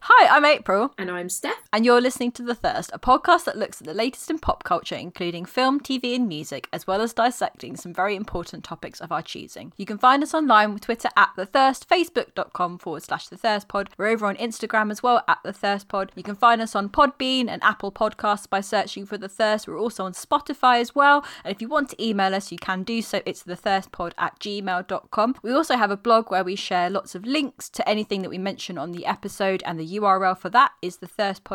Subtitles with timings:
[0.00, 1.67] Hi, I'm April, And I'm Steph.
[1.70, 4.64] And you're listening to The Thirst, a podcast that looks at the latest in pop
[4.64, 9.12] culture, including film, TV, and music, as well as dissecting some very important topics of
[9.12, 9.74] our choosing.
[9.76, 13.68] You can find us online with Twitter at The Thirst, Facebook.com forward slash The Thirst
[13.68, 13.90] Pod.
[13.98, 16.10] We're over on Instagram as well at The Thirst Pod.
[16.14, 19.68] You can find us on Podbean and Apple Podcasts by searching for The Thirst.
[19.68, 21.22] We're also on Spotify as well.
[21.44, 23.20] And if you want to email us, you can do so.
[23.26, 25.34] It's thethirstpod at gmail.com.
[25.42, 28.38] We also have a blog where we share lots of links to anything that we
[28.38, 30.96] mention on the episode, and the URL for that is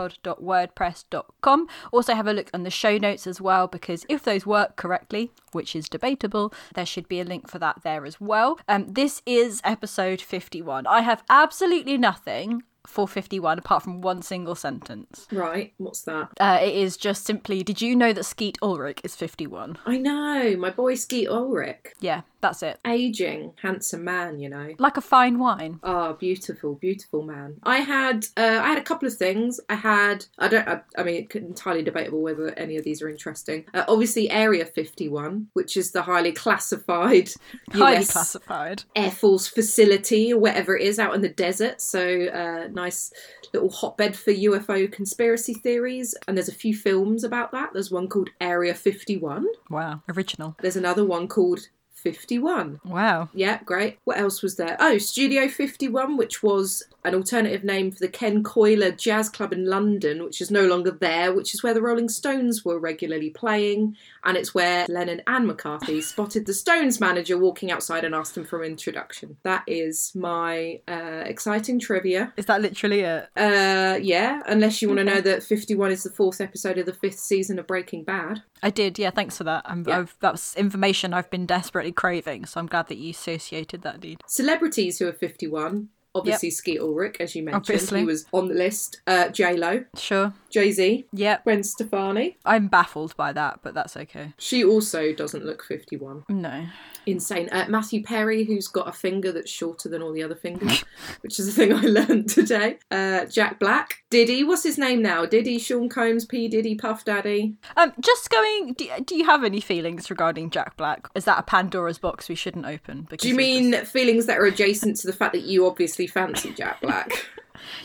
[0.10, 1.68] thethirstpod.wordpress.com.
[1.92, 5.32] Also, have a look on the show notes as well, because if those work correctly,
[5.52, 8.60] which is debatable, there should be a link for that there as well.
[8.68, 10.88] Um, this is episode 51.
[10.88, 15.26] I have absolutely nothing for 51 apart from one single sentence.
[15.32, 16.30] Right, what's that?
[16.40, 19.78] Uh, it is just simply, did you know that Skeet Ulrich is 51?
[19.86, 21.94] I know, my boy Skeet Ulrich.
[22.02, 22.80] Yeah, that's it.
[22.86, 24.76] Aging, handsome man, you know.
[24.78, 25.80] Like a fine wine.
[25.82, 27.56] Ah, beautiful, beautiful man.
[27.64, 29.60] I had, uh, I had a couple of things.
[29.70, 33.10] I had, I don't, I, I mean, it's entirely debatable whether any of these are
[33.10, 33.66] interesting.
[33.74, 37.32] Uh, obviously, Area 51, which is the highly classified
[37.72, 38.84] Highly US classified.
[38.96, 41.82] Air Force facility or whatever it is out in the desert.
[41.82, 43.12] So, uh, nice
[43.54, 46.14] little hotbed for UFO conspiracy theories.
[46.28, 47.70] And there's a few films about that.
[47.72, 49.46] There's one called Area 51.
[49.70, 50.02] Wow.
[50.10, 50.58] Original.
[50.62, 51.70] There's another one called
[52.04, 52.82] 51.
[52.86, 53.30] Wow.
[53.34, 53.98] Yeah, great.
[54.04, 54.76] What else was there?
[54.80, 59.66] Oh, Studio 51, which was an alternative name for the Ken Colyer Jazz Club in
[59.66, 63.98] London, which is no longer there, which is where the Rolling Stones were regularly playing.
[64.24, 68.46] And it's where Lennon and McCarthy spotted the Stones manager walking outside and asked him
[68.46, 69.38] for an introduction.
[69.44, 72.34] That is my uh, exciting trivia.
[72.38, 73.30] Is that literally it?
[73.36, 76.94] Uh, yeah, unless you want to know that 51 is the fourth episode of the
[76.94, 78.44] fifth season of Breaking Bad.
[78.62, 79.64] I did, yeah, thanks for that.
[79.66, 80.00] I'm, Yeah.
[80.00, 84.22] I've, that's information I've been desperately craving, so I'm glad that you associated that lead.
[84.26, 85.90] Celebrities who are 51.
[86.16, 88.00] Obviously, Skeet Ulrich, as you mentioned, Obviously.
[88.02, 89.02] he was on the list.
[89.08, 90.34] Uh, J Lo, Sure.
[90.52, 91.44] Jay Z, Yep.
[91.44, 92.38] Gwen Stefani.
[92.46, 94.34] I'm baffled by that, but that's okay.
[94.38, 96.24] She also doesn't look 51.
[96.30, 96.66] No.
[97.06, 97.50] Insane.
[97.52, 100.84] Uh, Matthew Perry, who's got a finger that's shorter than all the other fingers,
[101.22, 102.78] which is a thing I learned today.
[102.90, 104.04] Uh, Jack Black.
[104.10, 105.26] Diddy, what's his name now?
[105.26, 106.48] Diddy, Sean Combs, P.
[106.48, 107.56] Diddy, Puff Daddy.
[107.76, 108.74] Um, just going.
[108.74, 111.08] Do, do you have any feelings regarding Jack Black?
[111.16, 113.08] Is that a Pandora's box we shouldn't open?
[113.10, 116.08] Because Do you mean just- feelings that are adjacent to the fact that you obviously
[116.08, 117.12] fancy Jack Black?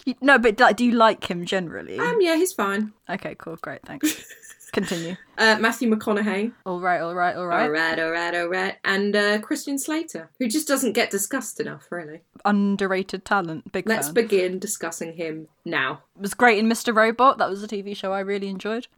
[0.04, 1.98] You- no, but like, do you like him generally?
[2.00, 2.92] um, yeah, he's fine.
[3.08, 4.24] okay, cool, great, thanks.
[4.70, 5.16] Continue.
[5.36, 6.52] Uh, Matthew McConaughey.
[6.66, 7.62] All right, all right, all right.
[7.62, 8.76] All right, all right, all right.
[8.84, 12.22] And uh, Christian Slater, who just doesn't get discussed enough, really.
[12.44, 14.14] Underrated talent, big Let's fan.
[14.14, 16.02] begin discussing him now.
[16.16, 16.94] It was great in Mr.
[16.94, 17.38] Robot.
[17.38, 18.88] That was a TV show I really enjoyed.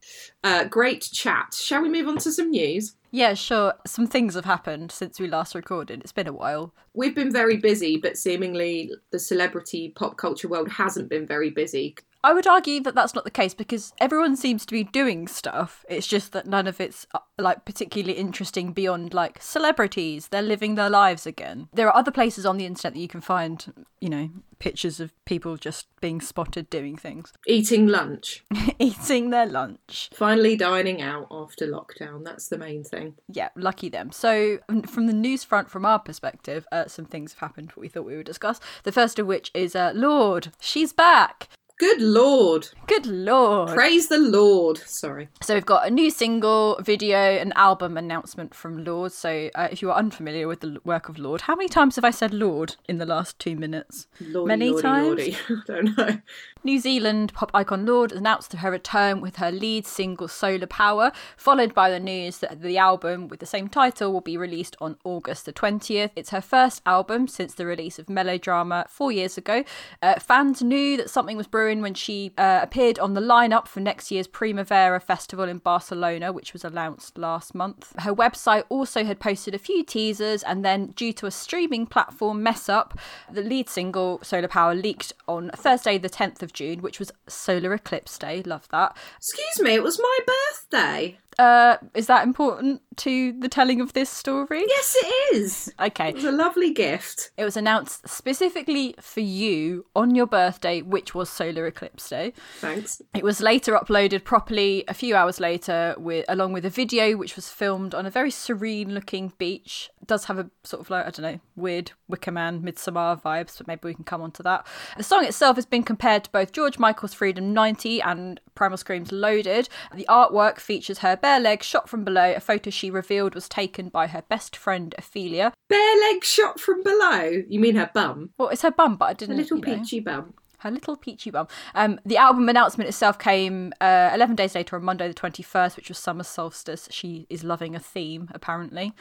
[0.42, 1.54] Uh, great chat.
[1.54, 2.96] Shall we move on to some news?
[3.12, 3.74] Yeah, sure.
[3.86, 6.00] Some things have happened since we last recorded.
[6.02, 6.72] It's been a while.
[6.94, 11.96] We've been very busy, but seemingly the celebrity pop culture world hasn't been very busy.
[12.22, 15.84] I would argue that that's not the case because everyone seems to be doing stuff.
[15.88, 20.28] It's just that none of it's uh, like particularly interesting beyond like celebrities.
[20.28, 21.68] They're living their lives again.
[21.72, 25.12] There are other places on the internet that you can find, you know, pictures of
[25.24, 28.44] people just being spotted doing things, Eating lunch,
[28.78, 30.10] eating their lunch.
[30.12, 32.22] finally dining out after lockdown.
[32.24, 33.14] That's the main thing.
[33.28, 34.12] Yeah, lucky them.
[34.12, 37.88] So, from the news front, from our perspective, uh, some things have happened that we
[37.88, 38.60] thought we would discuss.
[38.82, 41.48] The first of which is uh, Lorde, she's back.
[41.80, 42.68] Good lord.
[42.86, 43.70] Good lord.
[43.70, 44.76] Praise the Lord.
[44.76, 45.30] Sorry.
[45.40, 49.12] So we've got a new single, video, and album announcement from Lorde.
[49.12, 52.04] So uh, if you are unfamiliar with the work of Lorde, how many times have
[52.04, 54.06] I said Lorde in the last two minutes?
[54.20, 55.06] Lordy, Many lordy, times.
[55.06, 55.36] lordy.
[55.48, 56.18] I don't know.
[56.62, 61.72] New Zealand pop icon Lorde announced her return with her lead single Solar Power, followed
[61.72, 65.46] by the news that the album with the same title will be released on August
[65.46, 66.10] the 20th.
[66.14, 69.64] It's her first album since the release of Melodrama four years ago.
[70.02, 73.80] Uh, fans knew that something was brewing when she uh, appeared on the lineup for
[73.80, 77.94] next year's Primavera Festival in Barcelona, which was announced last month.
[78.00, 82.42] Her website also had posted a few teasers, and then, due to a streaming platform
[82.42, 82.98] mess up,
[83.32, 87.72] the lead single Solar Power leaked on Thursday, the 10th of June, which was Solar
[87.74, 88.42] Eclipse Day.
[88.42, 88.96] Love that.
[89.16, 91.18] Excuse me, it was my birthday.
[91.38, 94.64] Uh, is that important to the telling of this story?
[94.66, 95.72] Yes, it is.
[95.80, 96.10] Okay.
[96.10, 97.30] It was a lovely gift.
[97.36, 102.34] It was announced specifically for you on your birthday, which was Solar Eclipse Day.
[102.58, 103.00] Thanks.
[103.14, 107.36] It was later uploaded properly a few hours later, with along with a video which
[107.36, 109.90] was filmed on a very serene-looking beach.
[110.02, 113.56] It does have a sort of like I don't know weird Wicker Man, Midsummer vibes,
[113.58, 114.66] but maybe we can come on to that.
[114.96, 119.12] The song itself has been compared to both George Michael's Freedom 90 and Primal Scream's
[119.12, 119.68] Loaded.
[119.94, 122.32] The artwork features her bare legs shot from below.
[122.34, 125.52] A photo she revealed was taken by her best friend Ophelia.
[125.68, 127.42] Bare leg shot from below.
[127.48, 128.30] You mean her bum?
[128.38, 129.34] Well, it's her bum, but I didn't.
[129.34, 129.78] A little you know.
[129.78, 130.34] peachy bum.
[130.60, 131.48] Her little peachy bum.
[131.74, 135.88] Um, the album announcement itself came uh, 11 days later on Monday, the 21st, which
[135.88, 136.88] was summer solstice.
[136.90, 138.92] She is loving a theme, apparently.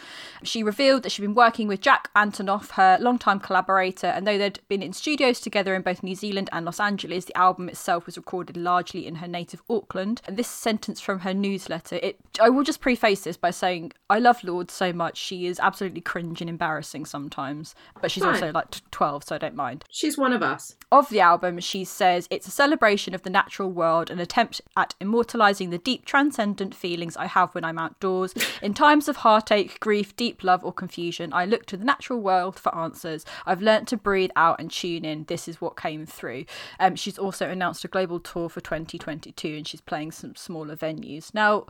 [0.43, 4.59] She revealed that she'd been working with Jack Antonoff, her longtime collaborator, and though they'd
[4.67, 8.17] been in studios together in both New Zealand and Los Angeles, the album itself was
[8.17, 10.21] recorded largely in her native Auckland.
[10.27, 14.19] And this sentence from her newsletter, it I will just preface this by saying I
[14.19, 15.17] love Lorde so much.
[15.17, 18.35] She is absolutely cringe and embarrassing sometimes, but she's Fine.
[18.35, 20.75] also like 12, so I don't mind She's one of us.
[20.91, 24.95] of the album, she says it's a celebration of the natural world, an attempt at
[24.99, 28.33] immortalizing the deep transcendent feelings I have when I'm outdoors.
[28.61, 32.59] In times of heartache, grief, deep love, or confusion, I look to the natural world
[32.59, 33.25] for answers.
[33.45, 35.23] I've learnt to breathe out and tune in.
[35.25, 36.45] This is what came through.
[36.79, 41.33] Um, she's also announced a global tour for 2022 and she's playing some smaller venues.
[41.33, 41.65] Now,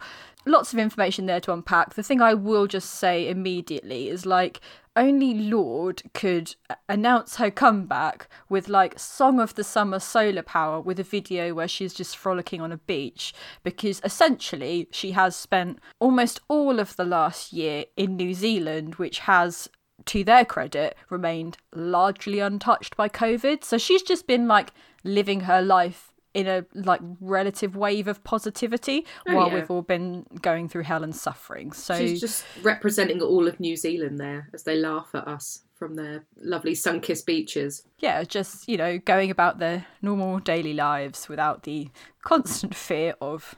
[0.45, 1.93] lots of information there to unpack.
[1.93, 4.59] The thing I will just say immediately is like,
[4.95, 6.55] only Lorde could
[6.87, 11.67] announce her comeback with like Song of the Summer Solar Power with a video where
[11.67, 13.33] she's just frolicking on a beach
[13.63, 19.19] because essentially she has spent almost all of the last year in New Zealand, which
[19.19, 19.69] has
[20.05, 23.63] to their credit, remained largely untouched by COVID.
[23.63, 24.71] So she's just been like
[25.03, 26.08] living her life
[26.39, 29.55] in a like relative wave of positivity Oh, while yeah.
[29.55, 31.71] we've all been going through hell and suffering.
[31.71, 35.95] So She's just representing all of New Zealand there as they laugh at us from
[35.95, 37.83] their lovely sun-kissed beaches.
[37.99, 41.89] yeah, just you know, going about their normal daily lives without the
[42.21, 43.55] constant fear of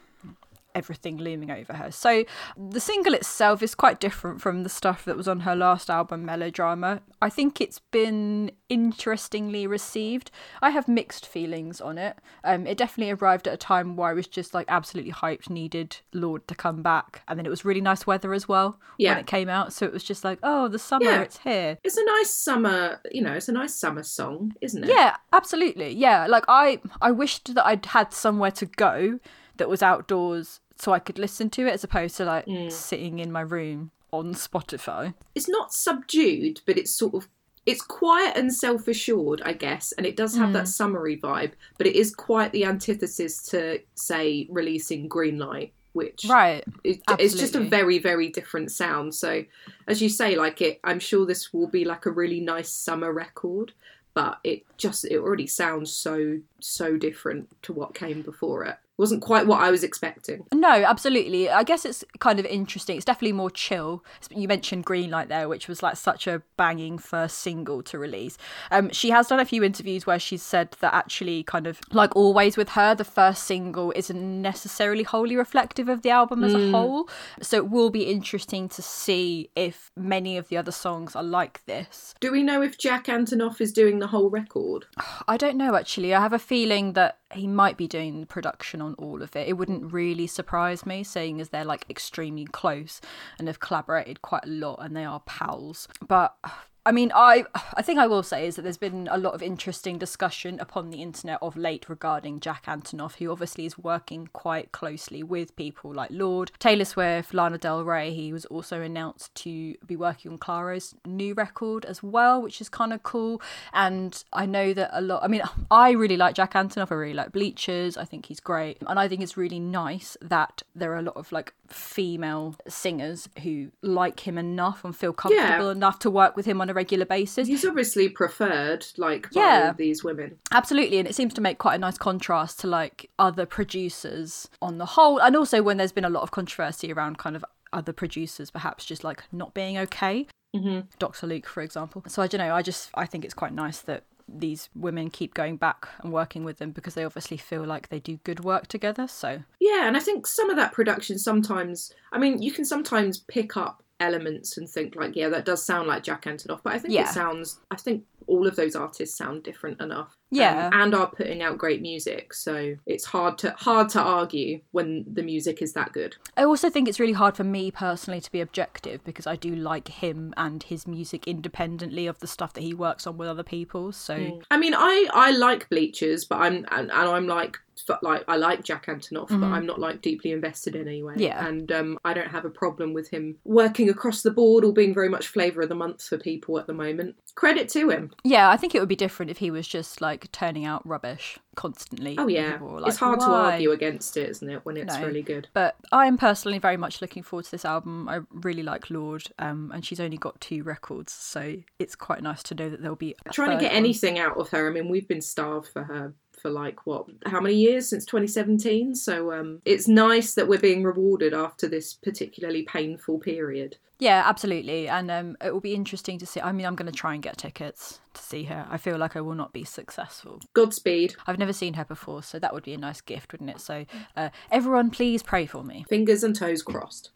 [0.76, 1.92] everything looming over her.
[1.92, 2.24] So
[2.58, 6.26] the single itself is quite different from the stuff that was on her last album,
[6.26, 7.02] Melodrama.
[7.22, 10.32] I think it's been interestingly received.
[10.62, 12.18] I have mixed feelings on it.
[12.44, 15.98] Um, it definitely arrived at a time where I was just like absolutely hyped, needed
[16.14, 19.12] Lorde to come back, and then it was really nice weather as well Yeah.
[19.12, 19.74] when it came out.
[19.74, 21.22] So it was just like, oh, the summer, Yeah.
[21.22, 21.78] it's here.
[21.84, 24.90] It's a nice summer, you know, it's a nice summer song, isn't it?
[24.90, 25.94] Yeah, absolutely.
[25.94, 29.20] Yeah, like I I wished that I'd had somewhere to go
[29.62, 32.72] that was outdoors so I could listen to it as opposed to like mm.
[32.72, 35.14] sitting in my room on Spotify.
[35.36, 37.28] It's not subdued, but it's sort of
[37.68, 40.68] it's quiet and self-assured, I guess, and it does have that mm.
[40.70, 46.64] summery vibe, but it is quite the antithesis to say releasing Greenlight, which Right.
[46.84, 49.14] it, it's just a very very different sound.
[49.14, 49.46] So,
[49.88, 53.14] as you say, like it, I'm sure this will be like a really nice summer
[53.14, 53.74] record,
[54.16, 58.78] but it just it already sounds so so different to what came before it.
[58.98, 60.46] Wasn't quite what I was expecting.
[60.54, 61.50] No, absolutely.
[61.50, 62.98] I guess it's kind of interesting.
[62.98, 64.04] It's definitely more chill.
[64.30, 68.38] You mentioned Greenlight there, which was like such a banging first single to release.
[68.70, 72.16] Um, she has done a few interviews where she's said that actually, kind of like
[72.16, 76.70] always with her, the first single isn't necessarily wholly reflective of the album as a
[76.70, 77.10] whole.
[77.42, 81.66] So it will be interesting to see if many of the other songs are like
[81.66, 82.14] this.
[82.20, 84.86] Do we know if Jack Antonoff is doing the whole record?
[85.28, 86.14] I don't know actually.
[86.14, 89.48] I have a feeling that he might be doing production on all of it.
[89.48, 93.02] It wouldn't really surprise me, seeing as they're like extremely close
[93.38, 95.88] and have collaborated quite a lot and they are pals.
[96.08, 96.36] But
[96.84, 97.46] I mean, I
[97.76, 100.90] I think I will say is that there's been a lot of interesting discussion upon
[100.90, 105.94] the internet of late regarding Jack Antonoff, who obviously is working quite closely with people
[105.94, 108.14] like Lorde, Taylor Swift, Lana Del Rey.
[108.14, 112.68] He was also announced to be working on Clairo's new record as well, which is
[112.68, 113.42] kind of cool.
[113.74, 115.24] And I know that a lot.
[115.24, 116.92] I mean, I really like Jack Antonoff.
[116.92, 117.96] I really like Bleachers.
[117.96, 121.16] I think he's great, and I think it's really nice that there are a lot
[121.16, 126.46] of like female singers who like him enough and feel comfortable enough to work with
[126.46, 127.48] him on a regular basis.
[127.48, 129.74] He's obviously preferred, like, by Yeah.
[129.78, 130.38] these women.
[130.52, 134.78] Absolutely, and it seems to make quite a nice contrast to like other producers on
[134.78, 137.94] the whole, and also when there's been a lot of controversy around kind of other
[137.94, 140.28] producers perhaps just like not being okay.
[140.56, 140.82] Mm-hmm.
[141.00, 141.28] Dr.
[141.28, 142.04] Luke, for example.
[142.08, 142.54] So I don't know.
[142.54, 146.44] I just I think it's quite nice that these women keep going back and working
[146.44, 149.08] with them because they obviously feel like they do good work together.
[149.08, 153.20] So Yeah, and I think some of that production sometimes, I mean, you can sometimes
[153.20, 156.80] pick up elements and think like, yeah, that does sound like Jack Antonoff, but I
[156.80, 157.04] think Yeah.
[157.10, 160.18] it sounds, I think all of those artists sound different enough.
[160.32, 160.68] Yeah.
[160.68, 165.06] um, and are putting out great music, so it's hard to hard to argue when
[165.12, 166.16] the music is that good.
[166.38, 169.54] I also think it's really hard for me personally to be objective because I do
[169.54, 173.44] like him and his music independently of the stuff that he works on with other
[173.44, 173.92] people.
[173.92, 177.58] So I mean, I I like Bleachers, but I'm and, and I'm like
[178.02, 181.14] like I like Jack Antonoff, but I'm not like deeply invested in anyway.
[181.14, 181.22] Mm-hmm.
[181.22, 181.48] Yeah.
[181.48, 184.94] and um, I don't have a problem with him working across the board or being
[184.94, 187.16] very much flavour of the month for people at the moment.
[187.36, 188.12] Credit to him.
[188.24, 191.38] Yeah, I think it would be different if he was just like turning out rubbish
[191.56, 192.16] constantly.
[192.18, 194.66] Oh yeah, like, it's hard to argue against it, isn't it?
[194.66, 195.06] When it's No.
[195.06, 195.48] really good.
[195.54, 198.08] But I'm personally very much looking forward to this album.
[198.10, 202.44] I really like Lorde, um, and she's only got two records, so it's quite nice
[202.44, 203.78] to know that there'll be a Trying to get one.
[203.78, 204.70] anything out of her.
[204.70, 208.96] I mean, we've been starved for her for like what how many years since 2017
[208.96, 214.90] so um it's nice that we're being rewarded after this particularly painful period Yeah, absolutely,
[214.90, 216.42] and um, it will be interesting to see.
[216.42, 218.66] I mean, I'm going to try and get tickets to see her.
[218.68, 220.40] I feel like I will not be successful.
[220.56, 223.62] godspeed I've never seen her before, so that would be a nice gift, wouldn't it?
[223.62, 223.86] So,
[224.18, 225.86] uh, everyone, please pray for me.
[225.88, 227.12] fingers and toes crossed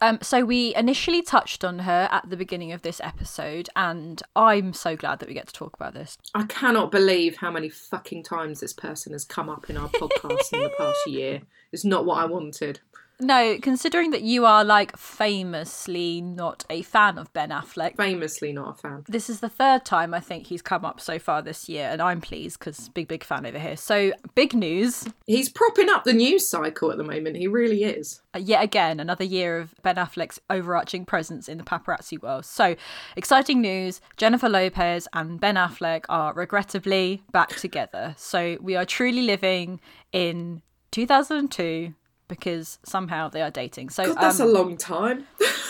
[0.00, 4.72] Um, so we initially touched on her at the beginning of this episode, and I'm
[4.72, 6.16] so glad that we get to talk about this.
[6.34, 10.52] I cannot believe how many fucking times this person has come up in our podcast
[10.52, 11.42] in the past year.
[11.72, 12.80] It's not what I wanted.
[13.20, 18.70] No, considering that you are like famously not a fan of Ben Affleck, Famously not
[18.70, 19.04] a fan.
[19.08, 22.00] this is the third time I think he's come up so far this year, and
[22.00, 23.76] I'm pleased because big, big fan over here.
[23.76, 27.36] So, big news He's propping up the news cycle at the moment.
[27.36, 28.20] He really is.
[28.34, 32.44] uh, yet again, another year of Ben Affleck's overarching presence in the paparazzi world.
[32.44, 32.74] So,
[33.16, 38.14] exciting news Jennifer Lopez and Ben Affleck are regrettably back together.
[38.16, 39.80] So, we are truly living
[40.12, 41.94] in 2002
[42.30, 43.90] because somehow they are dating.
[43.90, 45.26] So, God, that's um, a long time.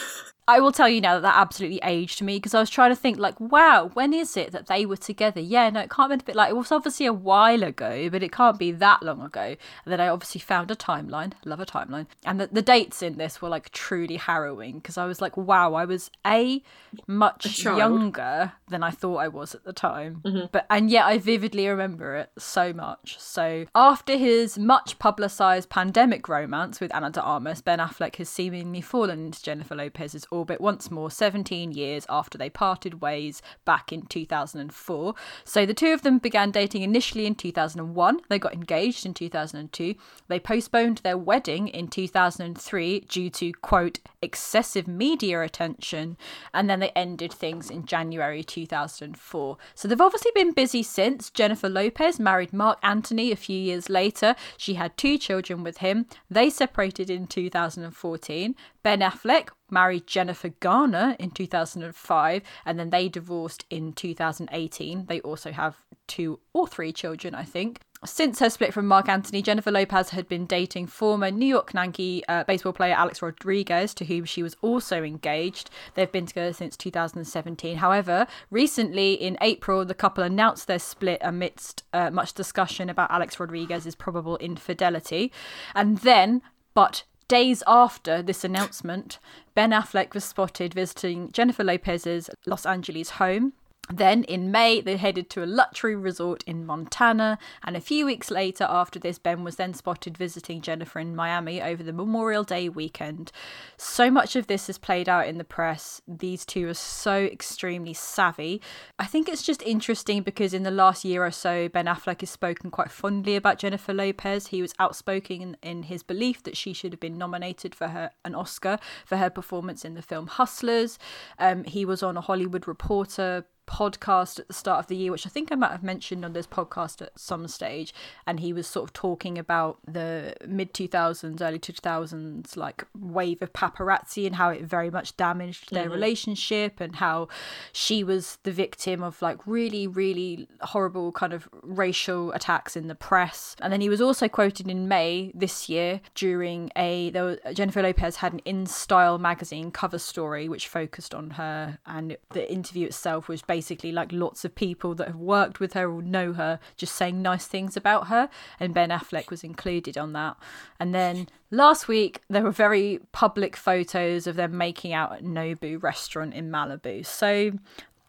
[0.51, 2.97] I will tell you now that that absolutely aged me because I was trying to
[2.97, 5.41] think like, wow, when is it that they were together?
[5.41, 8.25] Yeah, no, it can't be a bit like it was obviously a while ago, but
[8.25, 9.41] it can't be that long ago.
[9.85, 13.17] And then I obviously found a timeline, love a timeline, and the, the dates in
[13.17, 16.63] this were like truly harrowing because I was like, wow, I was a
[17.07, 17.79] much child.
[17.79, 20.47] younger than I thought I was at the time, mm-hmm.
[20.51, 23.17] but and yet I vividly remember it so much.
[23.21, 28.81] So after his much publicized pandemic romance with Ana de Armas, Ben Affleck has seemingly
[28.81, 34.03] fallen into Jennifer Lopez's orbit once more 17 years after they parted ways back in
[34.03, 35.15] 2004.
[35.45, 38.21] So the two of them began dating initially in 2001.
[38.31, 39.95] They got engaged in 2002.
[40.29, 46.17] They postponed their wedding in 2003 due to, quote, excessive media attention.
[46.55, 49.59] And then they ended things in January 2004.
[49.75, 51.29] So they've obviously been busy since.
[51.29, 54.35] Jennifer Lopez married Marc Anthony a few years later.
[54.57, 56.07] She had two children with him.
[56.31, 58.55] They separated in 2014.
[58.83, 65.07] Ben Affleck married Jennifer Garner in 2005 and then they divorced in 2018.
[65.07, 67.81] They also have two or three children, I think.
[68.03, 72.25] Since her split from Marc Anthony, Jennifer Lopez had been dating former New York Yankee
[72.29, 75.69] uh, baseball player Alex Rodriguez, to whom she was also engaged.
[75.95, 77.77] They've been together since 2017.
[77.77, 83.39] However, recently in April, the couple announced their split amidst uh, much discussion about Alex
[83.39, 85.31] Rodriguez's probable infidelity.
[85.75, 86.41] And then,
[86.73, 89.21] but Days after this announcement,
[89.55, 93.53] Ben Affleck was spotted visiting Jennifer Lopez's Los Angeles home.
[93.93, 97.39] Then in May, they headed to a luxury resort in Montana.
[97.65, 101.61] And a few weeks later, after this, Ben was then spotted visiting Jennifer in Miami
[101.61, 103.33] over the Memorial Day weekend.
[103.77, 106.01] So much of this has played out in the press.
[106.07, 108.61] These two are so extremely savvy.
[108.99, 112.31] I think it's just interesting because in the last year or so, Ben Affleck has
[112.31, 114.49] spoken quite fondly about Jennifer Lopez.
[114.49, 118.11] He was outspoken in, in his belief that she should have been nominated for her
[118.25, 120.99] an Oscar for her performance in the film Hustlers.
[121.39, 125.27] Um, he was on a Hollywood Reporter podcast at the start of the year, which
[125.27, 127.95] I think I might have mentioned on this podcast at some stage.
[128.27, 133.53] And he was sort of talking about the mid 2000s, early 2000s, like wave of
[133.53, 135.93] paparazzi and how it very much damaged their mm-hmm.
[135.93, 137.29] relationship and how
[137.73, 142.95] she was the victim of like really, really horrible kind of racial attacks in the
[142.95, 143.55] press.
[143.61, 147.83] And then he was also quoted in May this year during a, there was, Jennifer
[147.83, 151.79] Lopez had an In Style magazine cover story which focused on her.
[151.87, 155.91] And the interview itself was basically like lots of people that have worked with her
[155.93, 158.31] or know her just saying nice things about her.
[158.59, 160.39] And Ben Affleck was included on that.
[160.79, 165.83] And then last week, there were very public photos of them making out at Nobu
[165.83, 167.05] restaurant in Malibu.
[167.05, 167.53] So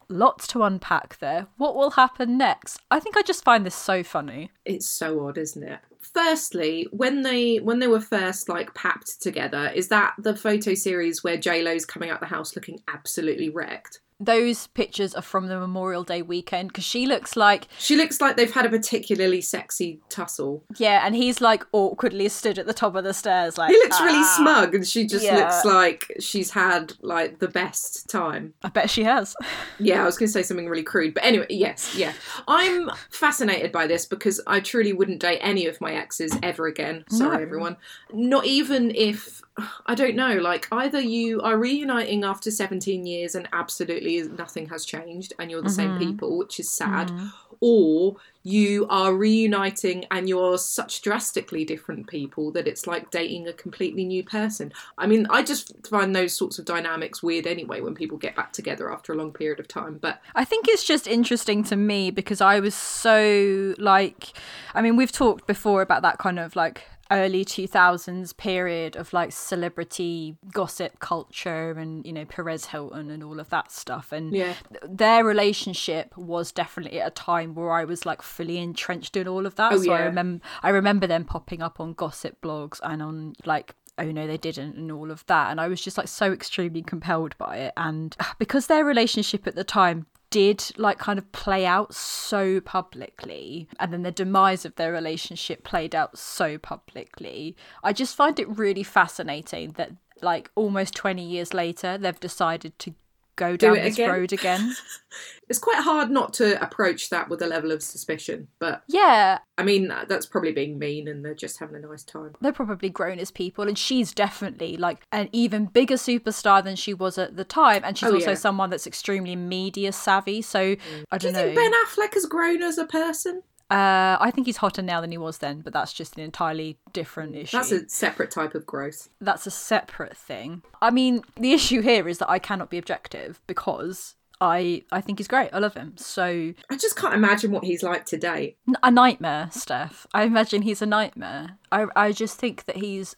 [0.08, 1.48] lots to unpack there.
[1.58, 2.80] What will happen next?
[2.90, 4.50] I think I just find this so funny.
[4.64, 5.80] It's so odd, isn't it?
[6.00, 11.22] Firstly, when they when they were first like papped together, is that the photo series
[11.22, 14.00] where J Lo's coming out the house looking absolutely wrecked?
[14.24, 18.36] Those pictures are from the Memorial Day weekend because she looks like She looks like
[18.36, 20.62] they've had a particularly sexy tussle.
[20.78, 24.00] yeah, and he's like awkwardly stood at the top of the stairs, like He looks
[24.00, 25.36] really "Ah." smug, and she just Yeah.
[25.38, 28.54] looks like she's had like the best time.
[28.62, 29.34] I bet she has.
[29.78, 32.12] Yeah, I was going to say something really crude, but anyway, yes, yeah.
[32.46, 37.04] I'm fascinated by this because I truly wouldn't date any of my exes ever again.
[37.10, 37.42] Sorry, No.
[37.42, 37.76] everyone.
[38.12, 39.42] Not even if
[39.86, 44.84] I don't know, like either you are reuniting after 17 years and absolutely nothing has
[44.84, 45.98] changed and you're the same Mhm.
[45.98, 47.32] people, which is sad, Mhm.
[47.60, 53.52] or you are reuniting and you're such drastically different people that it's like dating a
[53.52, 54.72] completely new person.
[54.98, 58.52] I mean, I just find those sorts of dynamics weird anyway when people get back
[58.52, 59.98] together after a long period of time.
[60.00, 64.32] But I think it's just interesting to me because I was so like,
[64.74, 69.32] I mean, we've talked before about that kind of like early 2000s period of like
[69.32, 74.12] celebrity gossip culture and you know Perez Hilton and all of that stuff.
[74.12, 79.16] And yeah, their relationship was definitely at a time where I was like fully entrenched
[79.16, 79.72] in all of that.
[79.72, 83.74] Oh, so I remember I remember them popping up on gossip blogs and on like
[83.98, 85.50] oh no they didn't and all of that.
[85.50, 87.74] And I was just like so extremely compelled by it.
[87.76, 93.68] And because their relationship at the time did like kind of play out so publicly
[93.78, 97.54] and then the demise of their relationship played out so publicly.
[97.84, 102.94] I just find it really fascinating that like almost 20 years later they've decided to
[103.36, 104.10] go down it this again.
[104.10, 104.74] road again
[105.48, 108.48] it's quite hard not to approach that with a level of suspicion.
[108.58, 112.02] But yeah I mean, uh, that's probably being mean and they're just having a nice
[112.04, 112.32] time.
[112.40, 116.94] they're probably grown as people and she's definitely like an even bigger superstar than she
[116.94, 118.34] was at the time and she's Oh, also yeah.
[118.36, 120.78] someone that's extremely media savvy so mm.
[121.10, 123.42] i Do don't you know think Ben Affleck has grown as a person?
[123.72, 126.78] Uh i think he's hotter now than he was then but that's just an entirely
[126.92, 129.08] different issue That's a separate type of growth.
[129.20, 130.62] that's a separate thing.
[130.80, 135.18] I mean, the issue here is that I cannot be objective because I I think
[135.20, 135.50] he's great.
[135.52, 135.94] I love him.
[135.96, 136.24] So
[136.70, 138.56] I just can't imagine what he's like today.
[138.82, 140.06] A nightmare, Steph.
[140.12, 141.58] I imagine he's a nightmare.
[141.70, 143.14] I I just think that he's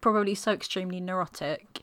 [0.00, 1.80] probably so extremely neurotic.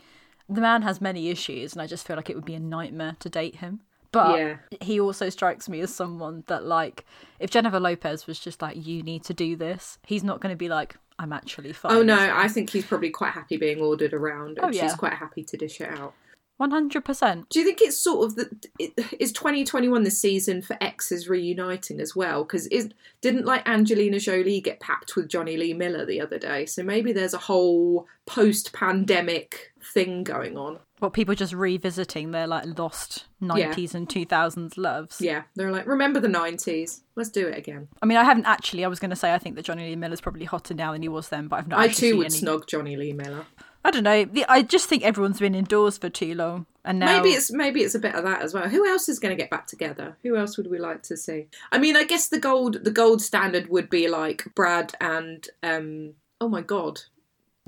[0.57, 3.15] The man has many issues, and I just feel like it would be a nightmare
[3.19, 3.81] to date him.
[4.11, 4.57] But Yeah.
[4.81, 7.05] he also strikes me as someone that, like,
[7.39, 10.57] if Jennifer Lopez was just like, "You need to do this," he's not going to
[10.57, 13.81] be like, "I'm actually oh, fine." Oh no, I think he's probably quite happy being
[13.81, 14.81] ordered around, and Oh, yeah.
[14.81, 16.13] she's quite happy to dish it out.
[16.59, 17.47] One hundred percent.
[17.49, 22.01] Do you think it's sort of the it- is 2021 the season for exes reuniting
[22.01, 22.43] as well?
[22.43, 22.89] Because is
[23.21, 26.65] didn't like Angelina Jolie get papped with Jonny Lee Miller the other day?
[26.65, 30.79] So maybe there's a whole post-pandemic thing going on.
[30.99, 35.21] What people just revisiting their like lost nineties and two thousands loves.
[35.21, 37.01] Yeah, they're like, remember the 90s?
[37.15, 37.87] Let's do it again.
[38.01, 38.83] I mean, I haven't actually.
[38.83, 41.01] I was going to say I think that Jonny Lee Miller's probably hotter now than
[41.01, 41.79] he was then, but I've not.
[41.79, 43.45] I too would any- snog Jonny Lee Miller.
[43.83, 44.25] I don't know.
[44.25, 47.81] The- I just think everyone's been indoors for too long, and now Maybe it's maybe
[47.81, 48.67] it's a bit of that as well.
[48.67, 50.17] Who else is going to get back together?
[50.23, 51.47] Who else would we like to see?
[51.71, 56.13] I mean, I guess the gold the gold standard would be like Brad and um
[56.41, 57.01] oh my god,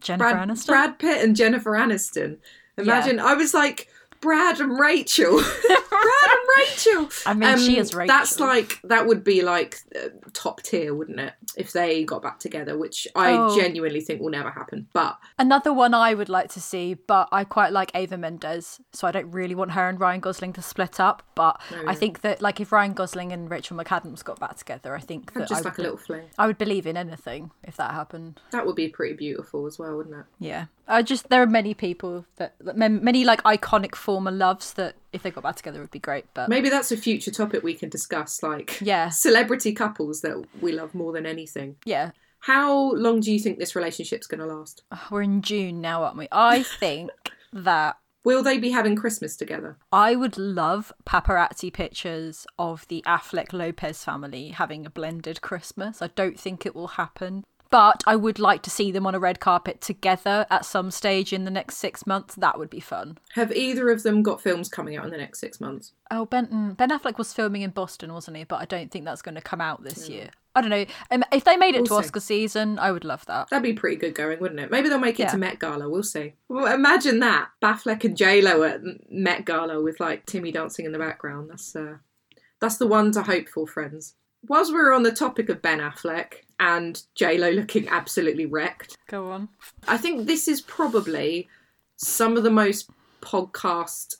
[0.01, 0.67] Jennifer Brad, Aniston.
[0.67, 2.37] Brad Pitt and Jennifer Aniston.
[2.77, 3.87] Imagine I was like
[4.21, 5.31] Brad and Rachel.
[5.67, 7.09] Brad and Rachel.
[7.25, 8.15] I mean, she Um, is Rachel.
[8.15, 11.33] That's like that would be like uh, top tier, wouldn't it?
[11.57, 13.55] If they got back together, which I Oh.
[13.59, 14.87] genuinely think will never happen.
[14.93, 19.07] But Another one I would like to see, but I quite like Eva Mendes, so
[19.07, 21.23] I don't really want her and Ryan Gosling to split up.
[21.35, 24.95] But Oh, I think that, like, if Ryan Gosling and Rachel McAdams got back together,
[24.95, 27.75] I think that just I like a little fling, I would believe in anything if
[27.77, 28.39] that happened.
[28.51, 30.25] that would be pretty beautiful as well, wouldn't it?
[30.39, 35.23] Yeah, I just there are many people that many like iconic former loves that if
[35.23, 36.25] they got back together would be great.
[36.33, 39.09] But Maybe that's a future topic we can discuss, like Yeah.
[39.09, 41.77] celebrity couples that we love more than anything.
[41.85, 44.83] yeah, How long do you think this relationship's going to last?
[44.91, 46.27] Oh, we're in June now, aren't we?
[46.31, 47.09] I think
[47.53, 49.77] that Will they be having Christmas together?
[49.91, 56.03] I would love paparazzi pictures of the Affleck Lopez family having a blended Christmas.
[56.03, 57.43] I don't think it will happen.
[57.71, 61.31] But I would like to see them on a red carpet together at some stage
[61.31, 62.35] in the next six months.
[62.35, 63.17] That would be fun.
[63.33, 65.93] Have either of them got films coming out in the next six months?
[66.11, 68.43] Oh, Ben Ben Affleck was filming in Boston, wasn't he?
[68.43, 70.29] But I don't think that's going to come out this year.
[70.53, 70.85] I don't know.
[71.11, 72.07] Um, If they made it to We'll see.
[72.07, 73.49] Oscar season, I would love that.
[73.49, 74.69] That'd be pretty good going, wouldn't it?
[74.69, 75.31] Maybe they'll make it Yeah.
[75.31, 75.89] to Met Gala.
[75.89, 76.33] We'll see.
[76.49, 80.91] Well, imagine that Affleck and J Lo at Met Gala with like Timmy dancing in
[80.91, 81.49] the background.
[81.49, 81.99] That's uh,
[82.59, 84.15] that's the one to hope for, friends.
[84.45, 89.31] Whilst we're on the topic of Ben Affleck and J Lo looking absolutely wrecked, Go
[89.31, 89.49] on.
[89.87, 91.49] I think this is probably
[91.97, 92.89] some of the most
[93.21, 94.17] podcast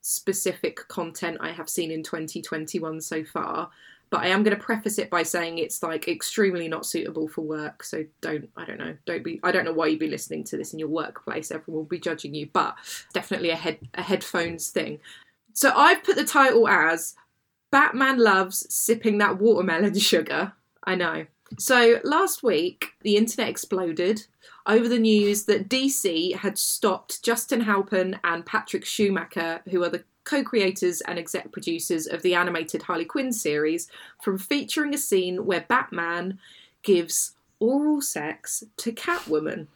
[0.00, 3.70] specific content I have seen in 2021 so far.
[4.10, 7.40] But I am going to preface it by saying it's like extremely not suitable for
[7.40, 7.82] work.
[7.82, 10.56] So don't, I don't know, don't be, I don't know why you'd be listening to
[10.56, 11.50] this in your workplace.
[11.50, 12.76] Everyone will be judging you, but
[13.12, 15.00] definitely a head, a headphones thing.
[15.52, 17.14] So I've put the title as
[17.72, 20.52] Batman loves sipping that watermelon sugar.
[20.84, 21.26] I know.
[21.58, 24.26] So last week, the internet exploded
[24.66, 30.04] over the news that DC had stopped Justin Halpern and Patrick Schumacher, who are the
[30.24, 33.88] co creators and exec producers of the animated Harley Quinn series,
[34.22, 36.38] from featuring a scene where Batman
[36.82, 39.66] gives oral sex to Catwoman.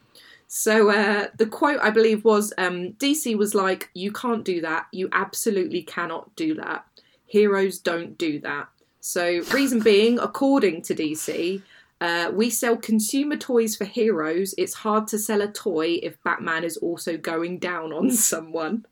[0.47, 4.87] So uh, the quote, I believe, was um, DC was like, You can't do that.
[4.91, 6.85] You absolutely cannot do that.
[7.25, 8.67] Heroes don't do that.
[9.01, 11.61] So, reason being, according to DC,
[12.01, 14.53] uh, we sell consumer toys for heroes.
[14.57, 18.85] It's hard to sell a toy if Batman is also going down on someone.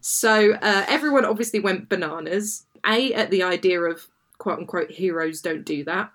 [0.00, 2.64] so, uh, everyone obviously went bananas.
[2.86, 4.06] A, at the idea of
[4.38, 6.10] quote unquote heroes don't do that.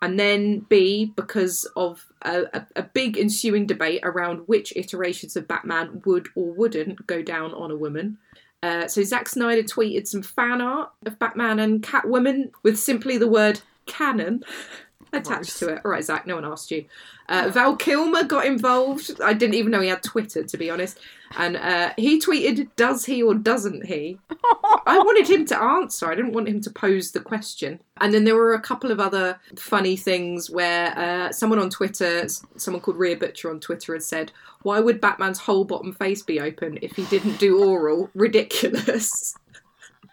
[0.00, 5.48] And then B, because of a, a, a big ensuing debate around which iterations of
[5.48, 8.18] Batman would or wouldn't go down on a woman.
[8.62, 13.28] Uh, so Zack Snyder tweeted some fan art of Batman and Catwoman with simply the
[13.28, 14.42] word canon
[15.12, 15.82] attached to it.
[15.84, 16.84] All right, Zack, no one asked you.
[17.28, 19.20] Uh, Val Kilmer got involved.
[19.22, 20.98] I didn't even know he had Twitter, to be honest.
[21.36, 24.18] And uh, he tweeted, Does he or doesn't he?
[24.86, 26.10] I wanted him to answer.
[26.10, 27.80] I didn't want him to pose the question.
[28.00, 32.26] And then there were a couple of other funny things where uh, someone on Twitter,
[32.56, 36.40] someone called Rhea Butcher on Twitter, had said, Why would Batman's whole bottom face be
[36.40, 38.10] open if he didn't do oral?
[38.14, 39.34] Ridiculous.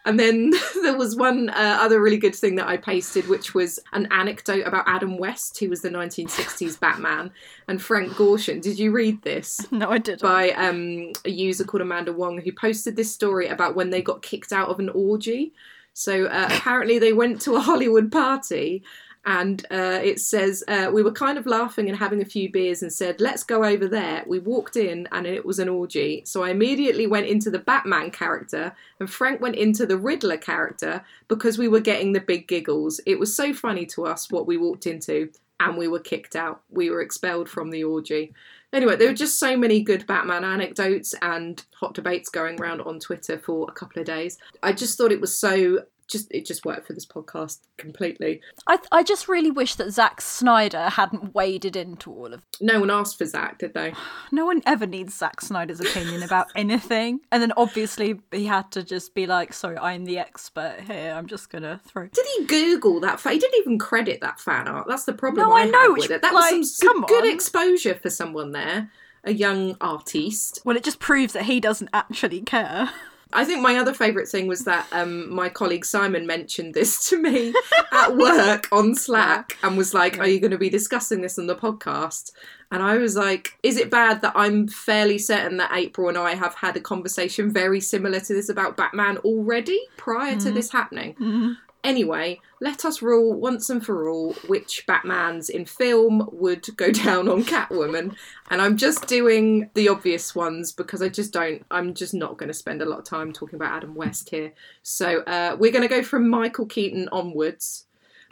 [0.06, 0.52] And then
[0.84, 4.66] there was one uh, other really good thing that I pasted, which was an anecdote
[4.66, 7.32] about Adam West, who was the 1960s Batman,
[7.68, 8.62] and Frank Gorshin.
[8.62, 9.66] Did you read this?
[9.76, 10.22] No, I didn't.
[10.22, 14.22] By um, a user called Amanda Wong, who posted this story about when they got
[14.22, 15.52] kicked out of an orgy.
[15.92, 18.84] So uh, apparently they went to a Hollywood party
[19.26, 22.84] and uh, it says uh, we were kind of laughing and having a few beers
[22.84, 26.22] and said let's go over there we walked in and it was an orgy.
[26.26, 31.04] So i immediately went into the batman character and frank went into the riddler character
[31.28, 33.02] because we were getting the big giggles.
[33.06, 36.62] It was so funny to us what we walked into and we were kicked out.
[36.70, 38.34] We were expelled from the orgy.
[38.72, 43.00] Anyway there were just so many good batman anecdotes and hot debates going around on
[43.00, 44.38] twitter for a couple of days.
[44.62, 48.42] I just thought it was so just it just worked for this podcast completely.
[48.68, 52.44] I I just really wish that Zack Snyder hadn't waded into all of.
[52.62, 53.94] No one asked for Zack, did they?
[54.32, 58.84] No one ever needs Zack Snyder's opinion about anything, and then obviously he had to
[58.84, 61.14] just be like, "Sorry, I'm the expert here.
[61.16, 63.20] I'm just gonna throw." Did he Google that?
[63.20, 64.88] Fa- he didn't even credit that fan art.
[64.88, 65.48] That's the problem.
[65.48, 65.96] No, I, I know.
[65.96, 68.92] That like, was some, some good exposure for someone there,
[69.24, 70.62] a young artiste.
[70.64, 72.92] Well, it just proves that he doesn't actually care.
[73.34, 77.22] I think my other favourite thing was that um, my colleague Simon mentioned this to
[77.22, 77.54] me
[77.92, 81.48] at work on Slack and was like, Are you going to be discussing this on
[81.48, 82.32] the podcast?
[82.72, 86.36] And I was like, Is it bad that I'm fairly certain that April and I
[86.36, 90.40] have had a conversation very similar to this about Batman already prior mm-hmm.
[90.40, 91.14] to this happening?
[91.16, 91.54] Mm-hmm.
[91.86, 97.30] Anyway, let us rule once and for all which Batmans in film would go down
[97.30, 98.16] on Catwoman.
[98.50, 102.48] and I'm just doing the obvious ones because I just don't, I'm just not going
[102.48, 104.52] to spend a lot of time talking about Adam West here.
[104.82, 107.86] So uh, we're going to go from Michael Keaton onwards.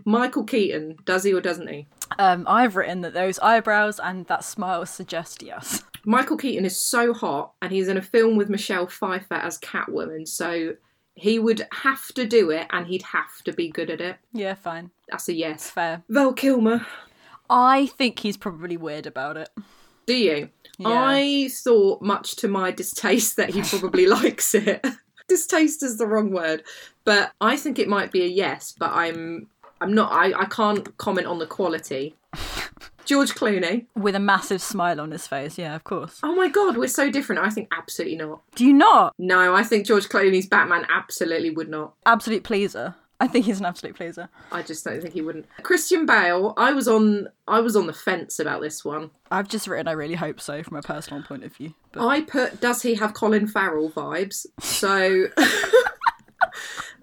[0.04, 1.86] Michael Keaton, does he or doesn't he?
[2.18, 5.84] Um, I've written that those eyebrows and that smile suggest yes.
[6.06, 10.28] Michael Keaton is so hot, and he's in a film with Michelle Pfeiffer as Catwoman.
[10.28, 10.74] So
[11.15, 14.17] he would have to do it and he'd have to be good at it.
[14.32, 14.91] Yeah, fine.
[15.10, 15.69] That's a yes.
[15.69, 16.04] Fair.
[16.10, 16.86] Val Kilmer.
[17.49, 19.49] I think he's probably weird about it.
[20.06, 20.49] Do you?
[20.80, 20.88] Yeah.
[20.89, 24.86] I thought, much to my distaste, that he probably likes it.
[25.28, 26.63] distaste is the wrong word,
[27.06, 28.73] but I think it might be a yes.
[28.78, 29.47] But I'm,
[29.80, 30.12] I'm not.
[30.12, 32.15] I, I can't comment on the quality.
[33.06, 33.86] George Clooney.
[33.96, 36.20] With a massive smile on his face, yeah, of course.
[36.24, 37.46] Oh my god, we're so different.
[37.46, 38.42] I think absolutely not.
[38.56, 39.13] Do you not?
[39.18, 41.94] No, I think George Clooney's Batman absolutely would not.
[42.06, 42.96] Absolute pleaser.
[43.20, 44.28] I think he's an absolute pleaser.
[44.52, 45.46] I just don't think he wouldn't.
[45.62, 49.12] Christian Bale, I was on I was on the fence about this one.
[49.32, 51.74] I've just written I really hope so from a personal point of view.
[51.94, 52.06] But...
[52.06, 54.46] I put does he have Colin Farrell vibes?
[54.60, 55.28] So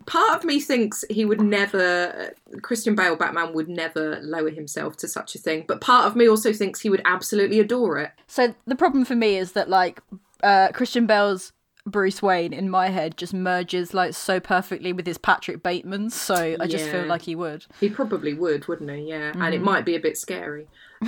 [0.06, 2.32] part of me thinks he would never
[2.62, 6.28] Christian Bale Batman would never lower himself to such a thing, but part of me
[6.28, 8.12] also thinks he would absolutely adore it.
[8.26, 10.00] So the problem for me is that like
[10.42, 11.52] uh, Christian Bale's
[11.86, 16.56] Bruce Wayne in my head just merges like so perfectly with his Patrick Bateman, so
[16.60, 17.66] I just feel like he would.
[17.80, 19.08] He probably would, wouldn't he?
[19.08, 19.42] Yeah, mm-hmm.
[19.42, 20.68] and it might be a bit scary.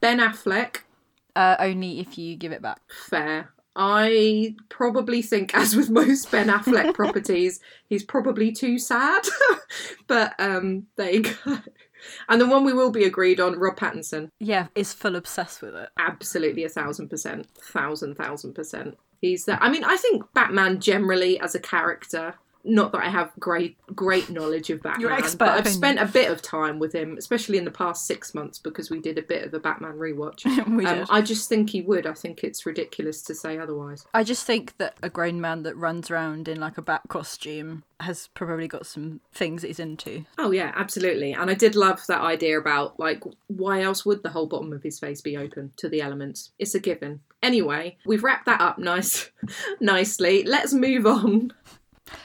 [0.00, 0.78] ben Affleck.
[1.36, 2.80] Uh, only if you give it back.
[2.88, 3.50] Fair.
[3.76, 9.22] I probably think, as with most Ben Affleck properties, he's probably too sad.
[10.06, 11.58] but um, there you go.
[12.28, 14.30] And the one we will be agreed on, Rob Pattinson.
[14.40, 15.88] Yeah, is full obsessed with it.
[15.98, 18.96] Absolutely, a thousand percent, thousand thousand percent.
[19.20, 19.60] He's that.
[19.62, 22.34] I mean, I think Batman generally as a character.
[22.68, 25.74] Not that I have great great knowledge of Batman, expert but I've opinion.
[25.78, 29.00] spent a bit of time with him, especially in the past six months because we
[29.00, 30.44] did a bit of a Batman rewatch.
[30.76, 31.06] we Um, did.
[31.10, 32.06] I just think he would.
[32.06, 34.04] I think it's ridiculous to say otherwise.
[34.12, 37.84] I just think that a grown man that runs around in like a bat costume
[38.00, 40.24] has probably got some things that he's into.
[40.38, 41.32] Oh yeah, absolutely.
[41.32, 44.82] And I did love that idea about like why else would the whole bottom of
[44.82, 46.52] his face be open to the elements?
[46.58, 47.20] It's a given.
[47.42, 49.30] Anyway, we've wrapped that up nice
[49.80, 50.42] nicely.
[50.44, 51.52] Let's move on.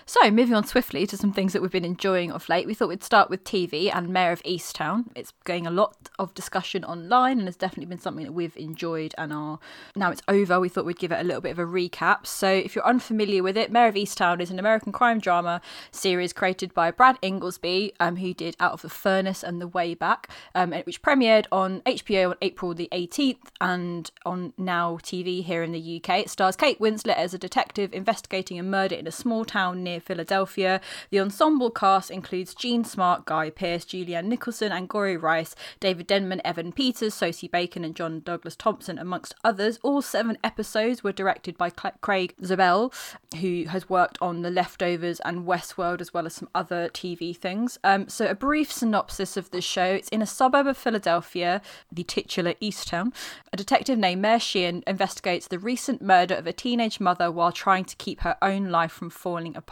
[0.05, 2.89] So, moving on swiftly to some things that we've been enjoying of late, we thought
[2.89, 5.05] we'd start with TV and Mare of Easttown.
[5.15, 9.13] It's getting a lot of discussion online and has definitely been something that we've enjoyed
[9.17, 9.59] and are
[9.95, 10.59] now it's over.
[10.59, 12.25] We thought we'd give it a little bit of a recap.
[12.25, 16.33] So, if you're unfamiliar with it, Mare of Easttown is an American crime drama series
[16.33, 20.29] created by Brad Ingelsby, um, who did Out of the Furnace and The Way Back,
[20.53, 25.71] um, which premiered on HBO on April the 18th and on Now TV here in
[25.71, 26.19] the UK.
[26.19, 29.99] It stars Kate Winslet as a detective investigating a murder in a small town near
[29.99, 30.81] Philadelphia.
[31.09, 36.71] The ensemble cast includes Jean Smart, Guy Pearce, Julianne Nicholson, Angourie Rice, David Denman, Evan
[36.71, 39.79] Peters, Sosie Bacon, and John Douglas Thompson, amongst others.
[39.83, 42.93] All seven episodes were directed by Craig Zobel,
[43.39, 47.79] who has worked on The Leftovers and Westworld, as well as some other TV things.
[47.83, 52.03] Um, so, a brief synopsis of the show it's in a suburb of Philadelphia, the
[52.03, 53.13] titular Easttown.
[53.51, 57.85] A detective named Mare Sheehan investigates the recent murder of a teenage mother while trying
[57.85, 59.62] to keep her own life from falling apart.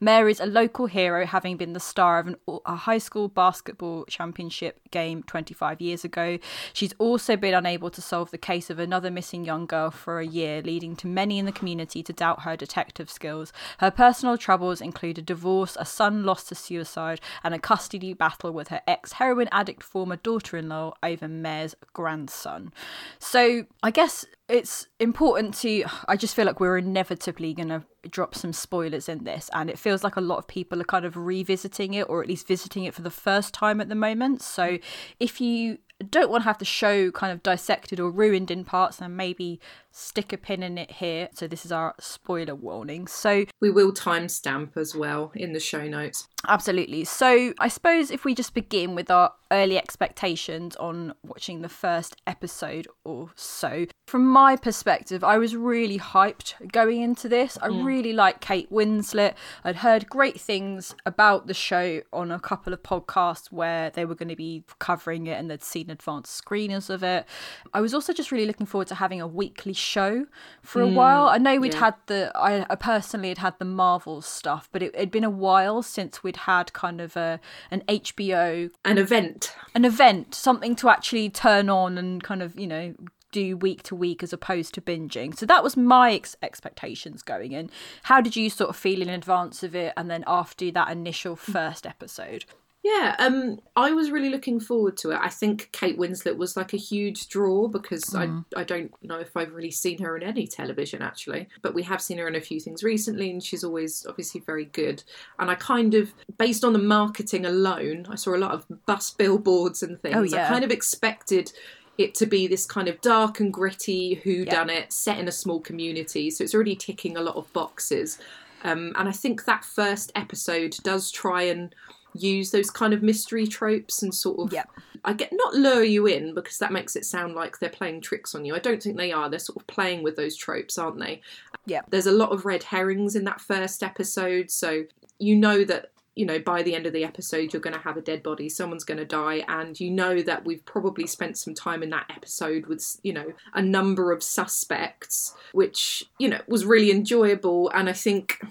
[0.00, 4.04] Mare is a local hero, having been the star of an, a high school basketball
[4.04, 6.38] championship game 25 years ago.
[6.72, 10.26] She's also been unable to solve the case of another missing young girl for a
[10.26, 13.52] year, leading to many in the community to doubt her detective skills.
[13.78, 18.52] Her personal troubles include a divorce, a son lost to suicide, and a custody battle
[18.52, 22.72] with her ex heroin addict former daughter in law over Mare's grandson.
[23.18, 28.34] So, I guess it's important to i just feel like we're inevitably going to drop
[28.34, 31.16] some spoilers in this and it feels like a lot of people are kind of
[31.16, 34.42] revisiting it or at least visiting it for the first time at the moment.
[34.42, 34.78] So
[35.18, 35.78] if you
[36.10, 39.60] don't want to have the show kind of dissected or ruined in parts then maybe
[39.90, 41.28] stick a pin in it here.
[41.34, 43.06] So this is our spoiler warning.
[43.08, 46.28] So We will timestamp as well in the show notes.
[46.46, 47.04] Absolutely.
[47.04, 52.16] So, I suppose if we just begin with our early expectations on watching the first
[52.26, 57.58] episode or so, from my perspective, I was really hyped going into this.
[57.60, 57.84] I mm.
[57.84, 59.34] really like Kate Winslet.
[59.64, 64.14] I'd heard great things about the show on a couple of podcasts where they were
[64.14, 67.26] going to be covering it and they'd seen advanced screeners of it.
[67.74, 70.26] I was also just really looking forward to having a weekly show
[70.62, 71.28] for a mm, while.
[71.28, 71.80] I know we'd yeah.
[71.80, 75.30] had the I, I personally had had the Marvel stuff, but it had been a
[75.30, 79.54] while since we'd had kind of a an HBO An event.
[79.74, 82.94] an event, something to actually turn on and kind of you know
[83.30, 85.36] do week to week as opposed to binging.
[85.36, 87.70] So that was my ex- expectations going in.
[88.04, 91.36] How did you sort of feel in advance of it, and then after that initial
[91.36, 91.52] mm.
[91.52, 92.44] first episode?
[92.88, 95.18] Yeah, um, I was really looking forward to it.
[95.20, 99.36] I think Kate Winslet was like a huge draw because I I don't know if
[99.36, 102.40] I've really seen her in any television actually, but we have seen her in a
[102.40, 105.02] few things recently, and she's always obviously very good.
[105.38, 109.10] And I kind of, based on the marketing alone, I saw a lot of bus
[109.10, 110.16] billboards and things.
[110.16, 110.46] Oh, yeah.
[110.46, 111.52] I kind of expected
[111.98, 115.32] it to be this kind of dark and gritty who done it set in a
[115.32, 118.20] small community so it's already ticking a lot of boxes
[118.62, 121.74] um, and i think that first episode does try and
[122.22, 124.70] use those kind of mystery tropes and sort of Yep.
[125.04, 128.34] I get not lure you in because that makes it sound like they're playing tricks
[128.34, 128.54] on you.
[128.54, 129.28] I don't think they are.
[129.28, 131.22] They're sort of playing with those tropes, aren't they?
[131.66, 131.82] Yeah.
[131.88, 134.84] There's a lot of red herrings in that first episode, so
[135.18, 137.96] you know that you know by the end of the episode you're going to have
[137.96, 141.54] a dead body, someone's going to die, and you know that we've probably spent some
[141.54, 146.64] time in that episode with you know a number of suspects, which you know was
[146.64, 148.42] really enjoyable, and I think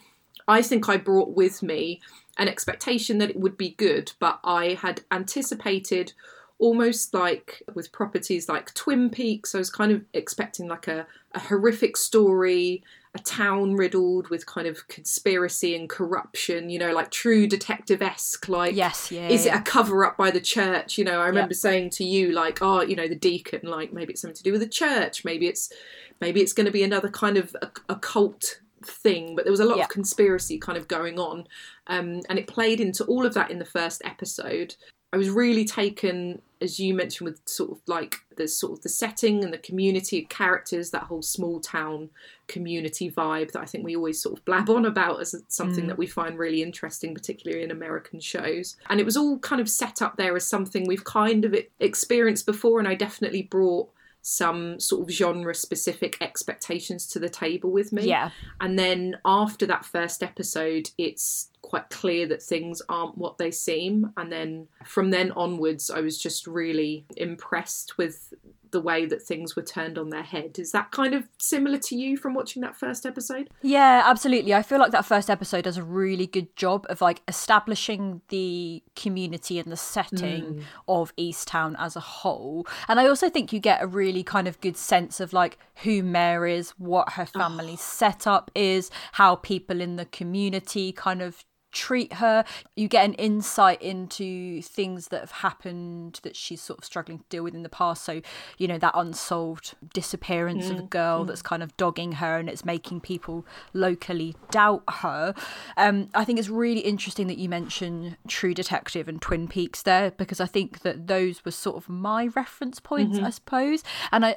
[0.47, 2.01] I think I brought with me
[2.37, 6.13] an expectation that it would be good, but I had anticipated
[6.59, 11.39] almost like with properties like Twin Peaks, I was kind of expecting like a, a
[11.39, 17.45] horrific story, a town riddled with kind of conspiracy and corruption, you know, like true
[17.47, 19.27] detective esque, like Yes, yeah.
[19.29, 20.97] is it a cover up by the church?
[20.97, 24.13] You know, I remember saying to you, like, oh, you know, the deacon, like maybe
[24.13, 25.71] it's something to do with the church, maybe it's
[26.19, 27.55] maybe it's going to be another kind of
[27.87, 29.35] occult thing.
[29.35, 29.83] But there was a lot Yeah.
[29.83, 31.47] of conspiracy kind of going on,
[31.87, 34.75] um, and it played into all of that in the first episode.
[35.13, 38.89] I was really taken, as you mentioned, with sort of like the sort of the
[38.89, 42.09] setting and the community of characters, that whole small town
[42.47, 45.97] community vibe that I think we always sort of blab on about as something that
[45.97, 48.75] we find really interesting, particularly in American shows.
[48.89, 52.45] And it was all kind of set up there as something we've kind of experienced
[52.45, 53.89] before, and I definitely brought
[54.21, 58.09] some sort of genre specific expectations to the table with me.
[58.09, 58.31] Yeah.
[58.59, 64.11] And then after that first episode, it's quite clear that things aren't what they seem.
[64.15, 68.33] And then from then onwards, I was just really impressed with
[68.71, 70.59] the way that things were turned on their head.
[70.59, 73.49] Is that kind of similar to you from watching that first episode?
[73.61, 74.53] Yeah, absolutely.
[74.53, 78.83] I feel like that first episode does a really good job of like establishing the
[78.95, 80.63] community and the setting mm.
[80.87, 82.67] of Easttown as a whole.
[82.87, 86.03] And I also think you get a really kind of good sense of like who
[86.03, 87.95] Mare is, what her family's oh.
[87.97, 92.43] setup is, how people in the community kind of treat her.
[92.75, 97.25] You get an insight into things that have happened that she's sort of struggling to
[97.29, 98.03] deal with in the past.
[98.03, 98.21] So,
[98.57, 100.71] you know, that unsolved disappearance mm.
[100.71, 101.27] of a mm, girl mm.
[101.27, 105.33] that's kind of dogging her and it's making people locally doubt her.
[105.75, 110.11] Um, I think it's really interesting that you mention True Detective and Twin Peaks there
[110.11, 113.25] because I think that those were sort of my reference points, mm-hmm.
[113.25, 113.83] I suppose.
[114.11, 114.35] And I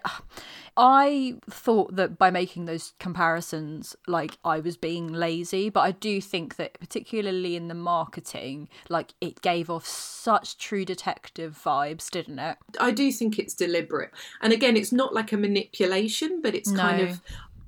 [0.77, 6.21] I thought that by making those comparisons, like I was being lazy, but I do
[6.21, 12.39] think that particularly in the marketing, like it gave off such true detective vibes, didn't
[12.39, 12.57] it?
[12.79, 14.11] I do think it's deliberate.
[14.41, 16.81] And again, it's not like a manipulation, but it's no.
[16.81, 17.21] kind of,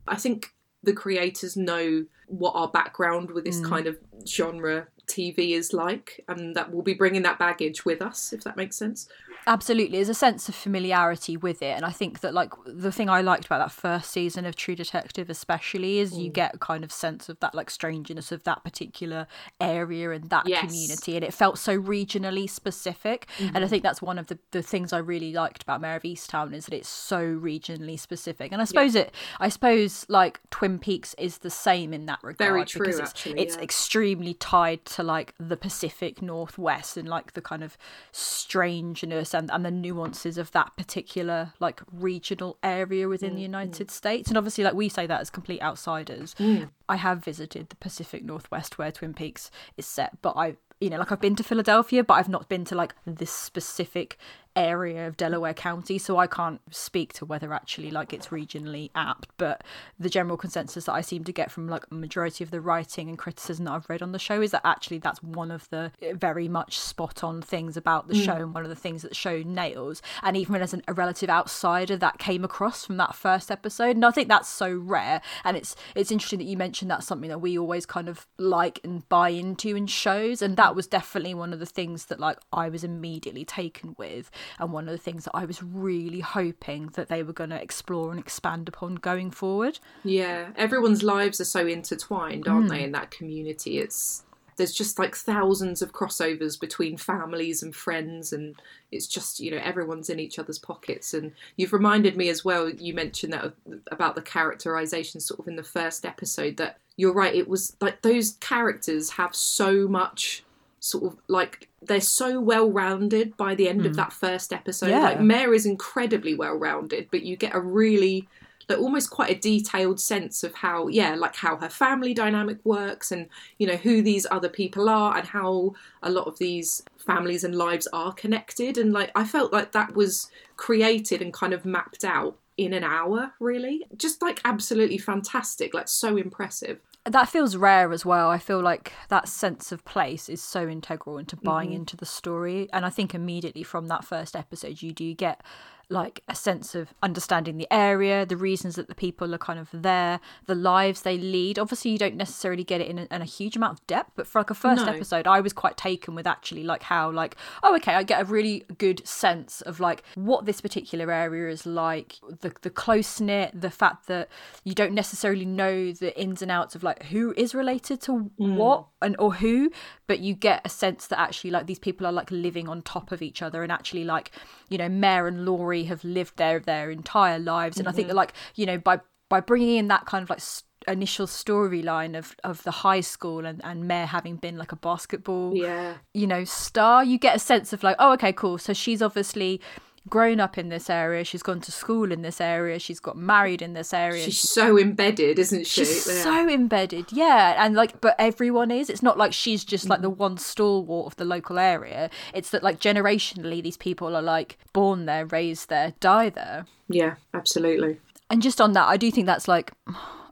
[0.07, 3.69] I think the creators know what our background with this mm.
[3.69, 8.33] kind of genre TV is like, and that we'll be bringing that baggage with us,
[8.33, 9.09] if that makes sense.
[9.45, 13.11] Absolutely, there's a sense of familiarity with it, and I think that like the thing
[13.11, 16.25] I liked about that first season of True Detective, especially, is mm.
[16.25, 19.27] you get a kind of sense of that like strangeness of that particular
[19.61, 20.65] area and that yes.
[20.65, 23.27] community, and it felt so regionally specific.
[23.39, 23.47] Mm-hmm.
[23.47, 23.71] And I mm-hmm.
[23.71, 26.67] think that's one of the, the things I really liked about Mare of Easttown is
[26.67, 28.53] that it's so regionally specific.
[28.53, 29.03] And I suppose yeah.
[29.03, 32.39] it, I suppose like Twin Peaks is the same in that regard.
[32.39, 33.41] Very true, because it's, actually.
[33.41, 33.63] It's yeah.
[33.63, 37.77] extremely tied to like the Pacific Northwest and like the kind of
[38.13, 43.89] strangeness and, and the nuances of that particular like regional area within mm, the United
[43.89, 43.91] mm.
[43.91, 44.29] States.
[44.29, 46.35] And obviously, like we say that as complete outsiders.
[46.39, 46.71] Mm.
[46.89, 50.97] I have visited the Pacific Northwest where Twin Peaks is set, but I you know,
[50.97, 54.19] like I've been to Philadelphia, but I've not been to like this specific
[54.57, 59.29] area of Delaware County, so I can't speak to whether actually like it's regionally apt.
[59.37, 59.65] But
[59.99, 63.09] the general consensus that I seem to get from like a majority of the writing
[63.09, 65.93] and criticism that I've read on the show is that actually that's one of the
[66.15, 68.25] very much spot on things about the mm.
[68.25, 70.03] show and one of the things that the show nails.
[70.23, 74.05] And even as an, a relative outsider, that came across from that first episode, and
[74.05, 75.21] I think that's so rare.
[75.45, 78.81] And it's it's interesting that you mentioned that's something that we always kind of like
[78.85, 82.39] and buy into in shows, and that was definitely one of the things that like
[82.53, 86.89] I was immediately taken with and one of the things that I was really hoping
[86.95, 89.79] that they were going to explore and expand upon going forward.
[90.05, 92.71] Yeah, everyone's lives are so intertwined, aren't mm.
[92.71, 93.79] they, in that community?
[93.79, 94.25] It's
[94.57, 98.55] there's just like thousands of crossovers between families and friends and
[98.91, 102.69] it's just you know everyone's in each other's pockets and you've reminded me as well
[102.69, 103.55] you mentioned that
[103.91, 108.03] about the characterization sort of in the first episode that you're right it was like
[108.03, 110.45] those characters have so much
[110.81, 113.87] sort of like they're so well rounded by the end mm.
[113.87, 114.91] of that first episode.
[114.91, 115.03] Yeah.
[115.03, 118.29] Like Mare is incredibly well rounded, but you get a really
[118.69, 123.11] like almost quite a detailed sense of how yeah like how her family dynamic works
[123.13, 127.45] and you know who these other people are and how a lot of these families
[127.45, 131.65] and lives are connected and like i felt like that was created and kind of
[131.65, 137.57] mapped out in an hour really just like absolutely fantastic like so impressive that feels
[137.57, 138.31] rare as well.
[138.31, 141.77] I feel like that sense of place is so integral into buying mm-hmm.
[141.77, 142.69] into the story.
[142.73, 145.43] And I think immediately from that first episode, you do get
[145.89, 149.69] like a sense of understanding the area, the reasons that the people are kind of
[149.73, 151.59] there, the lives they lead.
[151.59, 154.27] Obviously, you don't necessarily get it in a, in a huge amount of depth, but
[154.27, 154.93] for like a first no.
[154.93, 158.25] episode, I was quite taken with actually like how like oh okay, I get a
[158.25, 163.59] really good sense of like what this particular area is like, the the close knit,
[163.59, 164.29] the fact that
[164.65, 168.55] you don't necessarily know the ins and outs of like who is related to mm.
[168.55, 169.71] what and or who,
[170.07, 173.13] but you get a sense that actually like these people are like living on top
[173.13, 174.31] of each other and actually like
[174.69, 177.93] you know Mare and Laurie have lived there their entire lives, and mm-hmm.
[177.93, 178.19] I think that mm-hmm.
[178.19, 182.37] like you know by by bringing in that kind of like st- initial storyline of
[182.45, 186.45] of the high school and and Mare having been like a basketball yeah you know
[186.45, 189.61] star you get a sense of like oh okay cool so she's obviously
[190.09, 191.25] grown up in this area.
[191.25, 192.79] She's gone to school in this area.
[192.79, 194.25] She's got married in this area.
[194.25, 195.85] She's so embedded, isn't she?
[195.85, 196.23] She's yeah.
[196.23, 197.65] so embedded, yeah.
[197.65, 198.91] And like, but everyone is.
[198.91, 200.17] It's not like she's just like the mm.
[200.17, 202.11] one stalwart of the local area.
[202.35, 206.67] It's that like generationally, these people are like born there, raised there, die there.
[206.89, 208.01] Yeah, absolutely.
[208.31, 209.73] And just on that, I do think that's like.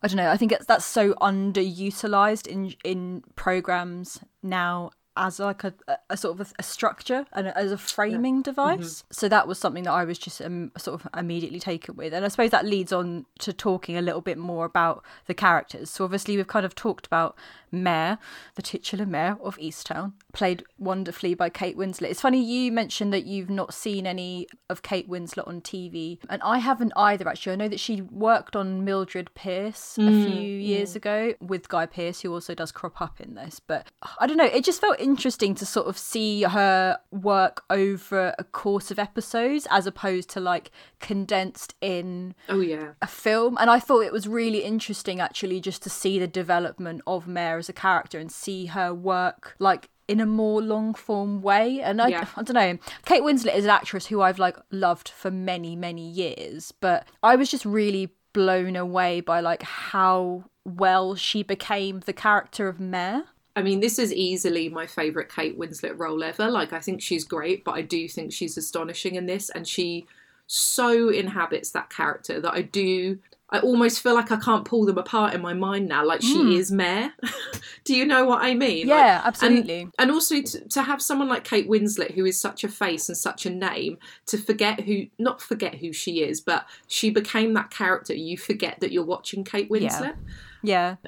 [0.03, 0.31] I don't know.
[0.31, 5.75] I think it's, that's so underutilized in in programs now as like a,
[6.09, 8.43] a sort of a, a structure and as a framing mm-hmm.
[8.43, 9.05] device.
[9.13, 12.25] So that was something that I was just um, sort of immediately taken with, and
[12.25, 15.91] I suppose that leads on to talking a little bit more about the characters.
[15.91, 17.37] So obviously we've kind of talked about
[17.71, 18.19] Mare,
[18.55, 22.11] the titular Mare of Easttown, played wonderfully by Kate Winslet.
[22.11, 26.43] It's funny you mentioned that you've not seen any of Kate Winslet on TV, and
[26.43, 27.29] I haven't either.
[27.29, 30.67] Actually, I know that she worked on Mildred Pierce a mm, few mm.
[30.67, 33.61] years ago with Guy Pearce, who also does crop up in this.
[33.61, 33.87] But
[34.19, 38.45] I don't know, it just felt interesting to sort of see her work over a
[38.45, 42.93] course of episodes as opposed to like condensed in Oh yeah.
[43.03, 47.03] a film and i thought it was really interesting actually just to see the development
[47.07, 51.41] of mare as a character and see her work like in a more long form
[51.43, 52.27] way and I, Yeah.
[52.37, 56.09] I don't know kate winslet is an actress who i've like loved for many many
[56.09, 62.13] years but i was just really blown away by like how well she became the
[62.13, 63.25] character of mare
[63.61, 66.51] I mean, this is easily my favourite Kate Winslet role ever.
[66.51, 70.07] Like, I think she's great, but I do think she's astonishing in this, and she
[70.47, 73.19] so inhabits that character that I do.
[73.51, 76.07] I almost feel like I can't pull them apart in my mind now.
[76.07, 76.53] Like she hmm.
[76.53, 77.13] is Mare.
[77.85, 78.87] do you know what I mean?
[78.87, 79.89] Like, Yeah, and- absolutely.
[79.99, 83.19] And, also to, to have someone like Kate Winslet, who is such a face and
[83.19, 87.71] such a name, to forget who, not forget who she is, but she became that
[87.71, 88.15] character.
[88.15, 90.35] You forget that you're watching Kate Winslet yeah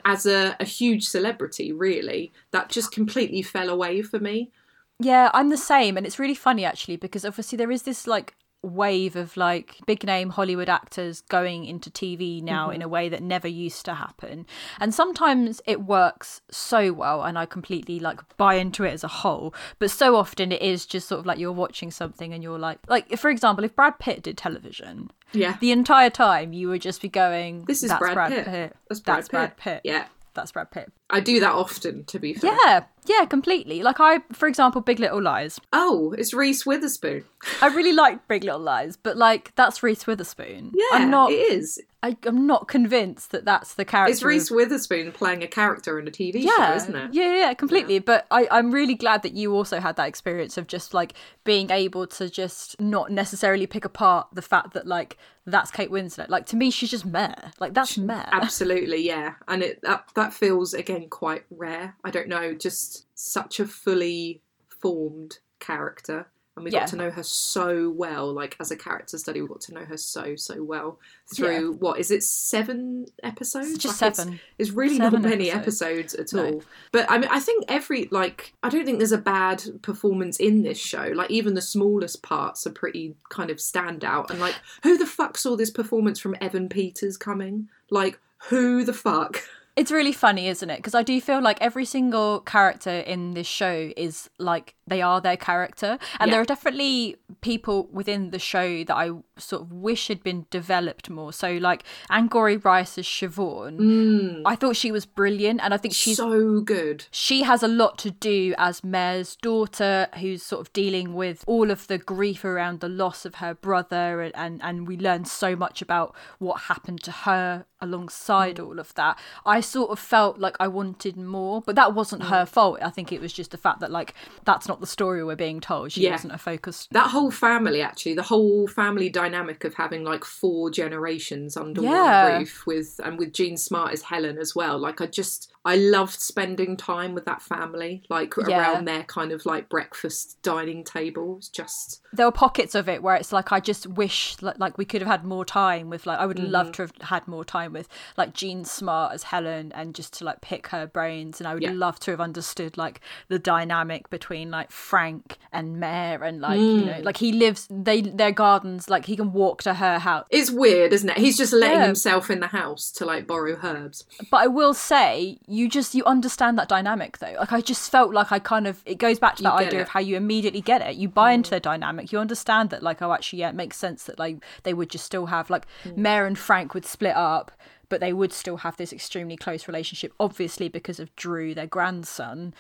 [0.05, 2.33] as a, a huge celebrity, really.
[2.53, 4.51] That just completely fell away for me.
[4.99, 8.35] Yeah, I'm the same, and it's really funny actually because obviously there is this like
[8.63, 12.87] wave of like big name Hollywood actors going into TV now in mm-hmm.
[12.87, 14.47] a way that never used to happen.
[14.81, 19.09] And sometimes it works so well and I completely like buy into it as a
[19.09, 22.59] whole, but so often it is just sort of like you're watching something and you're
[22.59, 25.57] like like for example, if Brad Pitt did television, Yeah.
[25.61, 28.45] the entire time you would just be going This is that's Brad Pitt.
[28.45, 28.77] Pitt.
[28.89, 29.65] That's Brad That's Brad Pitt.
[29.65, 29.81] Pitt.
[29.85, 30.07] Yeah.
[30.35, 30.93] That's Brad Pitt.
[31.13, 32.57] I do that often, to be fair.
[32.65, 33.83] Yeah, yeah, completely.
[33.83, 35.61] Like I, for example, Big Little Lies.
[35.73, 37.25] Oh, it's Reese Witherspoon.
[37.61, 40.73] I really like Big Little Lies, but like that's Reese Witherspoon.
[40.75, 41.31] Yeah, I'm not.
[41.31, 41.81] it is.
[42.05, 44.11] I, I'm not convinced that that's the character.
[44.13, 47.15] It's Reese of- Witherspoon playing a character in a TV show, isn't it?
[47.15, 48.01] yeah, yeah, completely.
[48.01, 51.13] But I, I'm really glad that you also had that experience of just like
[51.45, 56.29] being able to just not necessarily pick apart the fact that like that's Kate Winslet.
[56.29, 57.53] Like to me, she's just Mare.
[57.61, 58.29] Like that's Mare.
[58.33, 59.35] Absolutely, yeah.
[59.47, 61.97] And it that that feels again quite rare.
[62.05, 64.41] I don't know, just such a fully
[64.81, 66.27] formed character.
[66.55, 66.81] And we Yeah.
[66.81, 69.87] got to know her so well, like as a character study, we got to know
[69.87, 70.99] her so, so well
[71.35, 73.79] through what is it, seven episodes?
[73.79, 74.35] just Like, seven.
[74.59, 76.13] It's, it's really Seven not many episodes.
[76.13, 76.45] episodes, at No.
[76.57, 76.63] all.
[76.93, 80.61] But I mean I think every like I don't think there's a bad performance in
[80.63, 81.11] this show.
[81.15, 84.31] Like even the smallest parts are pretty kind of stand out.
[84.31, 87.71] And like who the fuck saw this performance from Evan Peters coming?
[87.89, 89.43] Like who the fuck?
[89.75, 90.77] It's really funny, isn't it?
[90.77, 95.21] Because I do feel like every single character in this show is like they are
[95.21, 96.35] their character, and Yeah.
[96.35, 101.09] there are definitely people within the show that I sort of wish had been developed
[101.09, 101.33] more.
[101.33, 104.43] So, like Angourie Rice as Siobhan, mm.
[104.45, 107.07] I thought she was brilliant, and I think she's so good.
[107.11, 111.71] she has a lot to do as Mare's daughter, who's sort of dealing with all
[111.71, 115.57] of the grief around the loss of her brother, and and, and we learn so
[115.57, 118.67] much about what happened to her alongside mm.
[118.67, 119.19] all of that.
[119.47, 122.29] I sort of felt like I wanted more, but that wasn't mm.
[122.29, 122.79] her fault.
[122.83, 124.15] I think it was just the fact that like
[124.45, 125.93] that's not the story we're being told.
[125.93, 126.11] She Yeah.
[126.13, 126.87] wasn't a focus.
[126.91, 132.31] That whole family, actually, the whole family dynamic of having like four generations under Yeah.
[132.33, 134.79] one roof with and with Jean Smart as Helen as well.
[134.79, 138.59] Like I just I loved spending time with that family, like Yeah.
[138.73, 141.49] around their kind of like breakfast dining tables.
[141.49, 144.85] Just there were pockets of it where it's like I just wish like, like we
[144.85, 146.73] could have had more time with like I would love Mm-hmm.
[146.73, 150.41] to have had more time with like Jean Smart as Helen and just to like
[150.41, 154.62] pick her brains and I would love to have understood like the dynamic between like
[154.71, 156.87] Frank and Mare and like you Mm.
[156.87, 157.05] know hmm.
[157.05, 160.93] like he lives they their gardens like he can walk to her house it's weird,
[160.93, 161.19] isn't it?
[161.19, 161.87] He's just letting Yeah.
[161.87, 164.05] himself in the house to like borrow herbs.
[164.31, 167.35] but I will say you just you understand that dynamic though.
[167.39, 169.83] Like I just felt like I kind of it goes back to that idea it.
[169.83, 170.97] of how you immediately get it.
[170.97, 171.53] You buy into hmm.
[171.53, 172.13] their dynamic.
[172.13, 175.05] You understand that like oh actually yeah it makes sense that like they would just
[175.05, 176.01] still have like hmm.
[176.01, 177.53] Mare and Frank would split up
[177.89, 182.55] but they would still have this extremely close relationship obviously because of Drew their grandson.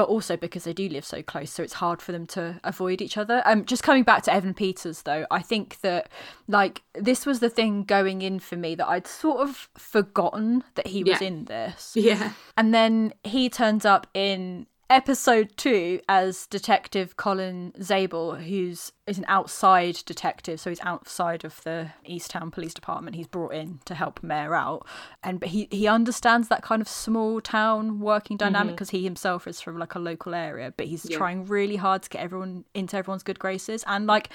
[0.00, 3.02] But also because they do live so close, so it's hard for them to avoid
[3.02, 3.42] each other.
[3.44, 6.08] Um, just coming back to Evan Peters, though, I think that
[6.48, 10.86] like this was the thing going in for me that I'd sort of forgotten that
[10.86, 11.26] he was Yeah.
[11.26, 11.92] in this.
[11.94, 12.32] Yeah.
[12.56, 19.24] And then he turns up in episode two as Detective Colin Zabel, who's is an
[19.28, 23.16] outside detective, so he's outside of the Easttown Police Department.
[23.16, 24.86] He's brought in to help Mare out,
[25.22, 29.46] and but he he understands that kind of small town working dynamic because he himself
[29.46, 31.12] is from like a local area, but he's Mm-hmm.
[31.12, 31.18] Yeah.
[31.18, 34.28] trying really hard to get everyone into everyone's good graces and like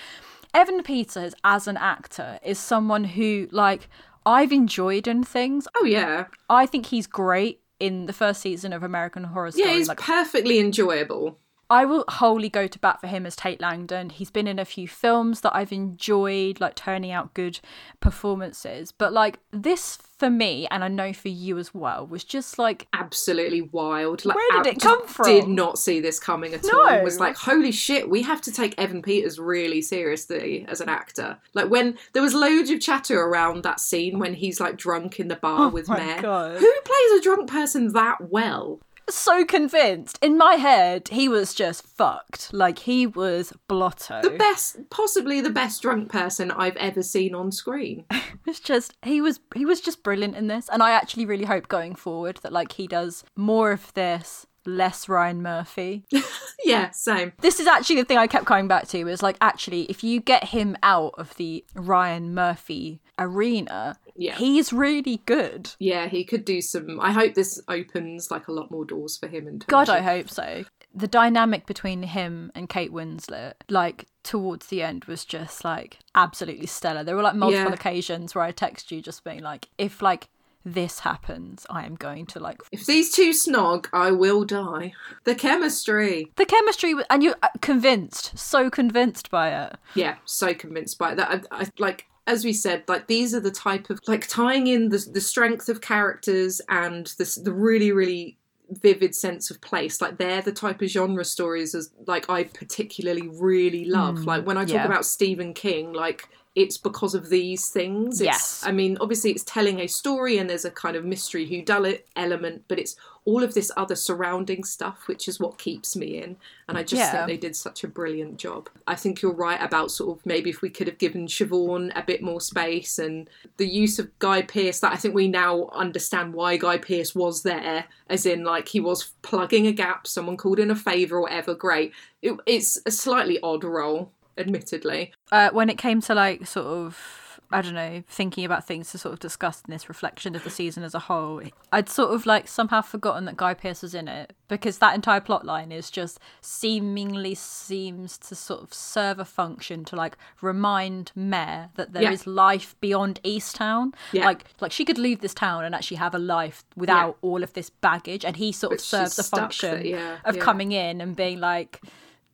[0.53, 3.87] Evan Peters as an actor is someone who like
[4.25, 5.67] I've enjoyed in things.
[5.75, 9.69] Oh yeah, I think he's great in the first season of American Horror Story.
[9.69, 11.39] yeah, he's like perfectly enjoyable.
[11.69, 14.09] I will wholly go to bat for him as Tate Langdon.
[14.11, 17.59] He's been in a few films that I've enjoyed, like turning out good
[17.99, 18.91] performances.
[18.91, 22.87] But like this for me, and I know for you as well, was just like
[22.93, 24.23] Absolutely wild.
[24.25, 25.25] Like, Where did I it come from?
[25.25, 26.79] Did not see this coming at No.
[26.81, 26.87] all.
[26.87, 30.89] and Was like, holy shit, we have to take Evan Peters really seriously as an
[30.89, 31.37] actor.
[31.53, 35.27] Like when there was loads of chatter around that scene when he's like drunk in
[35.27, 36.21] the bar oh with Oh Mare.
[36.21, 36.57] God.
[36.59, 38.79] Who plays a drunk person that well?
[39.09, 40.19] So convinced.
[40.21, 42.53] In my head, he was just fucked.
[42.53, 44.21] Like he was blotto.
[44.21, 48.05] The best, possibly the best drunk person I've ever seen on screen.
[48.45, 51.45] It was just he was he was just brilliant in this and i actually really
[51.45, 56.05] hope going forward that like he does more of this less ryan murphy
[56.63, 57.33] yeah, same.
[57.41, 60.19] this is actually the thing i kept coming back to is like actually if you
[60.19, 64.35] get him out of the ryan murphy arena Yeah.
[64.35, 66.99] he's really good Yeah, he could do some.
[66.99, 69.47] I hope this opens like a lot more doors for him.
[69.47, 74.81] And god i hope so the dynamic between him and kate winslet like towards the
[74.81, 77.73] end was just like absolutely stellar there were like multiple Yeah.
[77.73, 80.29] occasions where i text you just being like if like
[80.65, 84.93] this happens i am going to like If these two snog, I will die.
[85.23, 86.31] The chemistry.
[86.35, 91.47] the chemistry and you're uh, convinced so convinced by it Yeah, so convinced by that.
[91.51, 94.89] I, I like as we said, like these are the type of like tying in
[94.89, 98.37] the the strength of characters and the the really really
[98.69, 100.01] vivid sense of place.
[100.01, 104.25] Like they're the type of genre stories as like I particularly really love.
[104.25, 104.85] like when I talk yeah.
[104.85, 108.21] about Stephen King, like it's because of these things.
[108.21, 108.63] It's, Yes.
[108.65, 111.85] I mean, obviously it's telling a story and there's a kind of mystery who done
[111.85, 112.95] it element, but it's
[113.25, 116.37] all of this other surrounding stuff, which is what keeps me in.
[116.69, 117.11] And I just Yeah.
[117.11, 118.69] think they did such a brilliant job.
[118.87, 122.03] I think you're right about sort of maybe if we could have given Siobhan a
[122.03, 123.27] bit more space and
[123.57, 127.41] the use of Guy Pearce, that I think we now understand why Guy Pearce was
[127.43, 131.21] there, as in like he was plugging a gap, someone called in a favour or
[131.21, 131.91] whatever, great.
[132.21, 135.11] It, it's a slightly odd role, admittedly.
[135.31, 138.97] uh, when it came to like sort of i don't know thinking about things to
[138.97, 142.25] sort of discuss in this reflection of the season as a whole i'd sort of
[142.25, 145.91] like somehow forgotten that guy pearce was in it because that entire plot line is
[145.91, 152.11] just seemingly seems to sort of serve a function to like remind Mare that there
[152.11, 152.33] is Yeah.
[152.33, 153.93] life beyond Easttown.
[154.11, 154.25] Yeah.
[154.25, 157.53] Like like she could leave this town and actually have a life without all of
[157.53, 160.41] this baggage and he sort of But she's serves the function there, yeah, of yeah.
[160.41, 161.81] coming in and being like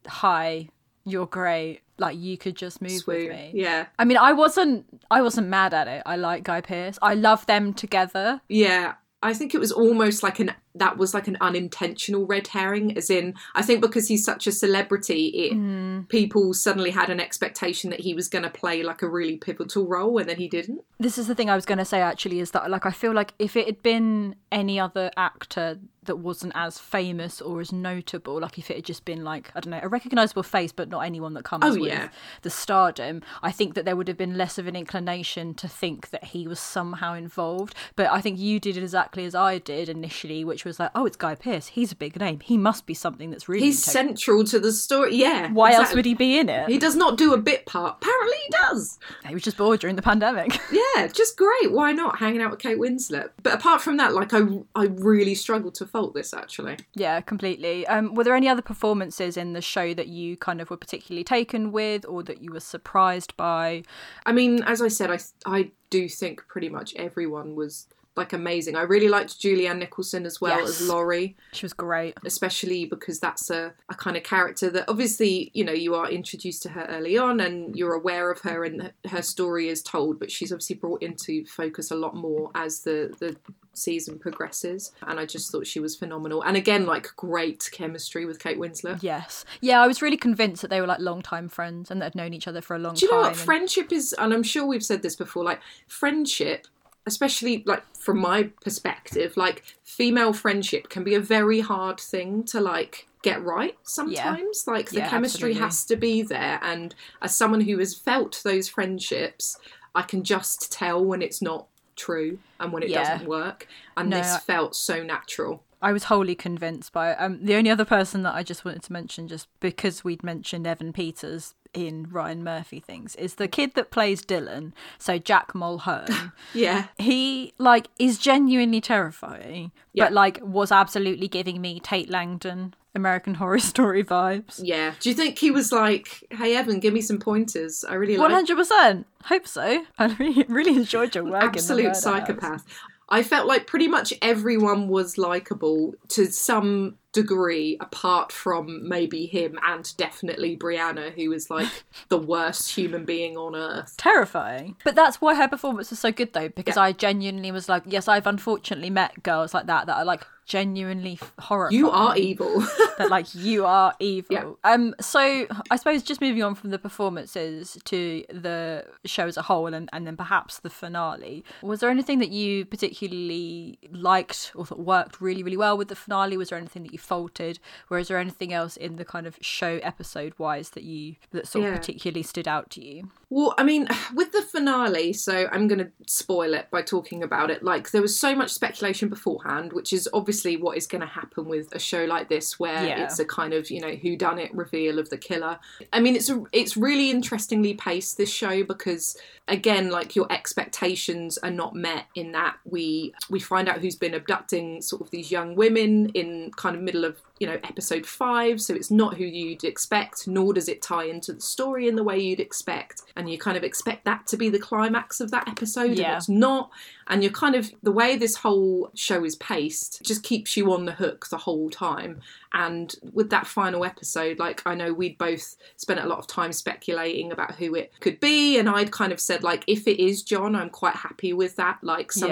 [0.07, 0.69] hi
[1.05, 3.17] you're great like you could just move Swoon.
[3.19, 3.85] with me Yeah.
[3.97, 7.45] i mean i wasn't i wasn't mad at it i like guy pearce i love
[7.45, 8.95] them together Yeah.
[9.23, 13.09] I think it was almost like an that was like an unintentional red herring, as
[13.09, 16.01] in I think because he's such a celebrity, it Hmm.
[16.07, 19.85] people suddenly had an expectation that he was going to play like a really pivotal
[19.87, 20.81] role, and then he didn't.
[20.99, 23.11] this is the thing i was going to say actually is that like i feel
[23.11, 28.39] like if it had been any other actor that wasn't as famous or as notable
[28.39, 30.99] like if it had just been like i don't know a recognizable face but not
[30.99, 32.09] anyone that comes Oh, with yeah.
[32.43, 36.11] the stardom i think that there would have been less of an inclination to think
[36.11, 40.43] that he was somehow involved but i think you did exactly as i did initially
[40.45, 43.29] which was like oh it's guy pearce he's a big name he must be something
[43.31, 44.15] that's really He's integral.
[44.15, 45.15] central to the story.
[45.15, 45.51] Yeah.
[45.51, 47.97] why else would he be in it He does not do a bit part.
[48.01, 48.99] Apparently, he does.
[49.27, 51.71] he was just bored during the pandemic Yeah, just great.
[51.71, 53.29] Why not hanging out with Kate Winslet?
[53.43, 54.41] But apart from that, like I,
[54.75, 56.77] I really struggled to fault this actually.
[56.93, 57.85] Yeah, completely.
[57.87, 61.23] Um, were there any other performances in the show that you kind of were particularly
[61.23, 63.83] taken with, or that you were surprised by?
[64.25, 67.87] I mean, as I said, I I do think pretty much everyone was
[68.17, 68.75] like amazing.
[68.75, 70.81] I really liked Julianne Nicholson as well Yes.
[70.81, 72.17] as Laurie, She was great.
[72.25, 76.61] especially because that's a, a kind of character that obviously, you know, you are introduced
[76.63, 80.29] to her early on and you're aware of her and her story is told, but
[80.29, 83.37] she's obviously brought into focus a lot more as the, the
[83.73, 84.91] season progresses.
[85.07, 86.41] And I just thought she was phenomenal.
[86.43, 89.01] And again, like great chemistry with Kate Winslet.
[89.01, 89.81] Yes, yeah.
[89.81, 92.47] I was really convinced that they were like long-time friends and that had known each
[92.49, 93.31] other for a long time Do you know time.
[93.31, 94.13] what and- friendship is?
[94.19, 95.45] And I'm sure we've said this before.
[95.45, 96.67] Like friendship,
[97.05, 102.59] especially like from my perspective, like female friendship can be a very hard thing to
[102.61, 104.65] like get right sometimes.
[104.67, 105.61] Like the Yeah, chemistry absolutely.
[105.61, 106.59] has to be there.
[106.61, 109.57] And as someone who has felt those friendships,
[109.93, 112.99] I can just tell when it's not true and when it Yeah.
[113.03, 113.67] doesn't work.
[113.97, 115.63] And No, this felt so natural.
[115.81, 117.17] I was wholly convinced by it.
[117.19, 120.67] Um, the only other person that I just wanted to mention, just because we'd mentioned
[120.67, 124.73] Evan Peters in Ryan Murphy things, is the kid that plays Dylan.
[124.99, 126.33] So Jack Mulhern.
[126.53, 126.87] Yeah.
[126.97, 130.05] he like is genuinely terrifying, Yeah.
[130.05, 134.59] but like was absolutely giving me Tate Langdon American Horror Story vibes.
[134.61, 134.93] Yeah.
[134.99, 137.85] Do you think he was like, "Hey Evan, give me some pointers.
[137.87, 139.07] I really One like hundred percent.
[139.23, 139.85] Hope so.
[139.97, 141.43] I really, really enjoyed your work.
[141.43, 142.65] absolute psychopath.
[143.11, 149.59] I felt like pretty much everyone was likable to some degree, apart from maybe him
[149.65, 151.67] and definitely Brianna, who was like
[152.09, 153.95] the worst human being on earth.
[153.97, 154.75] terrifying.
[154.83, 158.07] But that's why her performance was so good, though, because I genuinely was like, yes,
[158.07, 161.77] I've unfortunately met girls like that that are like genuinely horrified.
[161.77, 162.59] You are evil.
[162.97, 164.35] that like you are evil.
[164.35, 164.51] Yeah.
[164.63, 164.93] Um.
[164.99, 169.73] So I suppose just moving on from the performances to the show as a whole,
[169.73, 171.45] and and then perhaps the finale.
[171.61, 175.95] Was there anything that you particularly liked or thought worked really really well with the
[175.95, 176.37] finale?
[176.37, 177.59] Was there anything that you faulted?
[177.89, 181.47] Or is there anything else in the kind of show episode wise that you that
[181.47, 183.09] sort of particularly stood out to you?
[183.29, 187.49] Well, I mean, with the finale, so I'm going to spoil it by talking about
[187.49, 187.63] it.
[187.63, 191.45] Like, there was so much speculation beforehand, which is obviously what is going to happen
[191.47, 193.03] with a show like this, where Yeah.
[193.03, 195.59] it's a kind of you know who done it reveal of the killer.
[195.93, 201.37] I mean, it's a, it's really interestingly paced this show because again, like your expectations
[201.39, 205.31] are not met in that we we find out who's been abducting sort of these
[205.31, 209.23] young women in kind of middle of you know episode five, so it's not who
[209.23, 213.29] you'd expect, nor does it tie into the story in the way you'd expect, and
[213.29, 216.09] you kind of expect that to be the climax of that episode, Yeah.
[216.09, 216.69] and it's not.
[217.07, 220.85] And you're kind of the way this whole show is paced just keeps you on
[220.85, 222.21] the hook the whole time.
[222.53, 226.53] And with that final episode, like I know we'd both spent a lot of time
[226.53, 230.21] speculating about who it could be, and I'd kind of said like if it is
[230.21, 231.79] John, I'm quite happy with that.
[231.81, 232.25] Like Yeah.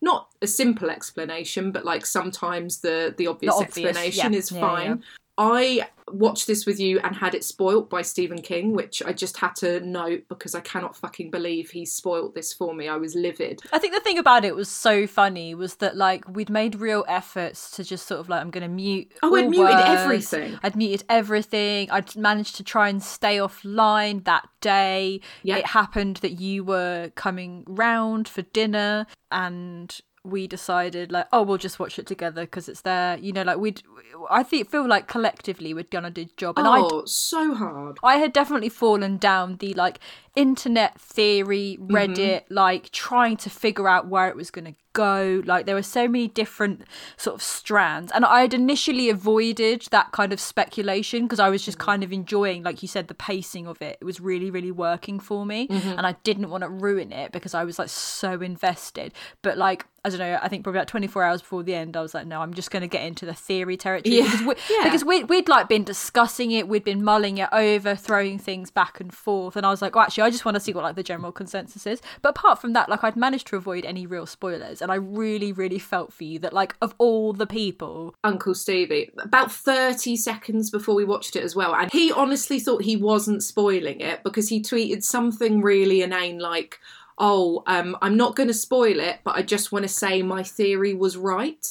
[0.00, 4.38] Not a simple explanation, but like sometimes the the obvious, obvious, explanation yeah.
[4.38, 5.04] is Yeah, fine.
[5.36, 9.38] I watched this with you and had it spoilt by Stephen King, which I just
[9.38, 12.88] had to note because I cannot fucking believe he spoilt this for me.
[12.88, 13.60] I was livid.
[13.72, 17.04] I think the thing about it was so funny was that like we'd made real
[17.08, 19.12] efforts to just sort of like I'm going to mute.
[19.22, 19.88] Oh, I'd muted words.
[19.88, 20.58] everything.
[20.62, 21.90] I'd muted everything.
[21.90, 25.20] I'd managed to try and stay offline that day.
[25.42, 25.56] Yeah.
[25.56, 31.58] It happened that you were coming round for dinner and we decided like oh we'll
[31.58, 33.82] just watch it together because it's there you know like we'd
[34.30, 37.98] i think feel like collectively we'd done a good job and i oh, so hard.
[38.02, 39.98] I had definitely fallen down the like
[40.36, 42.54] internet theory, Reddit, mm-hmm.
[42.54, 45.42] like trying to figure out where it was going to go.
[45.44, 46.82] Like there were so many different
[47.16, 51.64] sort of strands, and I had initially avoided that kind of speculation because I was
[51.64, 51.82] just mm.
[51.82, 53.98] kind of enjoying, like you said, the pacing of it.
[54.00, 55.90] It was really, really working for me, mm-hmm.
[55.90, 59.12] and I didn't want to ruin it because I was like so invested.
[59.42, 62.02] But like I don't know, I think probably about 24 hours before the end, I
[62.02, 64.54] was like, no, I'm just going to get into the theory territory Yeah, because, we,
[64.70, 64.84] yeah.
[64.84, 69.00] because we, we'd like been discussing it, we'd been mulling it over, throwing things back
[69.00, 70.96] and forth, and I was like, well, actually, I just want to see what like
[70.96, 72.02] the general consensus is.
[72.20, 75.52] But apart from that, like I'd managed to avoid any real spoilers, and I really,
[75.52, 80.70] really felt for you that like of all the people, Uncle Stevie, about 30 seconds
[80.70, 81.74] before we watched it as well.
[81.74, 86.78] And he honestly thought he wasn't spoiling it because he tweeted something really inane like,
[87.18, 90.42] Oh, um, I'm not going to spoil it, but I just want to say my
[90.42, 91.64] theory was right.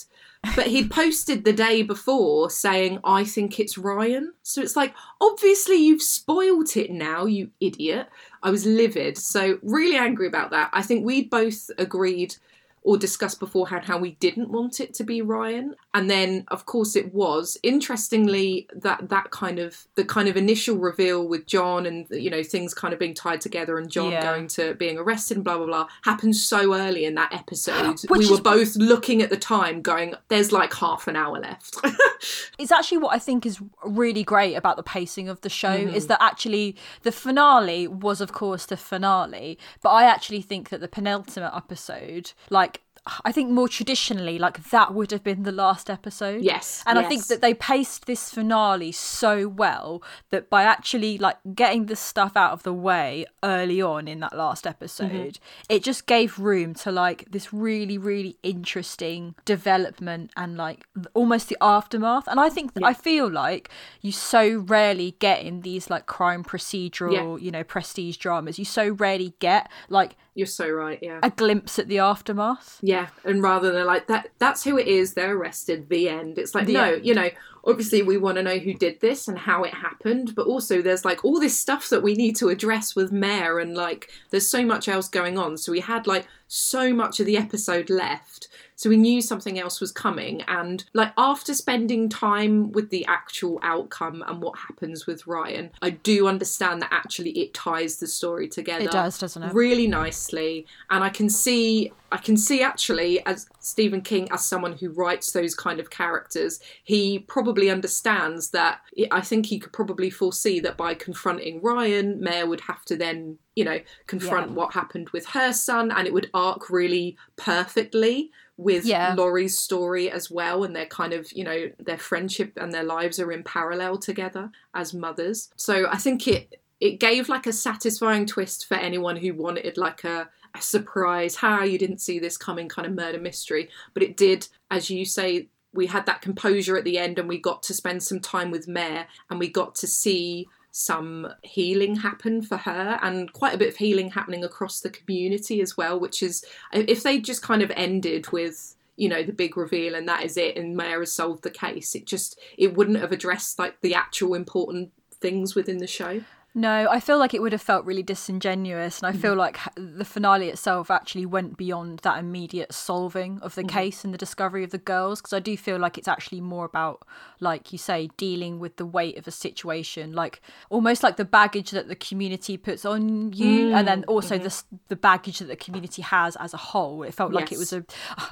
[0.56, 4.34] But he'd posted the day before saying, I think it's Ryan.
[4.44, 8.08] So it's like, obviously you've spoilt it now, you idiot.
[8.42, 9.18] I was livid.
[9.18, 10.70] So, really angry about that.
[10.74, 12.36] I think we both agreed
[12.84, 15.76] or discussed beforehand how we didn't want it to be Ryan.
[15.94, 17.58] And then of course it was.
[17.64, 22.42] Interestingly, that that kind of the kind of initial reveal with John and you know,
[22.44, 24.22] things kind of being tied together and John Yeah.
[24.24, 28.00] going to being arrested and blah blah blah happened so early in that episode.
[28.10, 31.78] Which we were both looking at the time going, There's like half an hour left.
[32.58, 35.96] it's actually what I think is really great about the pacing of the show Mm-hmm.
[35.96, 40.82] is that actually the finale was, of course, the finale, but I actually think that
[40.82, 42.82] the penultimate episode, like,
[43.26, 46.42] I think more traditionally, like that would have been the last episode.
[46.42, 51.38] Yes, And I think that they paced this finale so well that by actually like
[51.54, 55.66] getting the stuff out of the way early on in that last episode, Mm-hmm.
[55.76, 61.58] it just gave room to like this really, really interesting development and like almost the
[61.62, 62.28] aftermath.
[62.28, 63.70] And I think I feel like
[64.02, 68.58] you so rarely get in these like crime procedural, you know, prestige dramas.
[68.58, 71.20] You so rarely get like You're so right, yeah.
[71.22, 72.80] a glimpse at the aftermath.
[72.82, 72.93] Yeah,
[73.26, 75.14] and rather than like that, that's who it is.
[75.14, 75.90] They're arrested.
[75.90, 76.38] The end.
[76.38, 77.06] It's like The no, end.
[77.06, 77.30] you know,
[77.66, 81.06] obviously we want to know who did this and how it happened but also there's
[81.06, 84.66] like all this stuff that we need to address with Mare and like there's so
[84.66, 85.58] much else going on.
[85.58, 89.80] So we had like so much of the episode left so we knew something else
[89.80, 90.42] was coming.
[90.48, 95.92] And like after spending time with the actual outcome and what happens with Ryan I
[95.92, 99.54] do understand that actually it ties the story together It does, doesn't it?
[99.54, 100.66] really nicely.
[100.90, 105.32] And I can see I can see actually as Stephen King as someone who writes
[105.32, 108.80] those kind of characters he probably understands that
[109.12, 113.38] I think he could probably foresee that by confronting Ryan Mare would have to then
[113.56, 114.54] you know confront Yeah.
[114.56, 119.14] what happened with her son and it would arc really perfectly with Yeah.
[119.16, 123.20] Laurie's story as well and their kind of you know their friendship and their lives
[123.20, 128.26] are in parallel together as mothers so I think it it gave like a satisfying
[128.26, 132.68] twist for anyone who wanted like a, a surprise how you didn't see this coming
[132.70, 136.84] kind of murder mystery but it did as you say we had that composure at
[136.84, 139.88] the end and we got to spend some time with Mare and we got to
[139.88, 144.90] see some healing happen for her and quite a bit of healing happening across the
[144.90, 149.32] community as well which is if they just kind of ended with you know the
[149.32, 152.76] big reveal and that is it and Mare has solved the case it just it
[152.76, 156.24] wouldn't have addressed like the actual important things within the show
[156.56, 159.06] No, I feel like it would have felt really disingenuous, Mm-hmm.
[159.06, 163.62] and I feel like the finale itself actually went beyond that immediate solving of the
[163.64, 163.70] Mm-hmm.
[163.80, 165.20] case and the discovery of the girls.
[165.20, 167.08] Because I do feel like it's actually more about,
[167.40, 171.72] like you say, dealing with the weight of a situation, like almost like the baggage
[171.72, 175.56] that the community puts on you, and then also the s the baggage that the
[175.56, 177.02] community has as a whole.
[177.04, 177.60] It felt like it Mm-hmm.
[177.60, 177.86] Was a,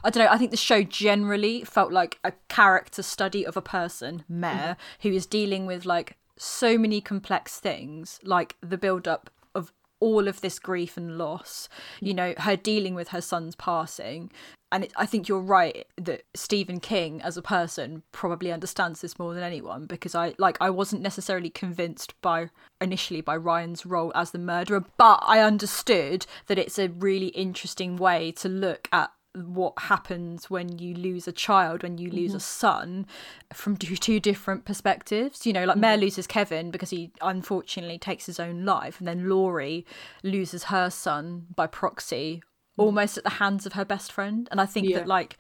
[0.04, 0.32] I don't know.
[0.32, 5.10] I think the show generally felt like a character study of a person, Mare, who
[5.10, 10.42] is dealing with like so many complex things, like the build up of all of
[10.42, 11.70] this grief and loss,
[12.00, 14.32] you know, her dealing with her son's passing.
[14.72, 19.20] And it, I think you're right that Stephen King, as a person, probably understands this
[19.20, 24.12] more than anyone because I like I wasn't necessarily convinced by initially by Ryan's role
[24.16, 29.12] as the murderer, but I understood that it's a really interesting way to look at
[29.36, 32.42] what happens when you lose a child, when you lose a mm-hmm.
[32.42, 33.06] son,
[33.54, 35.46] from two, two different perspectives.
[35.46, 36.04] You know, like Mare mm-hmm.
[36.04, 39.86] loses Kevin because he unfortunately takes his own life, and then Laurie
[40.24, 42.82] loses her son by proxy, mm-hmm.
[42.82, 44.48] almost at the hands of her best friend.
[44.52, 45.00] And I think Yeah.
[45.00, 45.38] that, like,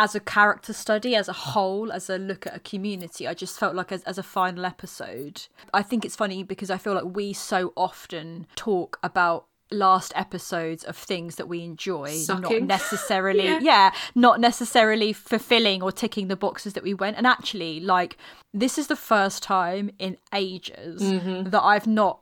[0.00, 3.58] as a character study, as a whole, as a look at a community, I just
[3.58, 5.42] felt like as, as a final episode,
[5.74, 10.82] I think it's funny because I feel like we so often talk about last episodes
[10.84, 13.58] of things that we enjoy not necessarily Yeah.
[13.60, 18.16] yeah not necessarily fulfilling or ticking the boxes that we went and actually like
[18.52, 21.50] this is the first time in ages Mm-hmm.
[21.50, 22.20] that i've not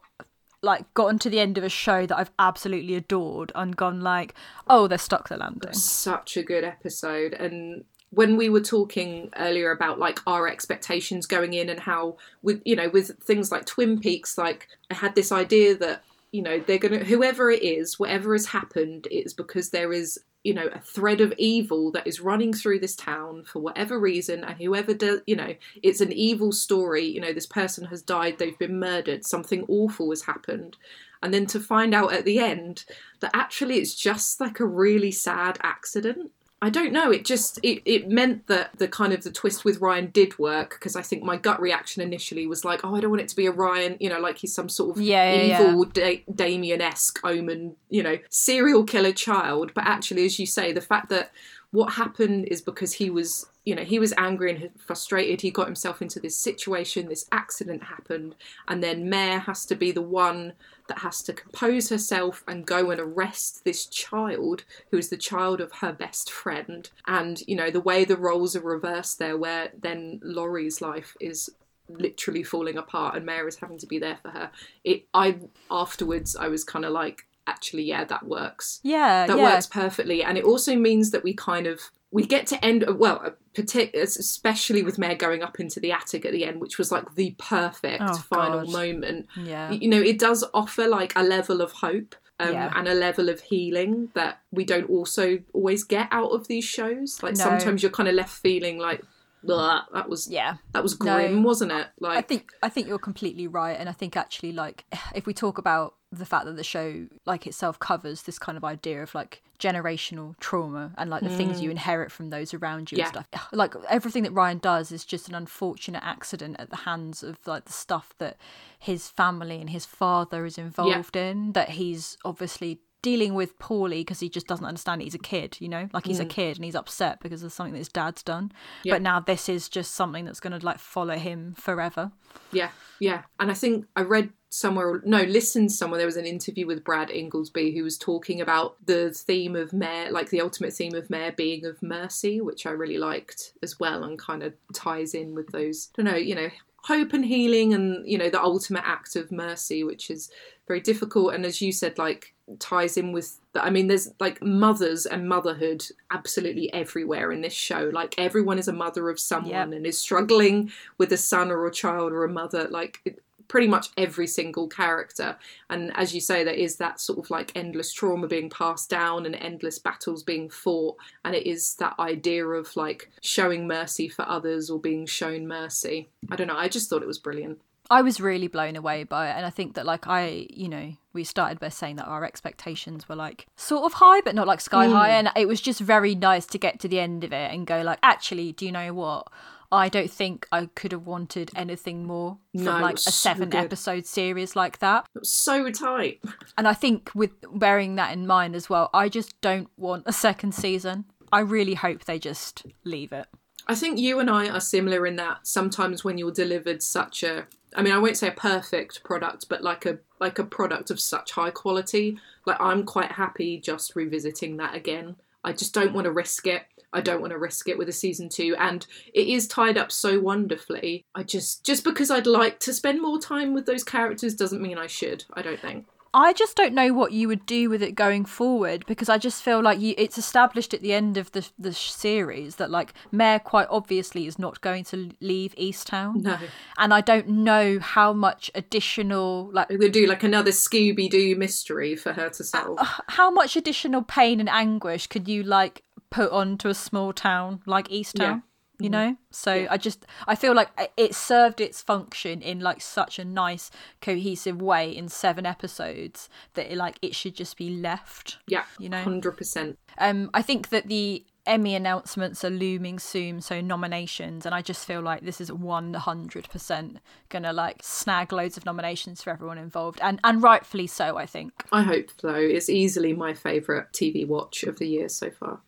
[0.60, 4.34] like gotten to the end of a show that i've absolutely adored and gone like
[4.68, 9.70] oh they're stuck the landing such a good episode and when we were talking earlier
[9.70, 14.00] about like our expectations going in and how with you know with things like twin
[14.00, 16.02] peaks like i had this idea that
[16.32, 20.54] you know they're gonna whoever it is whatever has happened it's because there is you
[20.54, 24.56] know a thread of evil that is running through this town for whatever reason and
[24.58, 28.58] whoever does you know it's an evil story you know this person has died they've
[28.58, 30.76] been murdered something awful has happened.
[31.20, 32.84] And then to find out at the end
[33.20, 37.12] that actually it's just like a really sad accident I don't know.
[37.12, 40.70] It just it, it meant that the kind of the twist with Ryan did work
[40.70, 43.36] because I think my gut reaction initially was like, oh, I don't want it to
[43.36, 46.80] be a Ryan, you know, like he's some sort of Yeah, yeah, evil da- Damien
[46.80, 49.72] esque omen, you know, serial killer child.
[49.72, 51.30] But actually, as you say, the fact that
[51.70, 55.42] what happened is because he was, you know, he was angry and frustrated.
[55.42, 57.08] He got himself into this situation.
[57.08, 58.34] This accident happened,
[58.66, 60.54] and then Mare has to be the one
[60.88, 65.60] that has to compose herself and go and arrest this child who is the child
[65.60, 66.90] of her best friend.
[67.06, 71.50] And, you know, the way the roles are reversed there, where then Laurie's life is
[71.88, 74.50] literally falling apart and Mare is having to be there for her.
[74.84, 75.38] It I
[75.70, 78.80] afterwards I was kind of like actually yeah that works.
[78.82, 81.80] yeah That yeah works perfectly and it also means that we kind of
[82.10, 86.32] we get to end well partic- especially with Mare going up into the attic at
[86.32, 88.72] the end which was like the perfect Oh, final God.
[88.72, 92.72] moment yeah you know it does offer like a level of hope um, Yeah.
[92.76, 97.20] and a level of healing that we don't also always get out of these shows
[97.22, 97.44] like No.
[97.44, 99.02] sometimes you're kind of left feeling like
[99.42, 101.14] that was yeah that was No.
[101.16, 104.52] grim wasn't it like I think I think you're completely right, and I think actually
[104.52, 104.84] like
[105.14, 108.64] if we talk about the fact that the show like itself covers this kind of
[108.64, 112.96] idea of like generational trauma and like the things you inherit from those around you
[112.96, 113.00] Mm.
[113.00, 113.06] Yeah.
[113.06, 117.22] and stuff like everything that Ryan does is just an unfortunate accident at the hands
[117.22, 118.36] of like the stuff that
[118.78, 124.20] his family and his father is involved in that he's obviously dealing with poorly because
[124.20, 125.04] he just doesn't understand it.
[125.04, 126.30] He's a kid, you know, like he's a Mm.
[126.30, 128.50] kid and he's upset because of something that his dad's done.
[128.82, 128.94] Yeah.
[128.94, 132.10] But now this is just something that's going to like follow him forever.
[132.52, 133.22] Yeah, yeah.
[133.38, 137.08] And I think I read somewhere, no, listened somewhere, there was an interview with Brad
[137.10, 141.32] Ingelsby who was talking about the theme of Mare, like the ultimate theme of Mare
[141.32, 145.48] being of mercy, which I really liked as well and kind of ties in with
[145.48, 146.48] those, I don't know, you know,
[146.84, 150.30] hope and healing and, you know, the ultimate act of mercy, which is
[150.66, 151.34] very difficult.
[151.34, 155.84] And as you said, like, ties in with I mean there's like mothers and motherhood
[156.10, 157.90] absolutely everywhere in this show.
[157.92, 161.72] Like everyone is a mother of someone and is struggling with a son or a
[161.72, 162.68] child or a mother.
[162.68, 165.36] Like it, pretty much every single character.
[165.70, 169.26] And as you say there is that sort of like endless trauma being passed down
[169.26, 170.96] and endless battles being fought.
[171.24, 176.08] And it is that idea of like showing mercy for others or being shown mercy.
[176.30, 177.60] I don't know i just thought it was brilliant.
[177.90, 180.92] I was really blown away by it, and I think that like I, you know,
[181.14, 184.60] we started by saying that our expectations were like sort of high, but not like
[184.60, 184.92] sky hmm.
[184.92, 187.66] high, and it was just very nice to get to the end of it and
[187.66, 189.28] go like, actually, do you know what?
[189.70, 193.64] I don't think I could have wanted anything more from No, like a seven good.
[193.64, 195.06] episode series like that.
[195.14, 196.22] it was so tight
[196.56, 200.12] And I think with bearing that in mind as well, I just don't want a
[200.12, 201.04] second season.
[201.30, 203.26] I really hope they just leave it.
[203.66, 207.46] I think you and I are similar in that sometimes when you're delivered such a
[207.76, 210.98] I mean I won't say a perfect product but like a like a product of
[210.98, 215.16] such high quality like I'm quite happy just revisiting that again.
[215.44, 216.62] I just don't want to risk it.
[216.92, 219.92] I don't want to risk it with a season 2 and it is tied up
[219.92, 221.04] so wonderfully.
[221.14, 224.78] I just just because I'd like to spend more time with those characters doesn't mean
[224.78, 225.24] I should.
[225.34, 225.86] I don't think.
[226.14, 229.42] I just don't know what you would do with it going forward because I just
[229.42, 233.38] feel like you, it's established at the end of the the series that like Mare
[233.38, 236.38] quite obviously is not going to leave Easttown, No.
[236.78, 241.94] and I don't know how much additional like They do like another Scooby Doo mystery
[241.94, 242.78] for her to solve.
[242.78, 247.60] Uh, how much additional pain and anguish could you like put onto a small town
[247.66, 248.18] like Easttown?
[248.20, 248.40] Yeah.
[248.80, 253.18] You know, so I just I feel like it served its function in like such
[253.18, 258.38] a nice cohesive way in seven episodes that it, like it should just be left.
[258.46, 258.62] yeah.
[258.78, 259.76] You know, 100%.
[259.98, 264.86] um, I think that the Emmy announcements are looming soon, so nominations, and I just
[264.86, 266.98] feel like this is one hundred percent
[267.30, 271.16] gonna like snag loads of nominations for everyone involved, and and rightfully so.
[271.16, 271.52] I think.
[271.72, 272.32] I hope so.
[272.34, 275.62] It's easily my favourite TV watch of the year so far.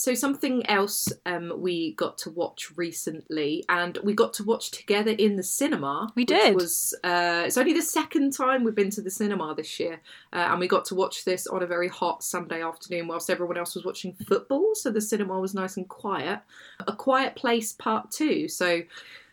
[0.00, 5.10] So something else um, we got to watch recently, and we got to watch together
[5.10, 6.10] in the cinema.
[6.16, 6.54] We did.
[6.54, 10.00] Was uh, it's only the second time we've been to the cinema this year,
[10.32, 13.58] uh, and we got to watch this on a very hot Sunday afternoon whilst everyone
[13.58, 14.70] else was watching football.
[14.74, 16.40] So the cinema was nice and quiet.
[16.88, 18.48] A Quiet Place Part Two.
[18.48, 18.80] So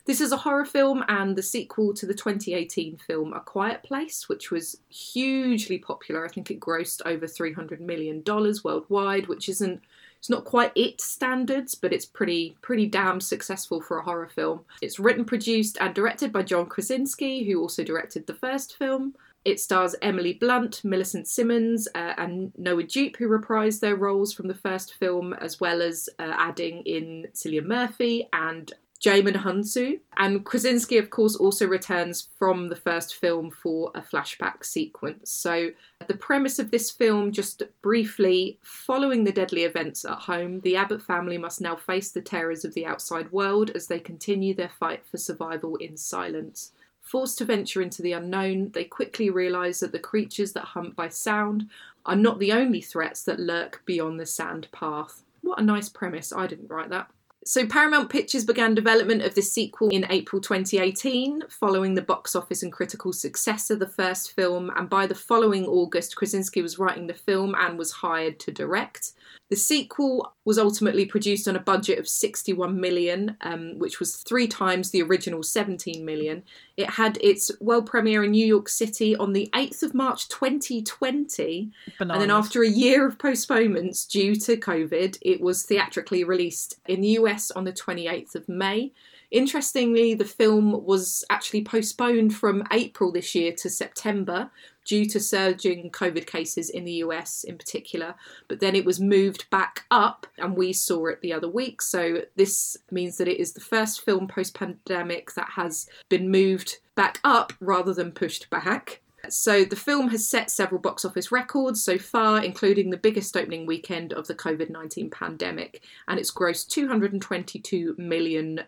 [0.03, 4.27] this is a horror film and the sequel to the 2018 film A Quiet Place,
[4.27, 6.25] which was hugely popular.
[6.25, 9.81] I think it grossed over $300 million worldwide, which isn't
[10.19, 14.61] it's not quite it standards, but it's pretty pretty damn successful for a horror film.
[14.81, 19.15] It's written, produced, and directed by John Krasinski, who also directed the first film.
[19.45, 24.49] It stars Emily Blunt, Millicent Simmonds, uh, and Noah Jupe, who reprised their roles from
[24.49, 29.99] the first film, as well as uh, adding in Cillian Murphy and Djimon Hounsou.
[30.17, 35.31] And Krasinski, of course, also returns from the first film for a flashback sequence.
[35.31, 35.71] So,
[36.07, 41.01] the premise of this film, just briefly, following the deadly events at home, the Abbott
[41.01, 45.05] family must now face the terrors of the outside world as they continue their fight
[45.05, 46.71] for survival in silence.
[47.01, 51.07] Forced to venture into the unknown, they quickly realise that the creatures that hunt by
[51.07, 51.69] sound
[52.05, 55.23] are not the only threats that lurk beyond the sand path.
[55.41, 56.33] What a nice premise.
[56.33, 57.09] I didn't write that.
[57.47, 62.61] So, Paramount Pictures began development of the sequel in April 2018, following the box office
[62.61, 64.69] and critical success of the first film.
[64.75, 69.13] And by the following August, Krasinski was writing the film and was hired to direct.
[69.49, 74.47] The sequel was ultimately produced on a budget of 61 million, um, which was three
[74.47, 76.43] times the original 17 million.
[76.75, 81.71] It had its world premiere in New York City on the 8th of March 2020.
[81.99, 86.99] And then after a year of postponements due to COVID, it was theatrically released in
[86.99, 88.91] the US on the 28th of May.
[89.31, 94.49] Interestingly, the film was actually postponed from April this year to September
[94.87, 98.15] due to surging COVID cases in the US in particular,
[98.47, 101.81] but then it was moved back up and we saw it the other week.
[101.81, 106.77] So this means that it is the first film post pandemic that has been moved
[106.95, 109.01] back up rather than pushed back.
[109.33, 113.65] So the film has set several box office records so far, including the biggest opening
[113.65, 118.61] weekend of the COVID 19 pandemic, and it's grossed $222 million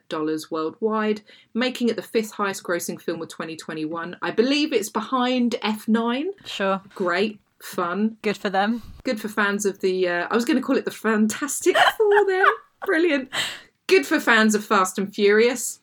[0.52, 1.22] worldwide,
[1.54, 4.18] making it the fifth highest grossing film of 2021.
[4.22, 6.26] I believe it's behind F9.
[6.46, 6.82] Sure.
[6.96, 7.40] Great.
[7.62, 8.18] Fun.
[8.22, 8.82] Good for them.
[9.04, 10.08] Good for fans of the.
[10.08, 12.26] Uh, I was going to call it the Fantastic Four.
[12.26, 12.46] Then
[12.86, 13.30] brilliant.
[13.88, 15.79] Good for fans of Fast and Furious.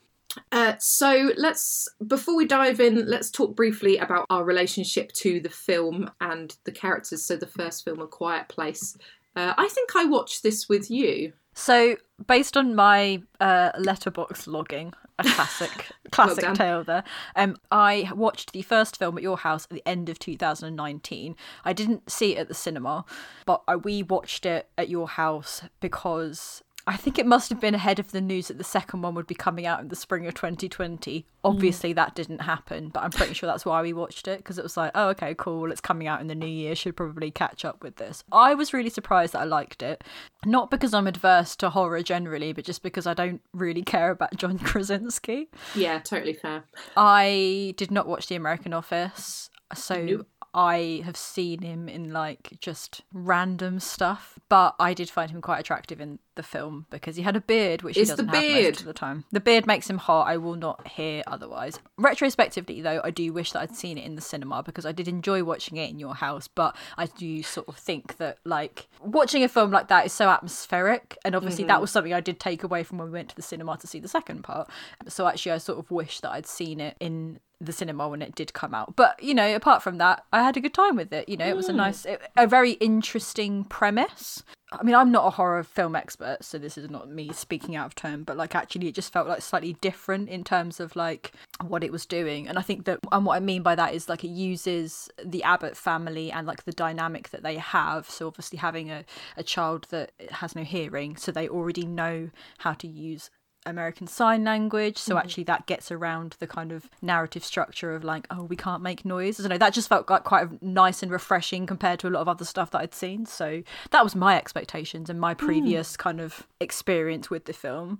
[0.53, 5.49] Uh, so let's before we dive in, let's talk briefly about our relationship to the
[5.49, 7.25] film and the characters.
[7.25, 8.97] So the first film, A Quiet Place.
[9.35, 11.33] Uh, I think I watched this with you.
[11.59, 16.55] So, based on my uh, Letterboxd logging, a classic, classic done.
[16.55, 17.03] tale there.
[17.35, 21.35] Um, I watched the first film at your house at the end of 2019.
[21.65, 23.07] I didn't see it at the cinema,
[23.47, 27.75] but I, we watched it at your house because I think it must have been
[27.75, 30.25] ahead of the news that the second one would be coming out in the spring
[30.27, 31.27] of 2020.
[31.43, 34.63] Obviously, that didn't happen, but I'm pretty sure that's why we watched it because it
[34.63, 37.65] was like, oh, okay, cool, it's coming out in the new year, should probably catch
[37.65, 38.23] up with this.
[38.31, 40.05] I was really surprised that I liked it,
[40.45, 44.37] not because I'm adverse to horror generally, but just because I don't really care about
[44.37, 45.49] John Krasinski.
[45.75, 46.65] Yeah, totally fair.
[46.97, 50.29] I did not watch The American Office, so Nope.
[50.55, 55.59] I have seen him in like just random stuff, but I did find him quite
[55.59, 58.41] attractive in the film because he had a beard, which It's he the doesn't have
[58.43, 58.75] beard.
[58.75, 59.25] most of the time.
[59.33, 60.29] The beard makes him hot.
[60.29, 61.81] I will not hear otherwise.
[61.99, 65.09] Retrospectively, though, I do wish that I'd seen it in the cinema because I did
[65.09, 69.43] enjoy watching it in your house, but I do sort of think that like watching
[69.43, 71.69] a film like that is so atmospheric, and obviously Mm-hmm.
[71.69, 73.87] that was something I did take away from when we went to the cinema to
[73.87, 74.69] see the second part.
[75.09, 78.35] So actually, I sort of wish that I'd seen it in the cinema when it
[78.35, 78.95] did come out.
[78.97, 81.29] But you know, apart from that, I had a good time with it.
[81.29, 82.07] You know, it was a nice,
[82.37, 84.43] a very interesting premise.
[84.81, 87.87] I mean, I'm not a horror film expert, so this is not me speaking out
[87.87, 91.33] of turn, but like actually, it just felt like slightly different in terms of like
[91.67, 92.49] what it was doing.
[92.49, 95.43] And I think that, and what I mean by that is like it uses the
[95.43, 98.09] Abbott family and like the dynamic that they have.
[98.09, 99.05] So obviously, having a,
[99.37, 103.31] a child that has no hearing, so they already know how to use
[103.67, 104.99] American Sign Language.
[104.99, 105.25] So mm-hmm.
[105.25, 109.05] actually, that gets around the kind of narrative structure of like, oh, we can't make
[109.05, 109.39] noise.
[109.39, 109.59] I don't know.
[109.59, 112.71] That just felt like quite nice and refreshing compared to a lot of other stuff
[112.73, 113.27] that I'd seen.
[113.27, 115.45] So that was my expectations and my hmm.
[115.47, 117.99] previous kind of experience with the film.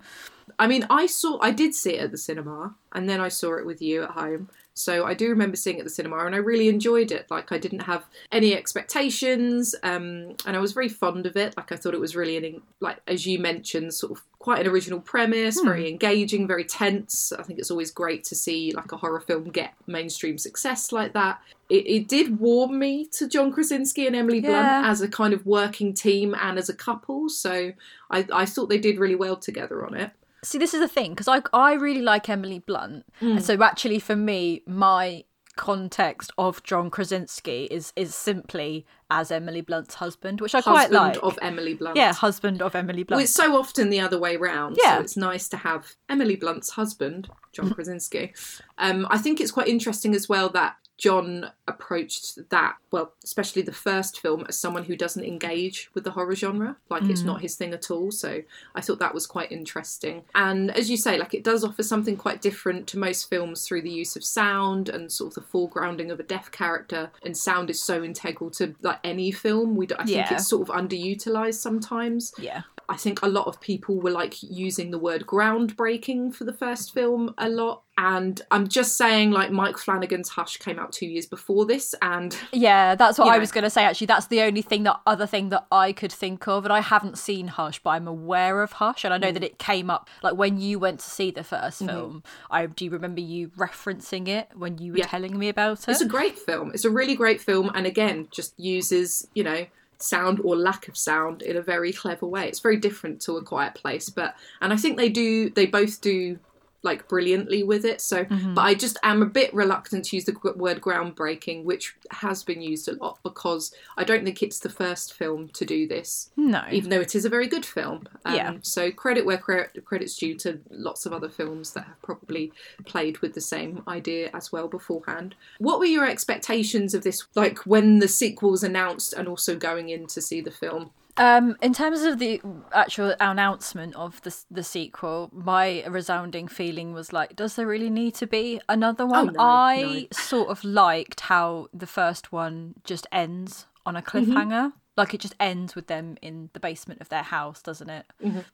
[0.59, 3.57] I mean, I saw, I did see it at the cinema, and then I saw
[3.57, 4.49] it with you at home.
[4.77, 7.27] So I do remember seeing it at the cinema, and I really enjoyed it.
[7.29, 11.55] Like I didn't have any expectations, um, and I was very fond of it.
[11.57, 14.67] Like I thought it was really an, like as you mentioned, sort of quite an
[14.71, 17.33] original premise, very engaging, very tense.
[17.37, 21.13] I think it's always great to see like a horror film get mainstream success like
[21.13, 21.39] that.
[21.69, 24.83] It, it did warm me to John Krasinski and Emily Blunt Yeah.
[24.85, 27.27] as a kind of working team and as a couple.
[27.29, 27.73] So
[28.09, 30.11] I, I thought they did really well together on it.
[30.43, 33.99] See, this is the thing because I I really like Emily Blunt, and so actually
[33.99, 35.23] for me, my
[35.57, 41.15] context of John Krasinski is is simply as Emily Blunt's husband, which I quite husband
[41.15, 41.23] like.
[41.23, 41.97] of Emily Blunt.
[41.97, 43.17] yeah, husband of Emily Blunt.
[43.17, 44.77] Well, it's so often the other way round.
[44.81, 44.97] Yeah.
[44.97, 48.33] So it's nice to have Emily Blunt's husband, John Krasinski.
[48.77, 53.71] Um, I think it's quite interesting as well that John approached that, well, especially the
[53.71, 56.77] first film, as someone who doesn't engage with the horror genre.
[56.89, 57.27] Like it's hmm.
[57.27, 58.11] not his thing at all.
[58.11, 58.41] So
[58.73, 60.23] I thought that was quite interesting.
[60.33, 63.83] And as you say, like it does offer something quite different to most films through
[63.83, 67.11] the use of sound and sort of the foregrounding of a deaf character.
[67.23, 69.75] And sound is so integral to like any film.
[69.75, 70.33] We, d- I think Yeah.
[70.33, 72.33] it's sort of underutilized sometimes.
[72.39, 72.63] yeah.
[72.89, 76.93] I think a lot of people were like using the word groundbreaking for the first
[76.93, 77.83] film a lot.
[77.99, 82.37] And I'm just saying, like, Mike Flanagan's Hush came out two years before this, and
[82.53, 83.39] Yeah, that's what I know.
[83.39, 83.83] was going to say.
[83.85, 86.79] Actually, that's the only thing that other thing that I could think of, and I
[86.81, 89.21] haven't seen Hush, but I'm aware of Hush, and I Mm.
[89.21, 92.21] know that it came up like when you went to see the 1st film.
[92.51, 94.99] I do remember you referencing it when you were Mm-hmm.
[94.99, 95.07] Yeah.
[95.07, 95.89] telling me about it.
[95.89, 96.69] it's a great film.
[96.75, 99.65] It's a really great film, and again, just uses, you know,
[99.99, 102.47] sound or lack of sound in a very clever way.
[102.47, 106.01] It's very different to A Quiet Place, but, and I think they do, they both
[106.01, 106.39] do
[106.87, 107.99] like brilliantly with it.
[108.01, 108.25] So,
[108.55, 112.61] but I just am a bit reluctant to use the word groundbreaking, which has been
[112.61, 116.31] used a lot because I don't think it's the first film to do this.
[116.35, 118.07] no, even though it is a very good film.
[118.25, 118.53] Um, Yeah.
[118.61, 122.51] So credit where credit, credit's due to lots of other films that have probably
[122.85, 125.35] played with the same idea as well beforehand.
[125.59, 127.25] What were your expectations of this?
[127.35, 130.91] Like when the sequel was announced, and also going in to see the film.
[131.17, 132.41] Um, in terms of the
[132.73, 138.13] actual announcement of the the sequel, my resounding feeling was like, does there really need
[138.15, 139.29] to be another one?
[139.29, 144.73] Oh, no, I sort of liked how the first one just ends on a cliffhanger.
[144.95, 148.05] Like it just ends with them in the basement of their house, doesn't it?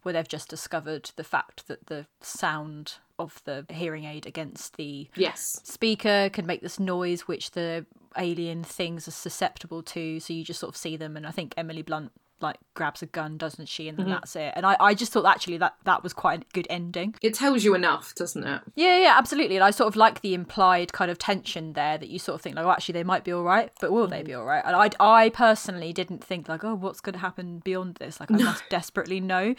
[0.02, 5.08] Where they've just discovered the fact that the sound of the hearing aid against the
[5.16, 5.62] Yes.
[5.64, 7.86] speaker can make this noise which the
[8.18, 11.54] alien things are susceptible to so you just sort of see them and i think
[11.58, 12.12] emily blunt
[12.44, 13.88] like grabs a gun, doesn't she?
[13.88, 14.14] And then Mm-hmm.
[14.14, 14.54] that's it.
[14.56, 17.16] And I, I just thought actually that that was quite a good ending.
[17.22, 18.62] It tells you enough, doesn't it?
[18.76, 19.56] Yeah, yeah, absolutely.
[19.56, 22.42] And I sort of like the implied kind of tension there that you sort of
[22.42, 24.12] think like, oh, actually they might be all right, but will Mm.
[24.12, 24.62] they be all right?
[24.66, 28.20] And I, I personally didn't think like, oh, what's going to happen beyond this?
[28.20, 29.56] Like I must desperately know.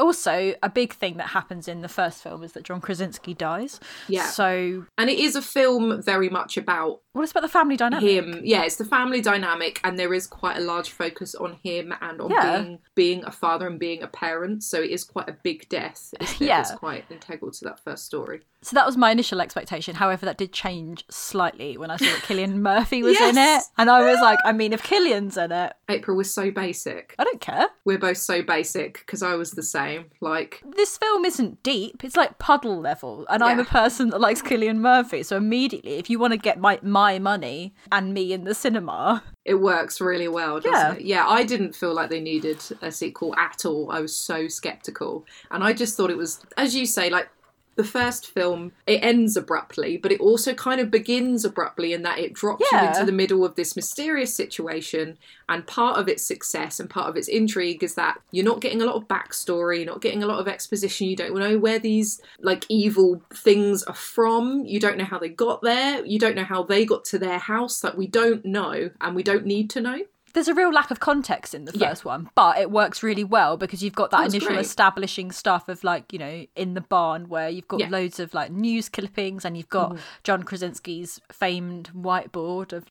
[0.00, 3.80] also, a big thing that happens in the first film is that John Krasinski dies.
[4.08, 4.26] Yeah.
[4.26, 8.08] So And it is a film very much about what is about the family dynamic?
[8.10, 8.40] him.
[8.44, 12.20] Yeah, it's the family dynamic, and there is quite a large focus on him and
[12.20, 12.60] on Yeah.
[12.60, 14.62] being being a father and being a parent.
[14.64, 16.12] So it is quite a big death.
[16.20, 16.40] It?
[16.40, 16.60] Yeah.
[16.60, 18.42] It's quite integral to that first story.
[18.64, 19.94] So that was my initial expectation.
[19.94, 23.62] However, that did change slightly when I saw that Cillian Murphy was in it.
[23.78, 24.48] And I was like, ah!
[24.48, 27.14] I mean, if Cillian's in it, April was so basic.
[27.18, 27.66] I don't care.
[27.84, 30.06] We're both so basic because I was the same.
[30.20, 32.02] Like, This film isn't deep.
[32.04, 33.26] It's like puddle level.
[33.28, 35.22] And I'm a person that likes Cillian Murphy.
[35.22, 39.22] So immediately, if you want to get my, my money and me in the cinema,
[39.44, 40.92] it works really well, doesn't Yeah.
[40.94, 41.00] it?
[41.02, 43.90] Yeah, I didn't feel like they needed a sequel at all.
[43.90, 45.26] I was so skeptical.
[45.50, 47.28] And I just thought it was, as you say, like
[47.76, 52.18] the first film, it ends abruptly, but it also kind of begins abruptly in that
[52.18, 55.18] it drops you into the middle of this mysterious situation.
[55.48, 58.80] And part of its success and part of its intrigue is that you're not getting
[58.80, 61.08] a lot of backstory, you're not getting a lot of exposition.
[61.08, 64.64] You don't know where these like evil things are from.
[64.64, 66.04] You don't know how they got there.
[66.04, 67.82] You don't know how they got to their house.
[67.82, 70.00] Like we don't know, and we don't need to know.
[70.34, 71.88] There's a real lack of context in the Yeah.
[71.88, 74.60] first one, but it works really well because you've got that That's initial great.
[74.66, 77.88] establishing stuff of like, you know, in the barn where you've got Yeah.
[77.88, 82.84] Loads of like news clippings and you've got John Krasinski's famed whiteboard of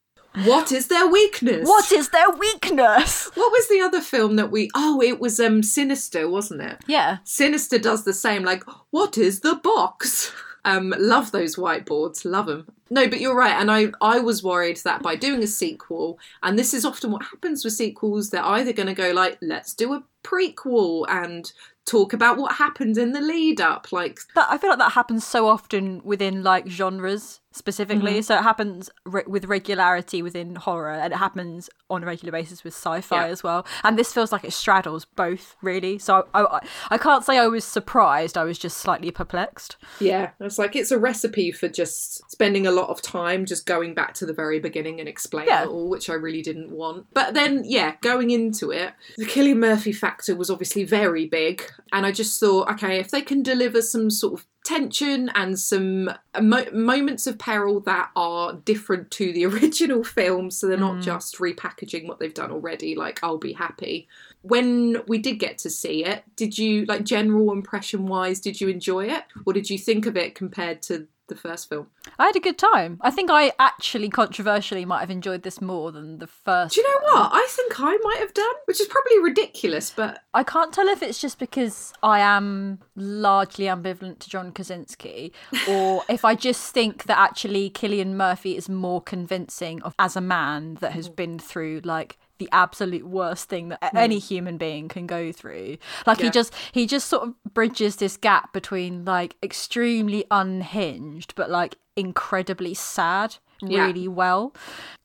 [0.46, 1.68] What is their weakness?
[1.68, 3.30] what is their weakness?
[3.36, 4.70] What was the other film that we?
[4.74, 6.78] Oh, it was um Sinister, wasn't it?
[6.88, 7.18] Yeah.
[7.24, 8.44] Sinister does the same.
[8.44, 10.32] Like, what is the box?
[10.66, 12.24] Um, love those whiteboards.
[12.24, 12.66] Love them.
[12.90, 16.58] No, but you're right, and I I was worried that by doing a sequel, and
[16.60, 19.94] this is often what happens with sequels, they're either going to go like, let's do
[19.94, 21.52] a prequel and
[21.86, 25.26] talk about what happened in the lead up, like That I feel like that happens
[25.28, 28.14] so often within like genres specifically.
[28.14, 28.22] Mm-hmm.
[28.22, 32.64] So it happens re- with regularity within horror, and it happens on a regular basis
[32.64, 33.32] with sci-fi Yeah.
[33.32, 33.66] as well.
[33.84, 36.00] And this feels like it straddles both really.
[36.00, 36.60] So I, I
[36.92, 38.38] I can't say I was surprised.
[38.38, 39.76] I was just slightly perplexed.
[40.00, 43.94] Yeah, it's like it's a recipe for just spending a lot of time just going
[43.94, 45.64] back to the very beginning and explaining Yeah.
[45.64, 47.08] it all, which I really didn't want.
[47.14, 52.06] But then, yeah, going into it, the Cillian Murphy factor was obviously very big, and
[52.06, 56.10] I just thought, okay, if they can deliver some sort of tension and some
[56.42, 61.04] mo- moments of peril that are different to the original film, so they're not mm.
[61.04, 64.08] just repackaging what they've done already, like I'll be happy.
[64.42, 68.42] When we did get to see it, did you like general impression wise?
[68.42, 71.88] Did you enjoy it, or did you think of it compared to the first film?
[72.20, 73.00] I had a good time.
[73.02, 76.76] I think I actually controversially might have enjoyed this more than the first.
[76.76, 77.32] Do you know what?
[77.34, 81.02] I think I might have done, which is probably ridiculous, but I can't tell if
[81.02, 85.34] it's just because I am largely ambivalent to John Krasinski,
[85.68, 90.22] or if I just think that actually Cillian Murphy is more convincing of as a
[90.22, 91.16] man that has mm.
[91.16, 93.98] been through like the absolute worst thing that a- hmm.
[93.98, 95.78] any human being can go through.
[96.06, 101.50] Like he just he just sort of bridges this gap between like extremely unhinged but
[101.50, 103.38] like incredibly sad
[103.70, 103.86] Yeah.
[103.86, 104.53] really well.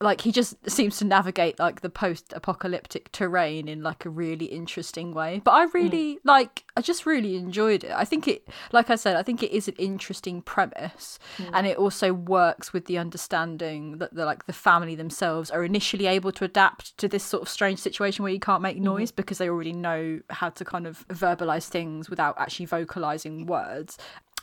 [0.01, 5.13] Like he just seems to navigate like the post-apocalyptic terrain in like a really interesting
[5.13, 5.41] way.
[5.45, 5.75] But I mm.
[5.75, 7.93] really like I just really enjoyed it.
[7.93, 11.51] I think it like I said, I think it is an interesting premise mm.
[11.53, 16.07] and it also works with the understanding that the like the family themselves are initially
[16.07, 18.85] able to adapt to this sort of strange situation where you can't make mm-hmm.
[18.85, 23.99] noise because they already know how to kind of verbalize things without actually vocalizing words.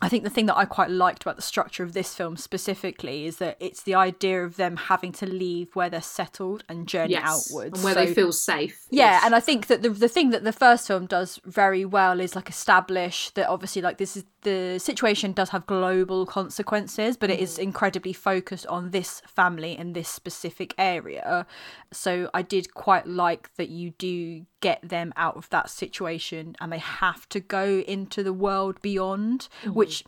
[0.06, 3.26] I think the thing that I quite liked about the structure of this film specifically
[3.26, 7.14] is that it's the idea of them having to leave where they're settled and journey
[7.14, 7.74] yes, outwards.
[7.80, 8.86] and where So- they feel safe.
[8.92, 9.24] yeah, Yes.
[9.26, 12.36] and I think that the the thing that the first film does very well is
[12.36, 17.40] like establish that obviously like this is the situation does have global consequences, but it
[17.40, 17.64] is mm.
[17.64, 21.46] incredibly focused on this family and this specific area.
[21.92, 26.72] So I did quite like that you do get them out of that situation and
[26.72, 29.74] they have to go into the world beyond, mm.
[29.74, 30.04] which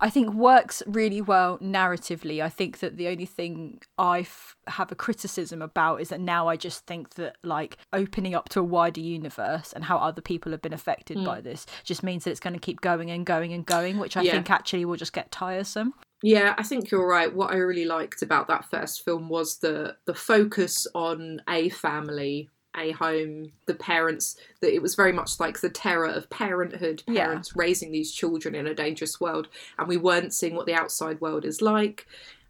[0.00, 2.42] I think works really well narratively.
[2.42, 6.48] I think that the only thing I f- have a criticism about is that now
[6.48, 10.52] I just think that like opening up to a wider universe and how other people
[10.52, 11.44] have been affected by hmm.
[11.44, 14.22] this just means that it's going to keep going and going and going, which I
[14.22, 14.32] Yeah.
[14.32, 15.94] think actually will just get tiresome.
[16.22, 17.32] Yeah, I think you're right.
[17.32, 22.50] What I really liked about that first film was the the focus on a family,
[22.76, 24.36] a home, the parents.
[24.60, 27.26] That it was very much like the terror of parenthood, Yeah.
[27.26, 29.48] parents raising these children in a dangerous world,
[29.78, 32.06] and we weren't seeing what the outside world is like.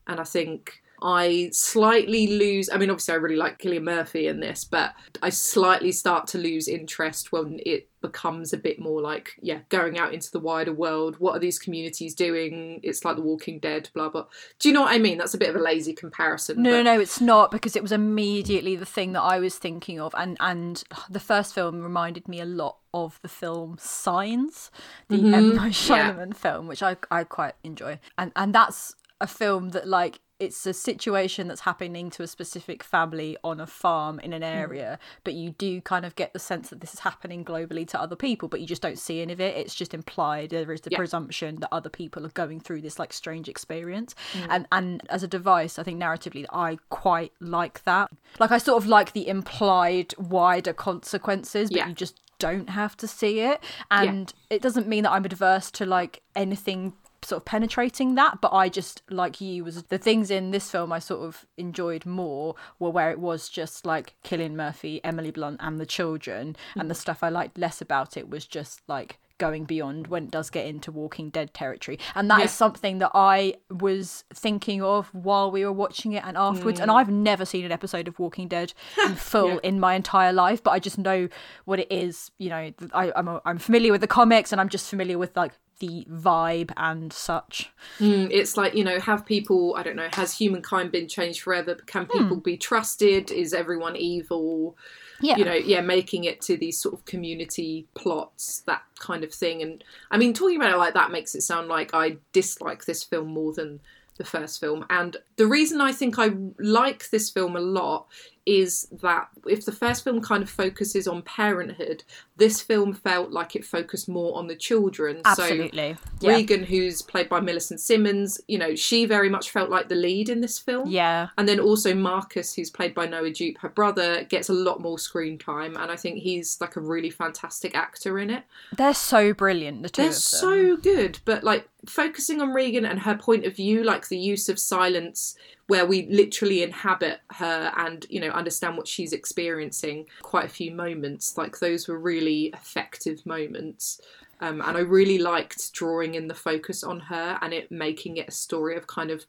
[0.06, 2.68] And I think I slightly lose.
[2.70, 6.38] I mean, obviously, I really like Cillian Murphy in this, but I slightly start to
[6.38, 10.72] lose interest when it becomes a bit more like, yeah, going out into the wider
[10.72, 11.16] world.
[11.18, 12.80] What are these communities doing?
[12.82, 14.26] It's like The Walking Dead, blah, blah.
[14.58, 15.18] Do you know what I mean?
[15.18, 16.62] That's a bit of a lazy comparison.
[16.62, 16.76] No, but...
[16.76, 20.14] no, no, it's not because it was immediately the thing that I was thinking of,
[20.16, 24.70] and and the first film reminded me a lot of the film Signs,
[25.08, 25.34] the mm-hmm.
[25.34, 25.56] M.
[25.56, 26.38] Night Shyamalan yeah.
[26.38, 30.72] film, which I I quite enjoy, and and that's a film that like it's a
[30.72, 34.48] situation that's happening to a specific family on a farm in an hmm.
[34.48, 38.00] area, but you do kind of get the sense that this is happening globally to
[38.00, 39.56] other people, but you just don't see any of it.
[39.56, 40.50] It's just implied.
[40.50, 40.98] There is the yeah.
[40.98, 44.14] presumption that other people are going through this like strange experience.
[44.32, 44.46] Mm.
[44.50, 48.10] And and as a device, I think narratively I quite like that.
[48.38, 51.88] Like I sort of like the implied wider consequences, but yeah.
[51.88, 53.62] you just don't have to see it.
[53.90, 54.56] And yeah.
[54.56, 56.92] it doesn't mean that I'm adverse to like anything
[57.28, 60.92] sort of penetrating that but i just like you was the things in this film
[60.92, 65.58] i sort of enjoyed more were where it was just like Cillian Murphy Emily Blunt
[65.60, 69.64] and the children and the stuff i liked less about it was just like going
[69.64, 71.98] beyond when it does get into Walking Dead territory.
[72.14, 72.44] And that yeah.
[72.44, 76.80] is something that I was thinking of while we were watching it and afterwards.
[76.80, 76.84] Mm.
[76.84, 78.74] And I've never seen an episode of Walking Dead
[79.04, 79.60] in full yeah.
[79.62, 81.28] in my entire life, but I just know
[81.64, 82.30] what it is.
[82.38, 85.52] You know, I, I'm, I'm familiar with the comics and I'm just familiar with like
[85.78, 87.70] the vibe and such.
[87.98, 91.74] Mm, it's like, you know, have people, I don't know, has humankind been changed forever?
[91.74, 92.18] Can hmm.
[92.18, 92.44] people mm.
[92.44, 93.30] be trusted?
[93.30, 94.76] Is everyone evil?
[95.20, 95.36] Yeah.
[95.36, 99.62] You know, yeah, making it to these sort of community plots, that kind of thing.
[99.62, 103.02] And I mean, talking about it like that makes it sound like I dislike this
[103.02, 103.80] film more than
[104.16, 104.84] the first film.
[104.90, 108.06] And the reason I think I like this film a lot
[108.48, 112.02] is that if the first film kind of focuses on parenthood,
[112.38, 115.20] this film felt like it focused more on the children.
[115.26, 115.94] Absolutely.
[115.94, 116.30] So yeah.
[116.30, 120.30] Regan, who's played by Millicent Simmonds, you know, she very much felt like the lead
[120.30, 120.88] in this film.
[120.88, 121.28] Yeah.
[121.36, 124.98] And then also Marcus, who's played by Noah Jupe, her brother, gets a lot more
[124.98, 128.44] screen time, and I think he's like a really fantastic actor in it.
[128.74, 133.16] They're so brilliant, the two They're so good, but like focusing on Regan and her
[133.16, 135.36] point of view, like the use of silence
[135.68, 140.72] where we literally inhabit her and you know understand what she's experiencing quite a few
[140.72, 141.38] moments.
[141.38, 144.00] Like those were really effective moments
[144.40, 148.28] um, and I really liked drawing in the focus on her and it making it
[148.28, 149.26] a story of kind of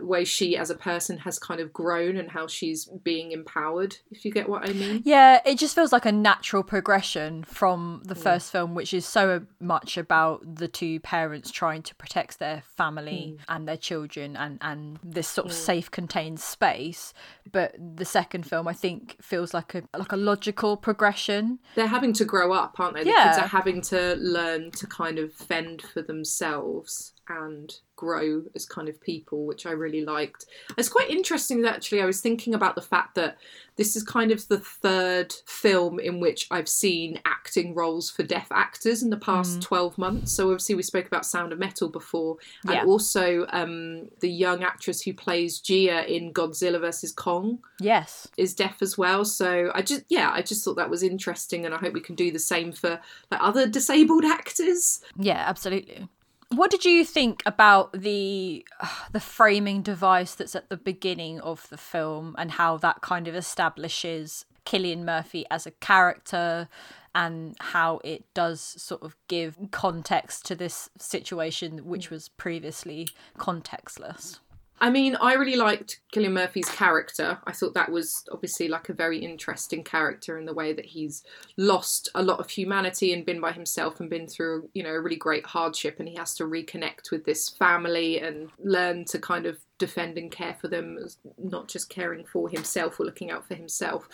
[0.00, 4.24] way she as a person has kind of grown and how she's being empowered, if
[4.24, 5.02] you get what I mean.
[5.04, 9.42] Yeah, it just feels like a natural progression from the first film, which is so
[9.60, 13.44] much about the two parents trying to protect their family mm.
[13.48, 15.56] and their children and, and this sort of mm.
[15.56, 17.12] safe contained space.
[17.50, 21.58] But the second film I think feels like a like a logical progression.
[21.74, 23.04] They're having to grow up, aren't they?
[23.04, 23.34] The yeah.
[23.34, 28.66] kids are having to learn learn to kind of fend for themselves and grow as
[28.66, 30.46] kind of people, which I really liked.
[30.76, 33.38] It's quite interesting that actually I was thinking about the fact that
[33.76, 38.48] this is kind of the third film in which I've seen acting roles for deaf
[38.50, 39.62] actors in the past mm.
[39.62, 40.32] 12 months.
[40.32, 42.84] So obviously we spoke about Sound of Metal before, and yeah.
[42.84, 47.60] also um, the young actress who plays Jia in Godzilla vs Kong.
[47.80, 49.24] Yes, is deaf as well.
[49.24, 52.14] So I just yeah, I just thought that was interesting, and I hope we can
[52.14, 53.00] do the same for
[53.30, 55.00] like other disabled actors.
[55.16, 56.08] Yeah, absolutely.
[56.54, 61.66] What did you think about the uh, the framing device that's at the beginning of
[61.70, 66.68] the film and how that kind of establishes Cillian Murphy as a character
[67.14, 73.08] and how it does sort of give context to this situation which was previously
[73.38, 74.40] contextless?
[74.82, 77.38] I mean, I really liked Cillian Murphy's character.
[77.46, 81.22] I thought that was obviously like a very interesting character in the way that he's
[81.56, 85.00] lost a lot of humanity and been by himself and been through, you know, a
[85.00, 89.46] really great hardship and he has to reconnect with this family and learn to kind
[89.46, 90.98] of defend and care for them,
[91.38, 94.08] not just caring for himself or looking out for himself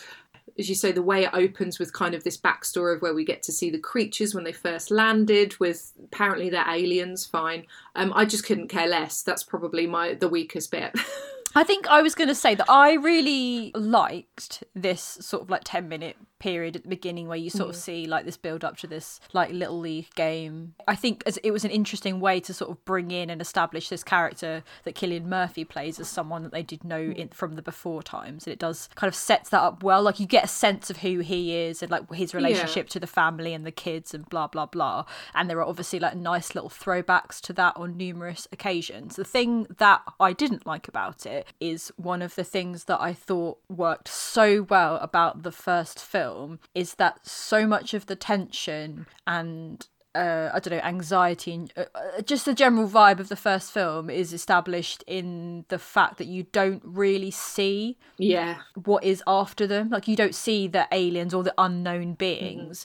[0.58, 3.24] as you say, the way it opens with kind of this backstory of where we
[3.24, 7.24] get to see the creatures when they first landed, with apparently they're aliens.
[7.24, 9.22] Fine, um, I just couldn't care less.
[9.22, 10.98] That's probably my the weakest bit.
[11.54, 15.62] I think I was going to say that I really liked this sort of like
[15.64, 17.70] 10 minute period at the beginning where you sort mm.
[17.70, 20.74] of see like this build up to this like little league game.
[20.86, 23.88] I think as it was an interesting way to sort of bring in and establish
[23.88, 27.16] this character that Cillian Murphy plays as someone that they did know mm.
[27.16, 28.46] in, from the before times.
[28.46, 30.02] And it does kind of sets that up well.
[30.02, 32.92] Like you get a sense of who he is and like his relationship yeah.
[32.92, 35.04] to the family and the kids and blah blah blah.
[35.34, 39.16] And there are obviously like nice little throwbacks to that on numerous occasions.
[39.16, 43.12] The thing that I didn't like about it is one of the things that I
[43.12, 46.27] thought worked so well about the first film
[46.74, 51.84] is that so much of the tension and uh, I don't know, anxiety and uh,
[51.94, 56.26] uh, just the general vibe of the first film is established in the fact that
[56.26, 58.56] you don't really see Yeah.
[58.84, 59.90] what is after them.
[59.90, 62.84] Like you don't see the aliens or the unknown beings.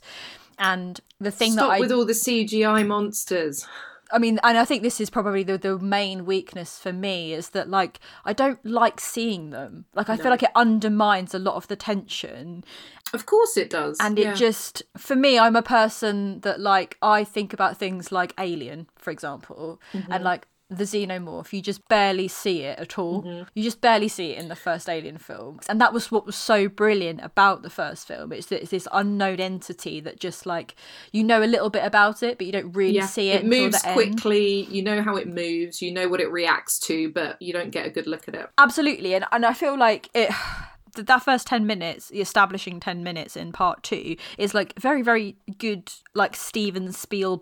[0.60, 3.66] And the thing Stop that I with all the CGI monsters.
[4.14, 7.50] I mean, and I think this is probably the, the main weakness for me is
[7.50, 9.86] that like I don't like seeing them.
[9.96, 12.64] Like I feel like it undermines a lot of the tension,
[13.14, 13.98] Of course it does.
[14.00, 14.32] and yeah.
[14.32, 18.88] it just for me, I'm a person that like I think about things like Alien,
[18.98, 20.12] for example, Mm-hmm.
[20.14, 20.48] and like
[20.78, 21.54] the xenomorph.
[21.54, 23.24] You just barely see it at all.
[23.24, 23.50] Mm-hmm.
[23.54, 26.36] You just barely see it in the first Alien film, and that was what was
[26.36, 28.32] so brilliant about the first film.
[28.32, 30.76] It's it's this unknown entity that just like
[31.12, 33.06] you know a little bit about it, but you don't really yeah.
[33.06, 33.44] see it.
[33.44, 33.96] It moves the end.
[33.96, 34.64] quickly.
[34.66, 35.82] You know how it moves.
[35.82, 38.50] You know what it reacts to, but you don't get a good look at it.
[38.58, 40.30] absolutely and, and i feel like it
[40.96, 45.02] th- that first 10 minutes the establishing 10 minutes in part two is like very
[45.02, 46.92] very good like steven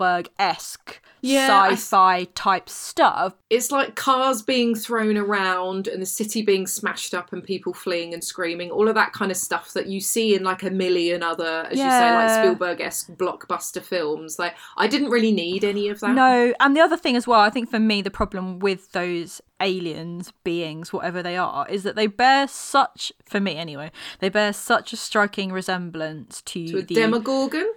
[0.02, 6.66] spielberg-esque Yeah, sci-fi type stuff It's like cars being thrown around and the city being
[6.68, 8.72] smashed up and people fleeing and screaming.
[8.72, 11.78] All of that kind of stuff that you see in like a million other, as
[11.78, 12.42] you say, like Yeah.
[12.44, 14.40] Spielberg-esque blockbuster films.
[14.40, 16.16] Like I didn't really need any of that.
[16.16, 19.42] no and the other thing as well i think for me the problem with those
[19.62, 24.52] aliens beings whatever they are is that they bear such for me anyway they bear
[24.52, 27.72] such a striking resemblance to, To the Demogorgon.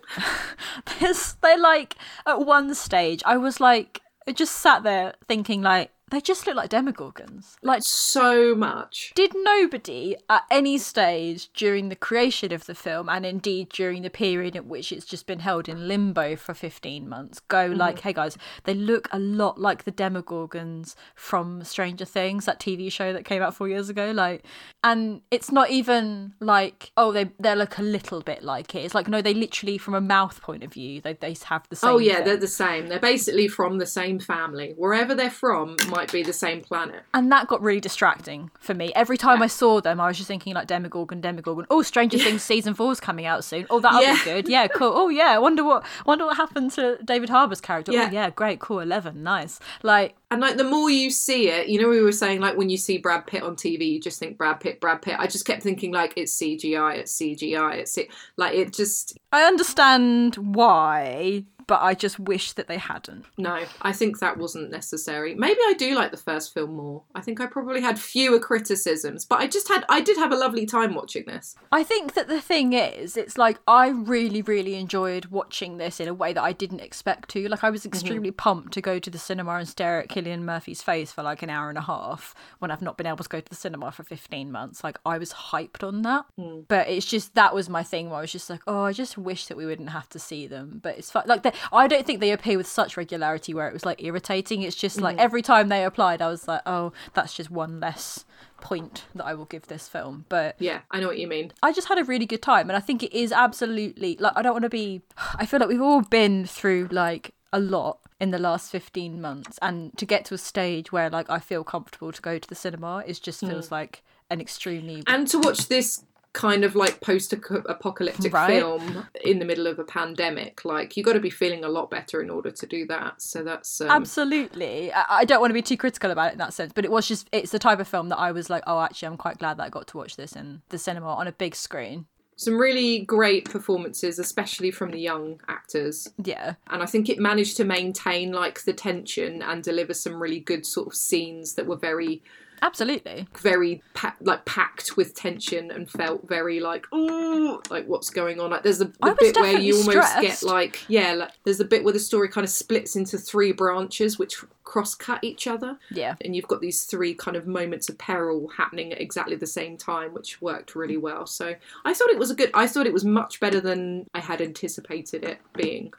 [1.00, 1.96] There's, they like
[2.26, 6.56] at one stage I was like I just sat there thinking like they just look
[6.56, 7.56] like demogorgons.
[7.62, 9.12] Like So much.
[9.14, 14.10] did nobody at any stage during the creation of the film and indeed during the
[14.10, 17.78] period in which it's just been held in limbo for 15 months go mm-hmm.
[17.78, 22.90] like hey guys they look a lot like the demogorgons from stranger things that tv
[22.90, 24.44] show that came out four years ago like
[24.82, 28.94] and it's not even like oh they they look a little bit like it it's
[28.94, 31.76] like no they literally from a mouth point of view they, they have the oh,
[31.76, 32.24] same Oh yeah, thing.
[32.24, 32.88] they're the same.
[32.88, 34.74] They're basically from the same family.
[34.76, 37.02] Wherever they're from might be the same planet.
[37.12, 38.92] And that got really distracting for me.
[38.94, 41.66] Every time I saw them, I was just thinking like Demogorgon, Demogorgon.
[41.70, 43.66] Oh, Stranger Things season four is coming out soon.
[43.70, 44.14] Oh, that'll Yeah.
[44.16, 44.48] be good.
[44.48, 44.92] Yeah, cool.
[44.94, 47.92] Oh yeah, I wonder what wonder what happened to David Harbour's character.
[47.92, 48.08] Oh, yeah.
[48.10, 49.60] Oh yeah, great, cool, eleven, nice.
[49.82, 52.68] Like And like the more you see it, you know, we were saying like when
[52.70, 55.16] you see Brad Pitt on TV, you just think Brad Pitt, Brad Pitt.
[55.18, 58.08] I just kept thinking like it's CGI, it's CGI, it's it.
[58.36, 63.26] Like it just I understand why, but I just wish that they hadn't.
[63.38, 63.64] no.
[63.82, 65.34] I think that wasn't necessary.
[65.34, 67.02] Maybe I do like the first film more.
[67.14, 70.36] I think I probably had fewer criticisms, but I just had I did have a
[70.36, 71.56] lovely time watching this.
[71.70, 76.08] I think that the thing is, it's like I really, really enjoyed watching this in
[76.08, 77.48] a way that I didn't expect to.
[77.48, 77.88] Like I was mm-hmm.
[77.88, 81.42] extremely pumped to go to the cinema and stare at Cillian Murphy's face for like
[81.42, 83.92] an hour and a half when I've not been able to go to the cinema
[83.92, 84.84] for 15 months.
[84.84, 86.24] Like I was hyped on that.
[86.38, 86.64] Mm.
[86.68, 89.16] But it's just that was my thing where I was just like, oh, I just
[89.18, 90.80] wish that we wouldn't have to see them.
[90.82, 91.24] But it's fine.
[91.26, 94.62] Like they, I don't think they appear with such regularity where it was like irritating.
[94.62, 98.24] It's just like every time they applied, I was like, oh, that's just one less
[98.60, 100.24] point that I will give this film.
[100.28, 101.52] But Yeah, I know what you mean.
[101.62, 104.42] I just had a really good time, and I think it is absolutely like I
[104.42, 105.02] don't want to be.
[105.36, 109.58] I feel like we've all been through like a lot in the last 15 months
[109.62, 112.54] and to get to a stage where like I feel comfortable to go to the
[112.54, 113.48] cinema is just hmm.
[113.48, 116.04] feels like an extremely And to watch this
[116.34, 118.58] kind of like post-apocalyptic Right.
[118.58, 121.90] film in the middle of a pandemic, like you've got to be feeling a lot
[121.90, 123.22] better in order to do that.
[123.22, 126.38] So that's um, absolutely I, I don't want to be too critical about it in
[126.38, 128.64] that sense but it was just it's the type of film that I was like
[128.66, 131.26] oh actually I'm quite glad that I got to watch this in the cinema on
[131.26, 132.06] a big screen
[132.36, 136.08] some really great performances, especially from the young actors.
[136.24, 140.40] yeah And I think it managed to maintain like the tension and deliver some really
[140.40, 142.22] good sort of scenes that were very,
[142.64, 148.40] absolutely very pa- like packed with tension and felt very like ooh, like what's going
[148.40, 148.50] on.
[148.50, 150.20] Like there's a the bit where you almost stressed.
[150.22, 153.52] get like yeah, like there's a bit where the story kind of splits into three
[153.52, 155.78] branches which cross cut each other.
[155.90, 159.46] yeah and you've got these three kind of moments of peril happening at exactly the
[159.46, 161.54] same time which worked really well so
[161.84, 164.40] i thought it was a good i thought it was much better than i had
[164.40, 165.92] anticipated it being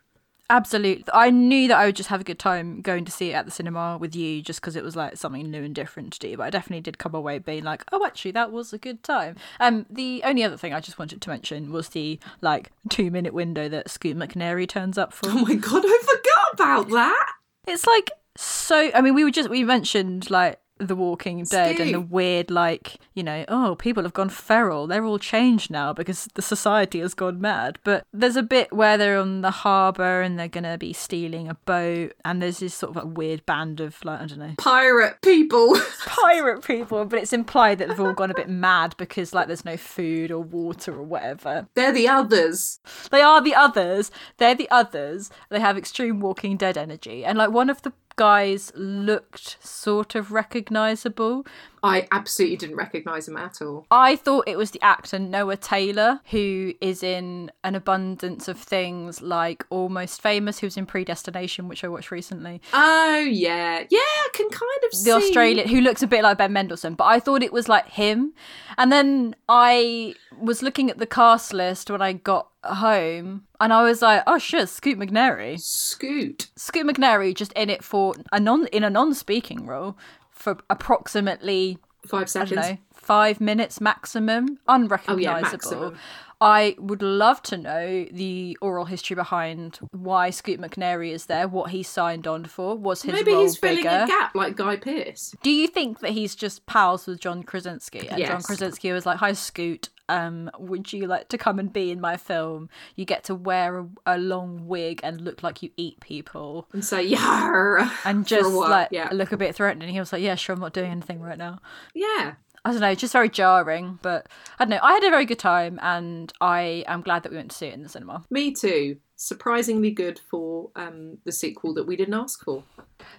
[0.50, 1.06] Absolutely.
[1.12, 3.46] I knew that I would just have a good time going to see it at
[3.46, 6.38] the cinema with you just because it was like something new and different to do.
[6.38, 9.38] But I definitely did come away being like, oh, actually, that was a good time.
[9.60, 13.34] Um, the only other thing I just wanted to mention was the like two minute
[13.34, 15.30] window that Scoot McNairy turns up for.
[15.30, 17.32] oh my god i forgot about that
[17.68, 18.92] It's like so.
[18.94, 22.98] I mean, we were just we mentioned like The Walking Dead and the weird, like,
[23.14, 24.88] you know, oh, people have gone feral.
[24.88, 27.80] They're all changed now because the society has gone mad.
[27.86, 31.48] But there's a bit where they're on the harbour and they're going to be stealing
[31.48, 32.14] a boat.
[32.26, 35.78] And there's this sort of like weird band of, like, I don't know, Pirate people.
[36.06, 37.06] pirate people.
[37.06, 40.30] But it's implied that they've all gone a bit mad because, like, there's no food
[40.30, 41.68] or water or whatever.
[41.76, 42.80] They're the others.
[43.12, 44.12] They are the others.
[44.38, 45.30] They're the others.
[45.50, 47.24] They have extreme Walking Dead energy.
[47.24, 51.46] And, like, one of the guys looked sort of recognizable.
[51.84, 53.86] I absolutely didn't recognise him at all.
[53.92, 59.22] I thought it was the actor Noah Taylor, who is in an abundance of things
[59.22, 62.62] like Almost Famous, who was in Predestination, which I watched recently.
[62.74, 64.00] Oh yeah, yeah.
[64.00, 65.12] I can kind of see.
[65.12, 65.28] The see.
[65.28, 68.34] Australian, who looks a bit like Ben Mendelsohn, but I thought it was like him.
[68.78, 73.82] And then I was looking at the cast list when I got home, and I
[73.84, 75.60] was like, oh shit, Scoot McNairy.
[75.60, 76.48] Scoot.
[76.56, 79.98] Scoot McNairy just in it for a non in a non-speaking role
[80.30, 81.78] for approximately
[82.08, 82.52] Five seconds.
[82.56, 85.42] know, five minutes maximum, oh, unrecognizable.
[85.42, 85.98] maximum.
[86.42, 91.72] I would love to know the oral history behind why Scoot McNairy is there, what
[91.72, 94.04] he signed on for, was his Maybe role he's filling bigger?
[94.04, 95.34] a gap like Guy Pearce.
[95.42, 98.08] Do you think that he's just pals with John Krasinski?
[98.10, 99.90] And John Krasinski was like, "Hi, Scoot.
[100.10, 102.70] Um, would you like to come and be in my film?
[102.96, 106.84] You get to wear a, a long wig and look like you eat people, And
[106.84, 107.90] say, yeah.
[108.04, 109.10] and just like yeah.
[109.12, 110.54] look a bit threatening." He was like, "Yeah, sure.
[110.54, 111.60] I'm not doing anything right now."
[111.94, 112.36] Yeah.
[112.66, 114.28] I don't know, just very jarring, but
[114.58, 114.80] I don't know.
[114.82, 117.68] I had a very good time, and I am glad that we went to see
[117.68, 118.24] it in the cinema.
[118.32, 118.98] Me too.
[119.16, 122.64] Surprisingly good for um, the sequel that we didn't ask for.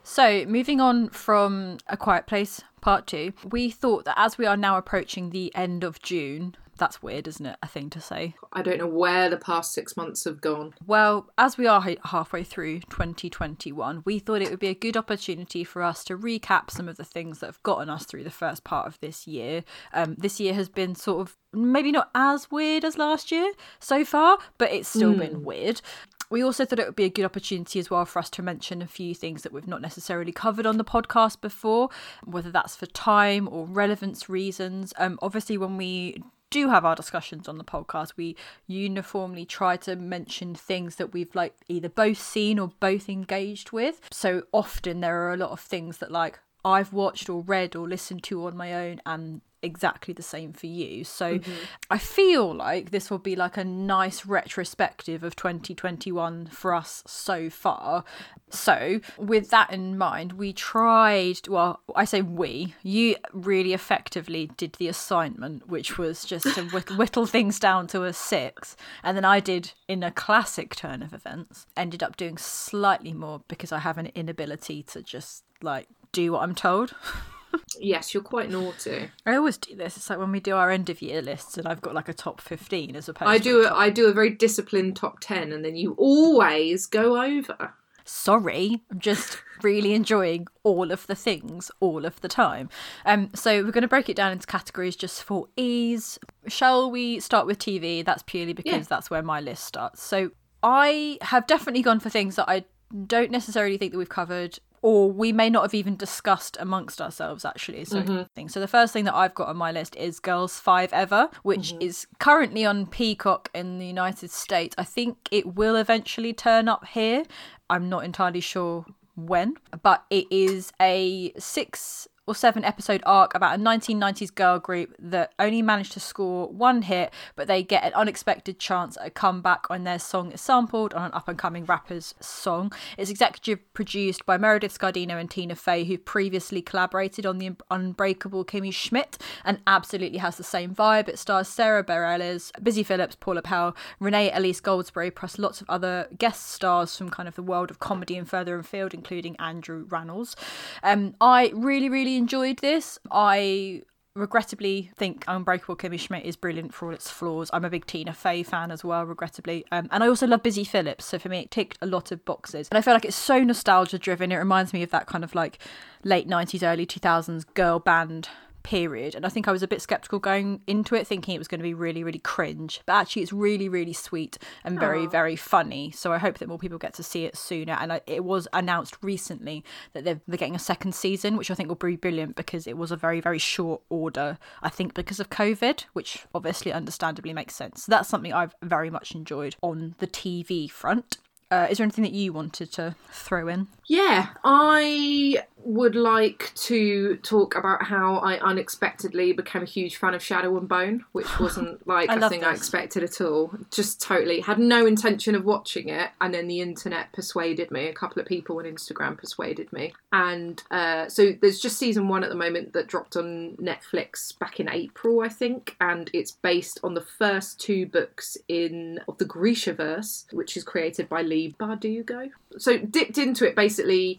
[0.02, 4.56] So, moving on from A Quiet Place Part 2, we thought that as we are
[4.56, 7.56] now approaching the end of June, that's weird, isn't it?
[7.62, 8.34] A thing to say.
[8.52, 10.74] I don't know where the past six months have gone.
[10.86, 14.96] Well, as we are ha- halfway through 2021, we thought it would be a good
[14.96, 18.30] opportunity for us to recap some of the things that have gotten us through the
[18.30, 19.64] first part of this year.
[19.92, 24.04] Um, this year has been sort of maybe not as weird as last year so
[24.04, 25.80] far, but it's still been weird.
[26.28, 28.82] We also thought it would be a good opportunity as well for us to mention
[28.82, 31.88] a few things that we've not necessarily covered on the podcast before,
[32.24, 34.92] whether that's for time or relevance reasons.
[34.98, 38.36] Um, obviously, when we do have our discussions on the podcast, we
[38.66, 44.00] uniformly try to mention things that we've like either both seen or both engaged with.
[44.10, 47.88] So often there are a lot of things that like I've watched or read or
[47.88, 51.04] listened to on my own and exactly the same for you.
[51.04, 51.52] So mm-hmm.
[51.90, 57.50] I feel like this will be like a nice retrospective of 2021 for us so
[57.50, 58.04] far.
[58.48, 64.74] So, with that in mind, we tried, well, I say we, you really effectively did
[64.74, 66.62] the assignment, which was just to
[66.96, 68.76] whittle things down to a six.
[69.02, 73.42] And then I did, in a classic turn of events, ended up doing slightly more
[73.48, 76.94] because I have an inability to just like do what I'm told.
[77.80, 79.10] Yes, you're quite naughty.
[79.24, 79.96] I always do this.
[79.96, 82.14] It's like when we do our end of year lists, and I've got like a
[82.14, 83.28] top fifteen as opposed.
[83.30, 86.86] I do a, top- I do a very disciplined top ten, and then you always
[86.86, 87.74] go over.
[88.08, 92.68] Sorry, I'm just really enjoying all of the things all of the time.
[93.04, 96.16] Um, so we're going to break it down into categories just for ease.
[96.46, 98.04] Shall we start with TV?
[98.04, 98.82] That's purely because Yeah.
[98.88, 100.02] that's where my list starts.
[100.04, 100.30] So
[100.62, 102.64] I have definitely gone for things that I
[103.08, 107.44] don't necessarily think that we've covered or we may not have even discussed amongst ourselves
[107.44, 108.22] actually so mm-hmm.
[108.34, 108.48] thing.
[108.48, 111.82] so the first thing that i've got on my list is Girls5eva which mm-hmm.
[111.82, 114.74] is currently on peacock in the united states.
[114.78, 117.24] I think it will eventually turn up here.
[117.68, 123.58] I'm not entirely sure when but it is a six or seven episode arc about
[123.58, 127.92] a 1990s girl group that only managed to score one hit, but they get an
[127.94, 131.64] unexpected chance at a comeback when their song is sampled on an up and coming
[131.64, 132.72] rapper's song.
[132.98, 138.44] It's executive produced by Meredith Scardino and Tina Fey, who previously collaborated on the Unbreakable
[138.44, 141.08] Kimmy Schmidt and absolutely has the same vibe.
[141.08, 146.08] It stars Sara Bareilles, Busy Phillips, Paula Pell, Renee Elise Goldsberry, plus lots of other
[146.18, 150.34] guest stars from kind of the world of comedy and further afield, including Andrew Rannells.
[150.82, 152.98] Um, I really, really enjoyed this.
[153.10, 153.82] I
[154.16, 157.50] regrettably think Unbreakable Kimmy Schmidt is brilliant for all its flaws.
[157.52, 159.64] I'm a big Tina Fey fan as well, regrettably.
[159.70, 162.24] Um, and I also love Busy Phillips, so for me it ticked a lot of
[162.24, 162.68] boxes.
[162.70, 164.32] And I feel like it's so nostalgia driven.
[164.32, 165.58] It reminds me of that kind of like
[166.02, 168.28] late 90s, early 2000s girl band
[168.66, 171.46] period and i think i was a bit skeptical going into it thinking it was
[171.46, 172.80] going to be really really cringe.
[172.84, 175.92] But actually it's really really sweet and very very funny.
[175.92, 177.74] So i hope that more people get to see it sooner.
[177.74, 181.54] And I, it was announced recently that they're, they're getting a second season which i
[181.54, 185.20] think will be brilliant because it was a very very short order i think because
[185.20, 187.84] of covid which obviously understandably makes sense.
[187.84, 191.18] So that's something i've very much enjoyed on the tv front.
[191.50, 197.16] Uh, is there anything that you wanted to throw in Yeah, I would like to
[197.18, 201.86] talk about how I unexpectedly became a huge fan of Shadow and Bone, which wasn't
[201.86, 203.52] like I a thing I expected at all.
[203.72, 207.86] Just totally had no intention of watching it, and then the internet persuaded me.
[207.88, 212.22] A couple of people on Instagram persuaded me, and uh, so there's just season one
[212.22, 216.78] at the moment that dropped on Netflix back in April, I think, and it's based
[216.84, 222.30] on the first two books in of the Grishaverse, which is created by Leigh Bardugo.
[222.58, 223.75] So dipped into it basically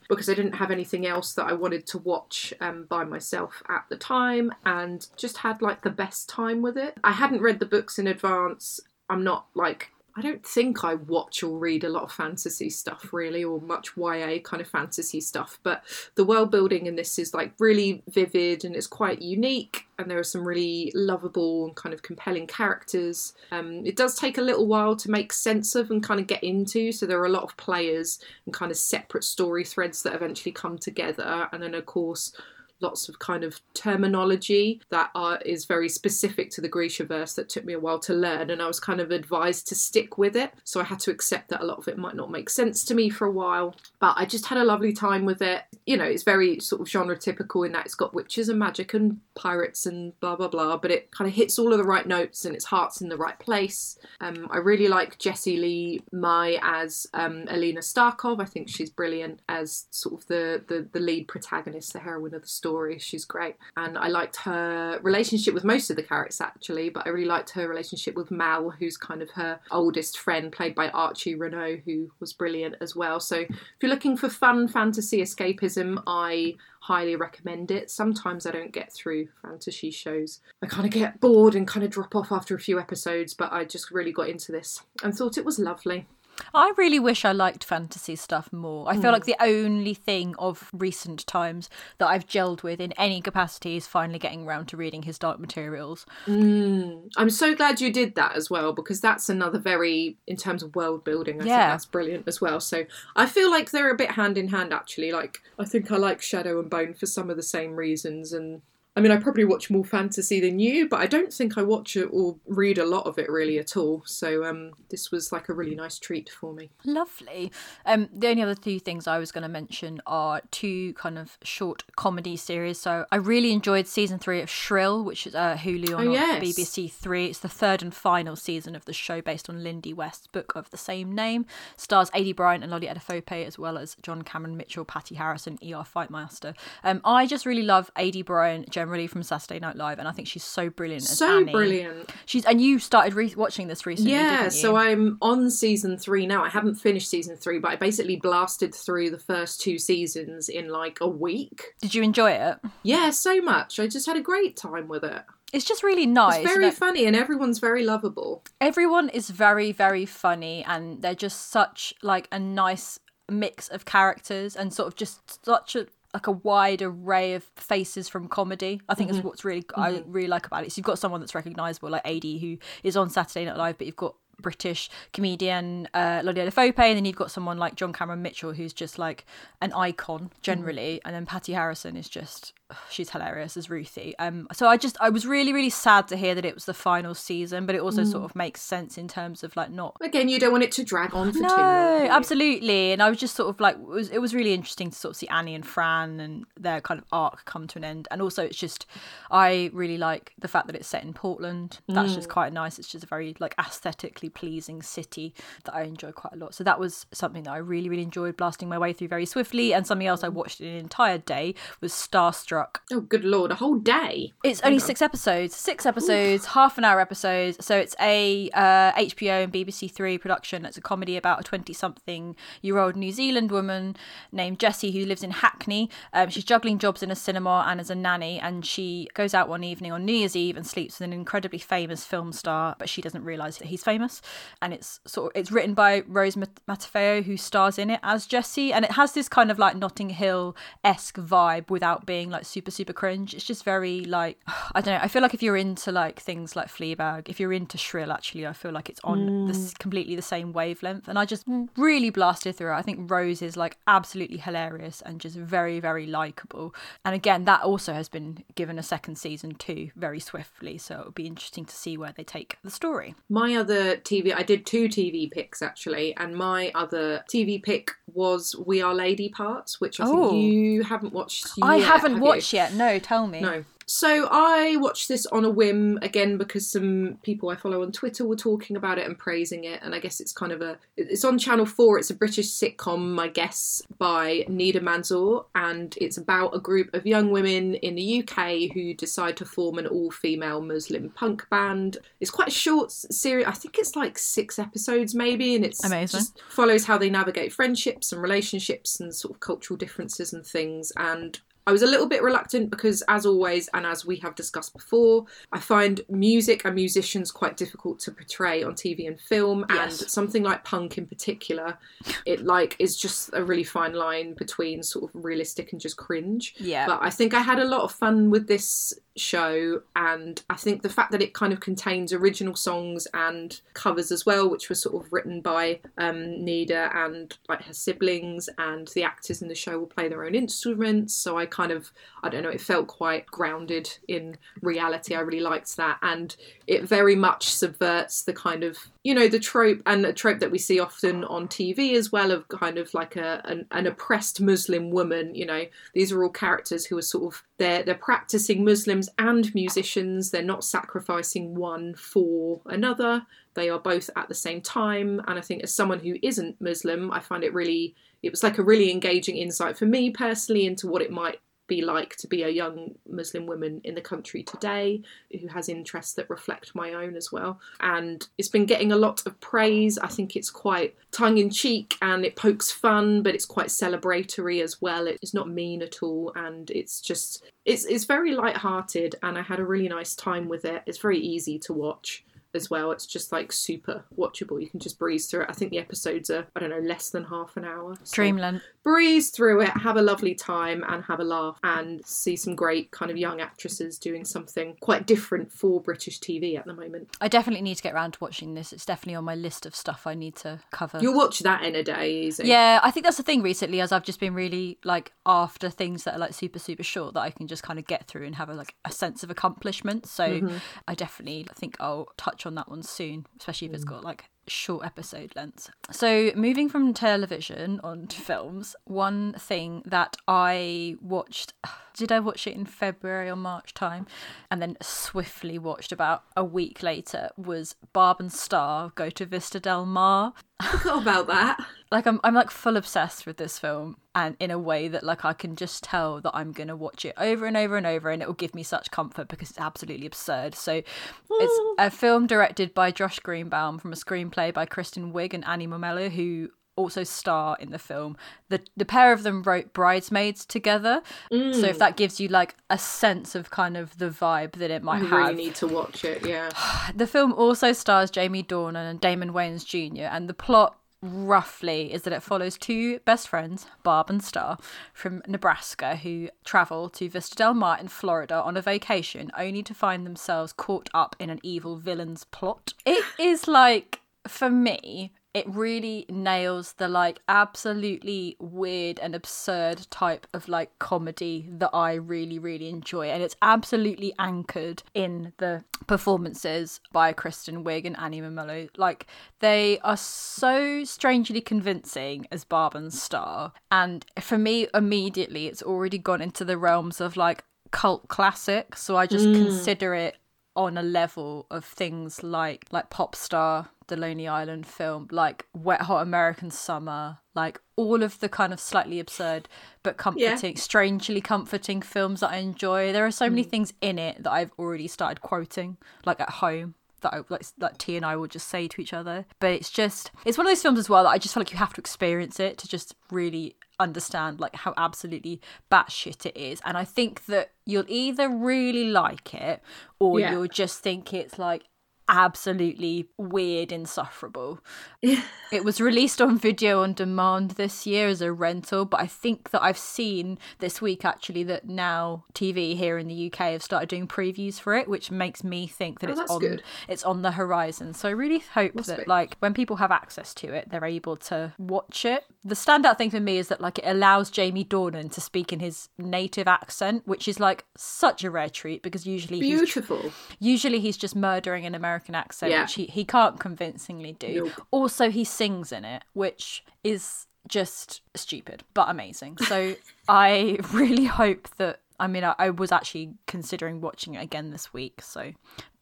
[0.10, 3.86] because I didn't have anything else that I wanted to watch um, by myself at
[3.90, 6.98] the time, and just had like the best time with it.
[7.04, 8.80] I hadn't read the books in advance.
[9.10, 13.14] I'm not like I don't think I watch or read a lot of fantasy stuff
[13.14, 15.60] really, or much YA kind of fantasy stuff.
[15.62, 15.84] But
[16.16, 20.18] the world building in this is like really vivid and it's quite unique, and there
[20.18, 23.34] are some really lovable and kind of compelling characters.
[23.52, 26.44] Um, it does take a little while to make sense of and kind of get
[26.44, 30.16] into, so there are a lot of players and kind of separate story threads that
[30.16, 32.34] eventually come together, and then of course
[32.80, 37.66] lots of kind of terminology that are, is very specific to the Grishaverse that took
[37.66, 40.54] me a while to learn, and I was kind of advised to stick with it.
[40.64, 42.96] So I had to accept that a lot of it might not make sense to
[42.96, 45.64] me for a while, but I just had a lovely time with it.
[45.86, 48.94] You know, it's very sort of genre typical in that it's got witches and magic
[48.94, 52.08] and pirates and blah blah blah, but it kind of hits all of the right
[52.08, 53.98] notes and its heart's in the right place.
[54.22, 58.42] Um, I really like Jessie Lee Mai as um, Alina Starkov.
[58.42, 62.42] I think she's brilliant as sort of the, the the lead protagonist, the heroine of
[62.44, 62.67] the story.
[63.00, 67.10] She's great, and I liked her relationship with most of the characters actually, but I
[67.10, 71.36] really liked her relationship with Mal, who's kind of her oldest friend, played by Archie
[71.36, 73.20] Renaux, who was brilliant as well.
[73.20, 73.50] So if
[73.82, 77.92] you're looking for fun fantasy escapism, I highly recommend it.
[77.92, 80.40] Sometimes I don't get through fantasy shows.
[80.62, 83.52] I kind of get bored and kind of drop off after a few episodes, but
[83.52, 86.08] I just really got into this and thought it was lovely.
[86.54, 88.90] I really wish I liked fantasy stuff more.
[88.90, 89.02] I Hmm.
[89.02, 93.76] feel like the only thing of recent times that I've gelled with in any capacity
[93.76, 96.06] is finally getting around to reading his Dark Materials.
[96.26, 100.64] Mm, I'm so glad you did that as well because that's another very, in terms
[100.64, 101.70] of world building, I think Yeah.
[101.70, 102.60] that's brilliant as well.
[102.60, 102.86] So
[103.16, 105.12] I feel like they're a bit hand in hand actually.
[105.12, 108.34] Like, I think I like Shadow and Bone for some of the same reasons.
[108.34, 108.62] And
[108.98, 111.96] I mean, I probably watch more fantasy than you, but I don't think I watch
[111.96, 114.02] it or read a lot of it really at all.
[114.08, 116.72] So um, this was like a really nice treat for me.
[116.84, 117.52] Lovely.
[117.86, 121.38] Um, the only other two things I was going to mention are two kind of
[121.44, 122.80] short comedy series.
[122.80, 126.42] So I really enjoyed season three of Shrill, which is uh, Hulu on Oh, yes.
[126.44, 127.28] BBC Three.
[127.28, 130.72] It's the third and final season of the show based on Lindy West's book of
[130.72, 131.46] the same name.
[131.76, 135.86] Stars Aidy Bryant and Lolly Adefope, as well as John Cameron Mitchell, Patty Harrison, ER
[135.86, 136.56] Fightmaster.
[136.84, 140.28] Um, I just really love Aidy Bryant generally from Saturday Night Live, and I think
[140.28, 141.04] she's so brilliant.
[141.04, 141.52] As So Annie.
[141.52, 142.12] brilliant.
[142.26, 144.60] She's and you started re- watching this recently, Yeah, didn't you?
[144.62, 146.44] so I'm on season three now.
[146.44, 150.70] I haven't finished season three, but I basically blasted through the first two seasons in
[150.70, 151.74] like a week.
[151.82, 152.58] Did you enjoy it?
[152.84, 153.80] Yeah, so much.
[153.80, 155.24] I just had a great time with it.
[155.54, 156.38] It's just really nice.
[156.44, 158.44] It's very funny and everyone's very lovable.
[158.60, 163.00] everyone is very very funny and they're just such like a nice
[163.30, 165.88] mix of characters and sort of just such a
[166.18, 168.82] like a wide array of faces from comedy.
[168.90, 169.28] I think is mm-hmm.
[169.28, 170.12] what's really I mm-hmm.
[170.12, 170.72] really like about it.
[170.72, 173.86] So you've got someone that's recognizable like Aidy who is on Saturday Night Live, but
[173.86, 178.24] you've got British comedian uh, Lolly Fope, and then you've got someone like John Cameron
[178.24, 179.26] Mitchell, who's just like
[179.62, 181.08] an icon generally, mm-hmm.
[181.08, 182.54] and then Patty Harrison is just
[182.90, 184.14] she's hilarious as Ruthie.
[184.20, 186.74] Um, so I just I was really really sad to hear that it was the
[186.74, 190.30] final season, but it also sort of makes sense in terms of like not Again,
[190.30, 191.58] you don't want it to drag on for too long.
[191.58, 192.92] no, absolutely.
[192.92, 195.12] And I was just sort of like, it was, it was really interesting to sort
[195.12, 198.08] of see Annie and Fran and their kind of arc come to an end.
[198.12, 198.86] And also, it's just,
[199.32, 201.80] I really like the fact that it's set in Portland.
[201.88, 202.16] That's Mm.
[202.16, 202.80] just quite nice.
[202.80, 205.34] It's just a very like aesthetically pleasing city
[205.66, 206.54] that I enjoy quite a lot.
[206.54, 209.74] So that was something that I really, really enjoyed blasting my way through very swiftly.
[209.74, 212.57] And something else I watched in an entire day was Starstruck.
[212.92, 214.34] Oh, good lord, a whole day.
[214.44, 217.64] It's only six episodes, six episodes, half an hour episodes.
[217.66, 220.66] So it's a uh, HBO and BBC Three production.
[220.66, 223.96] It's a comedy about a twenty-something-year-old New Zealand woman
[224.32, 225.90] named Jessie who lives in Hackney.
[226.14, 229.50] Um, she's juggling jobs in a cinema and as a nanny, and she goes out
[229.50, 232.90] one evening on New Year's Eve and sleeps with an incredibly famous film star, but
[232.90, 234.22] she doesn't realise that he's famous.
[234.62, 238.26] And it's sort of it's written by Rose Mat- Matafeo who stars in it as
[238.26, 242.46] Jessie, and it has this kind of like Notting Hill esque vibe without being like
[242.48, 243.34] super super cringe.
[243.34, 244.38] It's just very like
[244.76, 245.00] I don't know.
[245.04, 248.48] I feel like if you're into like things like Fleabag, if you're into Shrill, actually,
[248.48, 249.48] I feel like it's on Mm.
[249.48, 251.08] this completely the same wavelength.
[251.08, 251.44] And I just
[251.76, 252.76] really blasted through it.
[252.76, 256.74] I think Rose is like absolutely hilarious and just very very likable.
[257.06, 260.78] And again, that also has been given a second season too very swiftly.
[260.78, 263.16] So it'll be interesting to see where they take the story.
[263.30, 268.56] My other TV, I did two TV picks actually, and my other TV pick was
[268.66, 270.30] We Are Lady Parts, which I Oh.
[270.30, 271.48] think you haven't watched.
[271.62, 272.28] I yet, haven't have you?
[272.38, 272.74] Watched yet.
[272.74, 273.42] No, tell me.
[273.42, 273.64] No.
[273.90, 278.26] So I watched this on a whim again because some people I follow on Twitter
[278.28, 281.24] were talking about it and praising it, and I guess it's kind of a it's
[281.24, 281.98] on Channel Four.
[281.98, 287.06] It's a British sitcom, I guess, by Nida Manzoor, and it's about a group of
[287.06, 291.98] young women in the UK who decide to form an all-female Muslim punk band.
[292.20, 293.46] It's quite a short series.
[293.46, 296.20] I think it's like six episodes maybe, and it's Amazing.
[296.20, 300.92] just follows how they navigate friendships and relationships and sort of cultural differences and things.
[300.98, 304.74] And I was a little bit reluctant because, as always, and as we have discussed
[304.74, 310.02] before, I find music and musicians quite difficult to portray on TV and film, Yes.
[310.02, 311.78] and something like punk in particular,
[312.26, 316.56] it like is just a really fine line between sort of realistic and just cringe.
[316.58, 316.88] Yeah.
[316.88, 320.84] But I think I had a lot of fun with this show, and I think
[320.84, 324.76] the fact that it kind of contains original songs and covers as well, which were
[324.76, 329.56] sort of written by um, Nida and like her siblings, and the actors in the
[329.56, 331.14] show will play their own instruments.
[331.14, 335.16] So I kind of, I don't know, it felt quite grounded in reality.
[335.16, 336.36] I really liked that, and
[336.68, 340.52] it very much subverts the kind of you know the trope and a trope that
[340.52, 344.40] we see often on TV as well of kind of like a an, an oppressed
[344.40, 345.34] Muslim woman.
[345.34, 345.64] You know,
[345.96, 350.30] these are all characters who are sort of they're they're practicing Muslims and musicians.
[350.30, 353.26] They're not sacrificing one for another.
[353.56, 355.20] They are both at the same time.
[355.28, 358.58] And I think as someone who isn't Muslim, I find it really it was like
[358.58, 362.44] a really engaging insight for me personally into what it might be like to be
[362.44, 365.02] a young Muslim woman in the country today
[365.40, 367.60] who has interests that reflect my own as well.
[367.80, 369.98] And it's been getting a lot of praise.
[369.98, 374.64] I think it's quite tongue in cheek and it pokes fun, but it's quite celebratory
[374.64, 375.08] as well.
[375.08, 379.60] It's not mean at all, and it's just it's it's very light-hearted, and I had
[379.60, 380.84] a really nice time with it.
[380.86, 382.24] It's very easy to watch
[382.54, 382.92] as well.
[382.92, 384.62] It's just like super watchable.
[384.62, 385.50] You can just breeze through it.
[385.50, 387.96] I think the episodes are I don't know less than half an hour.
[388.04, 388.62] So Dreamland.
[388.88, 392.90] Breeze through it, have a lovely time, and have a laugh, and see some great
[392.92, 397.10] kind of young actresses doing something quite different for British TV at the moment.
[397.20, 398.72] I definitely need to get around to watching this.
[398.72, 401.00] It's definitely on my list of stuff I need to cover.
[401.02, 402.48] You'll watch that in a day, easy.
[402.48, 406.06] Yeah, I think that's the thing recently, as I've just been really like after things
[406.06, 408.36] that are like super super short that I can just kind of get through and
[408.36, 410.06] have a like a sense of accomplishment.
[410.06, 410.58] So mm-hmm.
[410.88, 413.90] I definitely think I'll touch on that one soon, especially if it's mm.
[413.90, 415.70] got like short episode lengths.
[415.92, 421.54] So moving from television on to films, one thing that I watched
[421.98, 424.06] did I watch it in February or March time
[424.50, 429.60] and then swiftly watched about a week later was Barb and Star go to Vista
[429.60, 431.60] Del Mar Forgot about that.
[431.92, 435.24] like I'm I'm like full obsessed with this film and in a way that like
[435.24, 438.24] I can just tell that I'm gonna watch it over and over and over and
[438.24, 440.56] it will give me such comfort because it's absolutely absurd.
[440.56, 440.82] So
[441.30, 445.68] it's a film directed by Josh Greenbaum from a screenplay by Kristen Wiig and Annie
[445.68, 448.16] Mumolo who also star in the film.
[448.48, 451.02] The the pair of them wrote Bridesmaids together.
[451.30, 451.78] So if mm.
[451.80, 455.06] that gives you like a sense of kind of the vibe that it might I
[455.06, 455.12] have.
[455.12, 456.26] really need to watch it.
[456.26, 456.50] Yeah.
[456.96, 460.04] The film also stars Jamie Dornan and Damon Wayans Jr.
[460.04, 464.58] and the plot roughly is that it follows two best friends, Barb and Star,
[464.94, 469.74] from Nebraska who travel to Vista Del Mar in Florida on a vacation only to
[469.74, 472.74] find themselves caught up in an evil villain's plot.
[472.86, 480.26] It is like for me it really nails the like absolutely weird and absurd type
[480.34, 483.10] of like comedy that I really really enjoy.
[483.10, 489.06] And it's absolutely anchored in the performances by Kristen Wiig and Annie Mumolo like
[489.40, 496.00] they are so strangely convincing as Barb and Star and for me immediately it's already
[496.00, 499.36] gone into the realms of like cult classic so I just mm.
[499.36, 500.18] consider it
[500.58, 505.82] on a level of things like like pop star the lonely island film like wet
[505.82, 509.48] hot american summer like all of the kind of slightly absurd
[509.84, 512.92] but comforting strangely comforting films that i enjoy.
[512.92, 513.50] There are so many mm.
[513.50, 517.78] things in it that i've already started quoting like at home that I, like like
[517.78, 519.26] T and I will just say to each other.
[519.40, 521.52] But it's just it's one of those films as well that I just feel like
[521.52, 525.42] you have to experience it to just really understand like how absolutely
[525.72, 526.62] batshit it is.
[526.66, 529.62] And I think that you'll either really like it
[530.00, 530.32] or Yeah.
[530.32, 531.64] you'll just think it's like
[532.10, 534.60] absolutely weird, insufferable.
[535.02, 539.52] it was released on video on demand this year as a rental, but I think
[539.52, 543.90] that I've seen this week actually that now TV here in the UK have started
[543.90, 546.64] doing previews for it, which makes me think that Oh, it's on good.
[546.88, 547.94] it's on the horizon.
[547.94, 549.06] So I really hope Must that be.
[549.06, 552.26] like when people have access to it, they're able to watch it.
[552.44, 555.60] The standout thing for me is that like it allows Jamie Dornan to speak in
[555.60, 560.12] his native accent, which is like such a rare treat because usually he's Beautiful.
[560.40, 562.62] usually he's just murdering an American accent, Yeah.
[562.64, 564.46] which he, he can't convincingly do.
[564.46, 564.68] Nope.
[564.72, 569.38] Also, he sings in it, which is just stupid but amazing.
[569.38, 569.76] So
[570.10, 571.80] I really hope that.
[572.00, 575.34] I mean, I, I was actually considering watching it again this week, so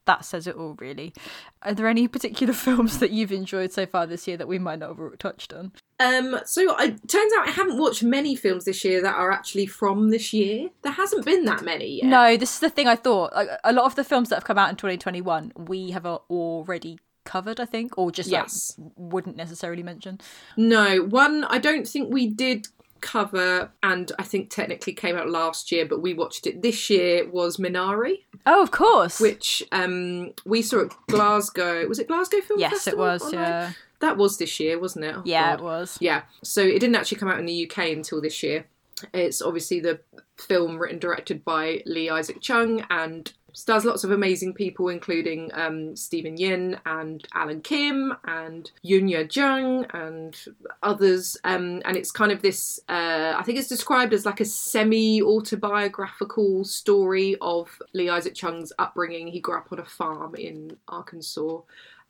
[0.05, 1.13] that says it all, really.
[1.61, 4.79] Are there any particular films that you've enjoyed so far this year that we might
[4.79, 5.71] not have touched on?
[5.99, 9.65] Um, so it turns out I haven't watched many films this year that are actually
[9.65, 10.69] from this year.
[10.81, 12.05] There hasn't been that many yet.
[12.05, 13.33] No, this is the thing I thought.
[13.33, 16.99] Like, a lot of the films that have come out in 2021, we have already
[17.23, 18.75] covered, I think, or just Yes.
[18.77, 20.19] like wouldn't necessarily mention.
[20.57, 22.67] No, one I don't think we did
[23.05, 27.29] cover, and I think technically came out last year, but we watched it this year.
[27.29, 29.19] Was Minari, Oh, of course.
[29.21, 31.87] which um we saw at Glasgow.
[31.87, 33.31] Was it Glasgow Film yes, it was.
[33.31, 35.15] Yeah, that was this year, wasn't it?
[35.15, 35.59] Oh, yeah, God.
[35.59, 35.97] it was.
[36.01, 38.65] Yeah, so it didn't actually come out in the UK until this year.
[39.13, 39.99] It's obviously the
[40.37, 45.95] film written directed by Lee Isaac Chung and stars lots of amazing people, including um,
[45.95, 50.37] Steven Yeun and Alan Kim and Youn Yuh-jung and
[50.83, 51.37] others.
[51.43, 55.21] Um, and it's kind of this, uh, I think it's described as like a semi
[55.21, 59.27] autobiographical story of Lee Isaac Chung's upbringing.
[59.27, 61.61] He grew up on a farm in Arkansas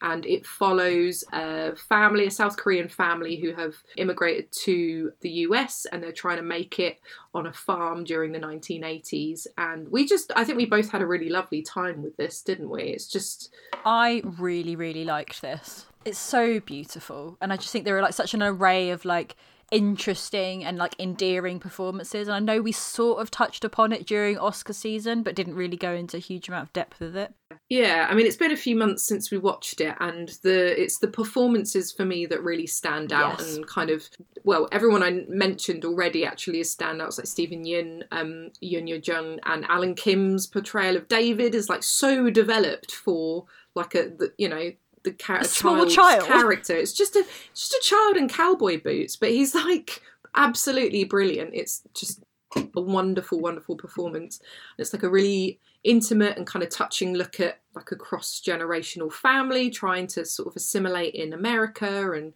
[0.01, 5.85] and it follows a family, a South Korean family who have immigrated to the US
[5.85, 6.99] and they're trying to make it
[7.33, 9.47] on a farm during the 1980s.
[9.57, 12.69] And we just, I think we both had a really lovely time with this, didn't
[12.69, 12.83] we?
[12.83, 13.53] It's just,
[13.85, 15.85] I really, really liked this.
[16.03, 19.35] It's so beautiful, and I just think there are like such an array of like
[19.71, 22.27] interesting and like endearing performances.
[22.27, 25.77] And I know we sort of touched upon it during Oscar season, but didn't really
[25.77, 27.33] go into a huge amount of depth with it.
[27.69, 28.07] yeah.
[28.09, 31.07] I mean, it's been a few months since we watched it, and the it's the
[31.07, 33.55] performances for me that really stand out Yes.
[33.55, 34.03] and kind of,
[34.43, 39.65] well, everyone I mentioned already actually is standouts like Steven Yeun, um, Youn Yuh-jung, and
[39.65, 44.71] Alan Kim's portrayal of David is like so developed for like a, the, you know.
[45.05, 46.23] The A small child.
[46.27, 46.75] character.
[46.75, 50.01] It's just a just a child in cowboy boots, but he's like
[50.35, 51.51] absolutely brilliant.
[51.53, 52.23] It's just
[52.55, 54.39] a wonderful, wonderful performance.
[54.39, 58.41] And it's like a really intimate and kind of touching look at like a cross
[58.43, 62.33] generational family trying to sort of assimilate in America and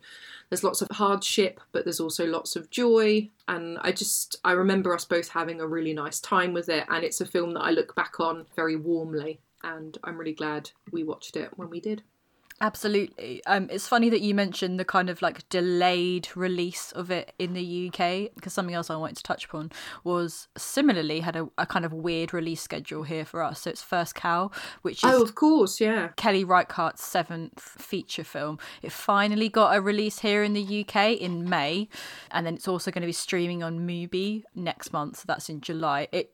[0.50, 4.94] there's lots of hardship but there's also lots of joy and I just I remember
[4.94, 7.72] us both having a really nice time with it and it's a film that I
[7.72, 12.04] look back on very warmly and I'm really glad we watched it when we did.
[12.61, 13.41] Absolutely.
[13.45, 17.53] Um, it's funny that you mentioned the kind of like delayed release of it in
[17.53, 19.72] the UK because something else I wanted to touch upon
[20.03, 23.61] was similarly had a, a kind of weird release schedule here for us.
[23.61, 26.10] So it's First Cow, which is Oh, of course, yeah.
[26.18, 28.60] Kelly Reichardt's seventh feature film.
[28.81, 31.88] It finally got a release here in the UK in May,
[32.31, 35.18] and then it's also going to be streaming on Mubi next month.
[35.18, 36.07] So that's in July.
[36.11, 36.31] It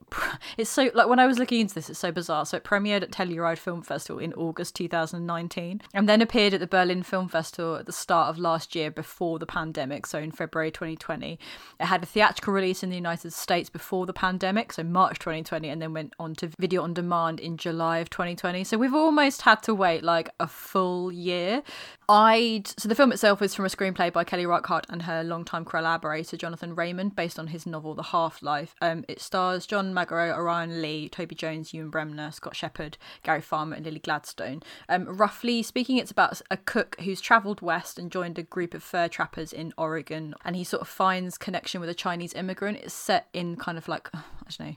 [0.56, 2.46] it's so like when I was looking into this, it's so bizarre.
[2.46, 6.66] So it premiered at Telluride Film Festival in August 2019, and then appeared at the
[6.66, 10.06] Berlin Film Festival at the start of last year before the pandemic.
[10.06, 11.38] So in February 2020,
[11.80, 15.68] it had a theatrical release in the United States before the pandemic, so March 2020,
[15.68, 18.64] and then went on to video on demand in July of 2020.
[18.64, 21.62] So we've almost had to wait like a full year.
[22.08, 25.64] I'd so the film itself is from a screenplay by Kelly Reichardt and her longtime
[25.64, 28.74] collaborator Jonathan Raymond, based on his novel The Half Life.
[28.80, 33.74] Um, it stars John Magaro, Orion Lee, Toby Jones, Ewan Bremner, Scott Shepherd, Gary Farmer,
[33.74, 34.62] and Lily Gladstone.
[34.88, 38.82] Um, roughly speaking, it's about a cook who's travelled west and joined a group of
[38.82, 42.78] fur trappers in Oregon, and he sort of finds connection with a Chinese immigrant.
[42.78, 44.20] It's set in kind of like I
[44.58, 44.76] don't know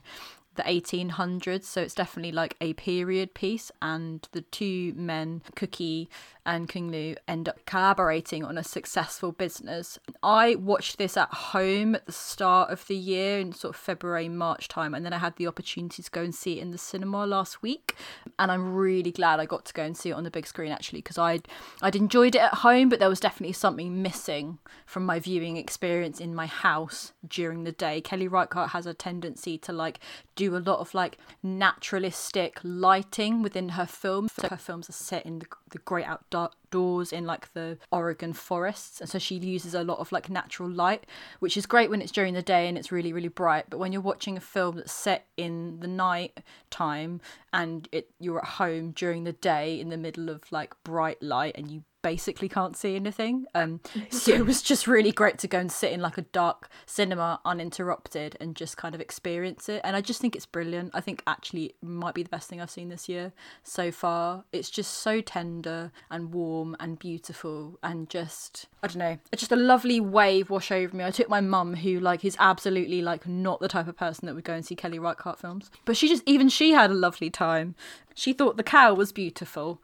[0.56, 6.10] the 1800s so it's definitely like a period piece and the two men cookie
[6.46, 9.98] and King-Lu end up collaborating on a successful business.
[10.22, 14.28] I watched this at home at the start of the year in sort of February,
[14.28, 16.78] March time, and then I had the opportunity to go and see it in the
[16.78, 17.94] cinema last week.
[18.38, 20.72] And I'm really glad I got to go and see it on the big screen
[20.72, 21.46] actually, because I'd
[21.82, 26.20] I'd enjoyed it at home, but there was definitely something missing from my viewing experience
[26.20, 28.00] in my house during the day.
[28.00, 30.00] Kelly Reichardt has a tendency to like
[30.36, 34.32] do a lot of like naturalistic lighting within her films.
[34.40, 38.32] So her films are set in the, the great outdoors outdoors in like the Oregon
[38.32, 39.00] forests.
[39.00, 41.06] And so she uses a lot of like natural light,
[41.40, 43.66] which is great when it's during the day and it's really, really bright.
[43.68, 46.40] But when you're watching a film that's set in the night
[46.70, 47.20] time
[47.52, 51.56] and it you're at home during the day in the middle of like bright light
[51.56, 53.46] and you basically can't see anything.
[53.60, 56.70] Um, so it was just really great to go and sit in like a dark
[56.86, 59.82] cinema uninterrupted and just kind of experience it.
[59.84, 60.92] And I just think it's brilliant.
[60.94, 63.32] I think actually it might be the best thing I've seen this year
[63.64, 64.44] so far.
[64.52, 69.56] It's just so tender and warm and beautiful and just I don't know, just a
[69.56, 71.04] lovely wave wash over me.
[71.04, 74.34] I took my mum who like is absolutely like not the type of person that
[74.34, 77.30] would go and see Kelly Reichardt films, but she just even she had a lovely
[77.30, 77.74] time.
[78.20, 79.80] She thought the cow was beautiful.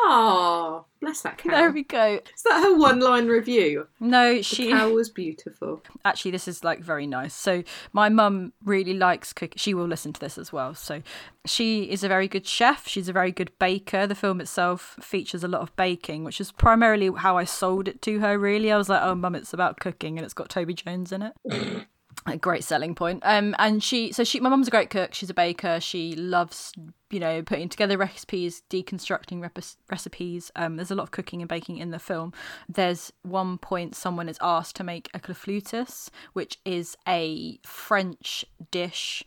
[0.00, 1.50] Oh, bless that cow.
[1.50, 2.20] There we go.
[2.34, 3.88] Is that her one line review?
[3.98, 5.82] No, The she cow was beautiful.
[6.04, 7.62] actually this is like very nice so
[7.92, 11.02] my mum really likes cooking she will listen to this as well so
[11.46, 15.42] she is a very good chef she's a very good baker the film itself features
[15.42, 18.76] a lot of baking which is primarily how i sold it to her really i
[18.76, 21.32] was like oh mum it's about cooking and it's got toby jones in it
[22.26, 25.30] a great selling point um and she so she my mum's a great cook she's
[25.30, 26.72] a baker she loves
[27.10, 29.58] you know putting together recipes deconstructing rep-
[29.90, 32.32] recipes um there's a lot of cooking and baking in the film.
[32.68, 39.24] There's one point someone is asked to make a clafoutis which is a french dish.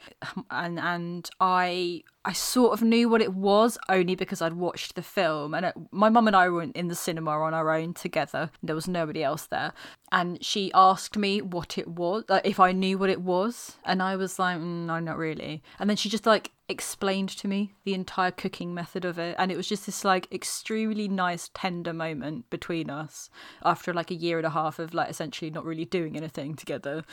[0.49, 5.01] And and i I sort of knew what it was only because I'd watched the
[5.01, 8.51] film, and it, my mum and I were in the cinema on our own together.
[8.61, 9.73] There was nobody else there,
[10.11, 14.03] and she asked me what it was, like, if I knew what it was, and
[14.03, 17.73] I was like, mm, "No, not really." And then she just like explained to me
[17.83, 21.93] the entire cooking method of it, and it was just this like extremely nice, tender
[21.93, 23.29] moment between us
[23.63, 27.03] after like a year and a half of like essentially not really doing anything together.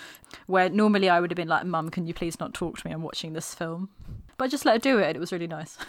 [0.46, 2.92] Where normally I would have been like, "Mum, can you please not talk to me?
[2.92, 3.90] I'm watching this film."
[4.38, 5.76] but I just let her do it and it was really nice.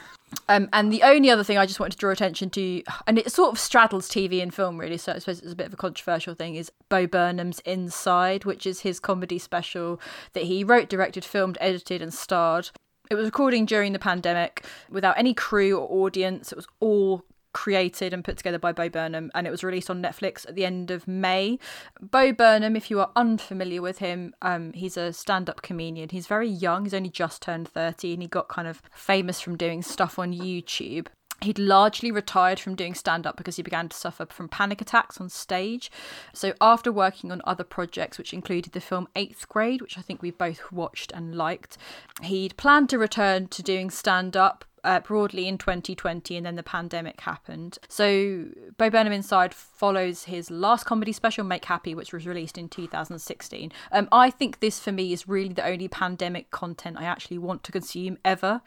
[0.48, 3.32] Um, and the only other thing I just wanted to draw attention to, and it
[3.32, 5.78] sort of straddles TV and film really, so I suppose it's a bit of a
[5.78, 10.00] controversial thing, is Bo Burnham's Inside, which is his comedy special
[10.34, 12.70] that he wrote, directed, filmed, edited, and starred.
[13.10, 16.52] It was recording during the pandemic without any crew or audience.
[16.52, 20.00] It was all created and put together by Bo Burnham, and it was released on
[20.00, 21.58] Netflix at the end of May.
[22.00, 26.10] Bo Burnham, if you are unfamiliar with him, um, he's a stand up comedian.
[26.10, 29.58] He's very young, he's only just turned 30, and he got kind of famous from
[29.58, 31.08] doing stuff on YouTube.
[31.42, 35.22] He'd largely retired from doing stand up because he began to suffer from panic attacks
[35.22, 35.90] on stage.
[36.34, 40.22] So, after working on other projects, which included the film Eighth Grade, which I think
[40.22, 41.78] we both watched and liked,
[42.22, 46.64] he'd planned to return to doing stand up, uh, broadly in 2020 and then the
[46.64, 47.78] pandemic happened.
[47.88, 48.46] So
[48.78, 53.72] Bo Burnham Inside follows his last comedy special Make Happy which was released in 2016.
[53.92, 57.64] Um, I think this for me is really the only pandemic content I actually want
[57.64, 58.62] to consume ever.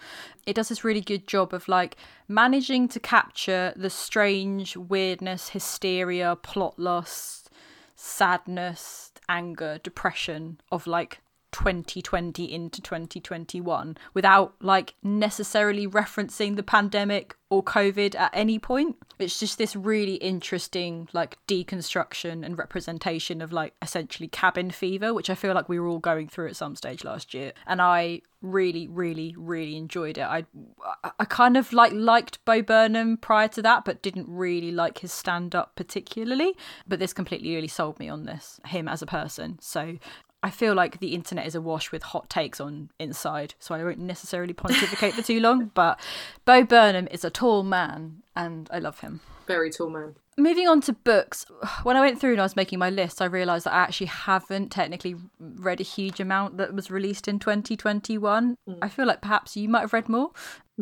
[0.46, 1.96] It does this really good job of like
[2.28, 7.48] managing to capture the strange weirdness, hysteria, plot loss,
[7.94, 11.21] sadness, anger, depression of like
[11.52, 18.96] 2020 into 2021 without like necessarily referencing the pandemic or covid at any point.
[19.18, 25.28] It's just this really interesting like deconstruction and representation of like essentially cabin fever which
[25.28, 27.52] i feel like we were all going through at some stage last year.
[27.66, 30.22] And i really really really enjoyed it.
[30.24, 30.46] I
[31.18, 35.12] i kind of like liked bo burnham prior to that but didn't really like his
[35.12, 36.56] stand up particularly.
[36.88, 39.58] But this completely really sold me on this him as a person.
[39.60, 39.98] So
[40.42, 43.98] I feel like the internet is awash with hot takes on Inside, so I won't
[43.98, 45.70] necessarily pontificate for too long.
[45.74, 46.00] But
[46.44, 49.20] Bo Burnham is a tall man, and I love him.
[49.46, 50.16] Very tall man.
[50.38, 51.44] Moving on to books,
[51.82, 54.06] when I went through and I was making my list, I realised that I actually
[54.06, 58.56] haven't technically read a huge amount that was released in 2021.
[58.66, 58.78] Mm.
[58.80, 60.30] I feel like perhaps you might have read more.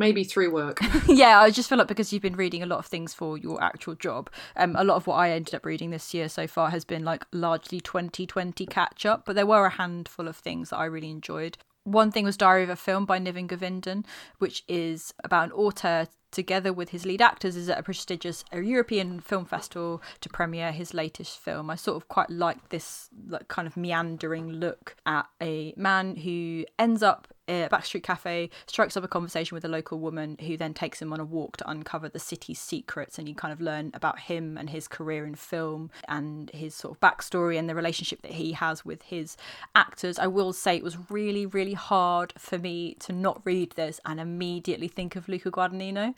[0.00, 0.80] Maybe through work.
[1.06, 3.62] yeah, I just feel like because you've been reading a lot of things for your
[3.62, 6.70] actual job, um, a lot of what I ended up reading this year so far
[6.70, 10.78] has been like largely 2020 catch up, but there were a handful of things that
[10.78, 11.58] I really enjoyed.
[11.84, 14.06] One thing was Diary of a Film by Niven Govinden,
[14.38, 19.20] which is about an author together with his lead actors is at a prestigious European
[19.20, 21.70] film festival to premiere his latest film.
[21.70, 26.64] I sort of quite like this like kind of meandering look at a man who
[26.78, 30.74] ends up a backstreet cafe, strikes up a conversation with a local woman who then
[30.74, 33.18] takes him on a walk to uncover the city's secrets.
[33.18, 36.94] And you kind of learn about him and his career in film and his sort
[36.94, 39.36] of backstory and the relationship that he has with his
[39.74, 40.18] actors.
[40.18, 44.20] I will say it was really, really hard for me to not read this and
[44.20, 46.14] immediately think of Luca Guadagnino.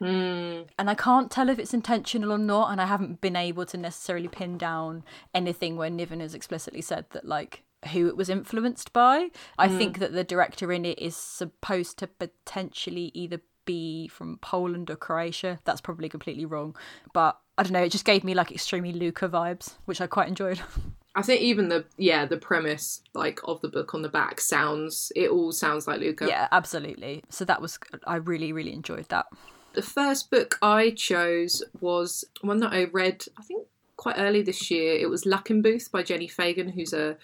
[0.00, 0.66] Mm.
[0.78, 2.70] And I can't tell if it's intentional or not.
[2.70, 5.04] And I haven't been able to necessarily pin down
[5.34, 9.30] anything where Niven has explicitly said that, like, who it was influenced by.
[9.58, 9.78] I mm.
[9.78, 14.96] think that the director in it is supposed to potentially either be from Poland or
[14.96, 15.58] Croatia.
[15.64, 16.76] That's probably completely wrong.
[17.12, 20.28] But I don't know, it just gave me like extremely Luca vibes, which I quite
[20.28, 20.60] enjoyed.
[21.16, 25.10] I think even the yeah the premise like of the book on the back sounds
[25.16, 26.26] it all sounds like Luca.
[26.28, 27.24] Yeah, absolutely.
[27.30, 29.26] So that was I really really enjoyed that.
[29.72, 33.66] The first book I chose was one that I read I think
[33.96, 34.94] quite early this year.
[34.94, 37.16] It was Luckenbooth by Jenni Fagan, who's a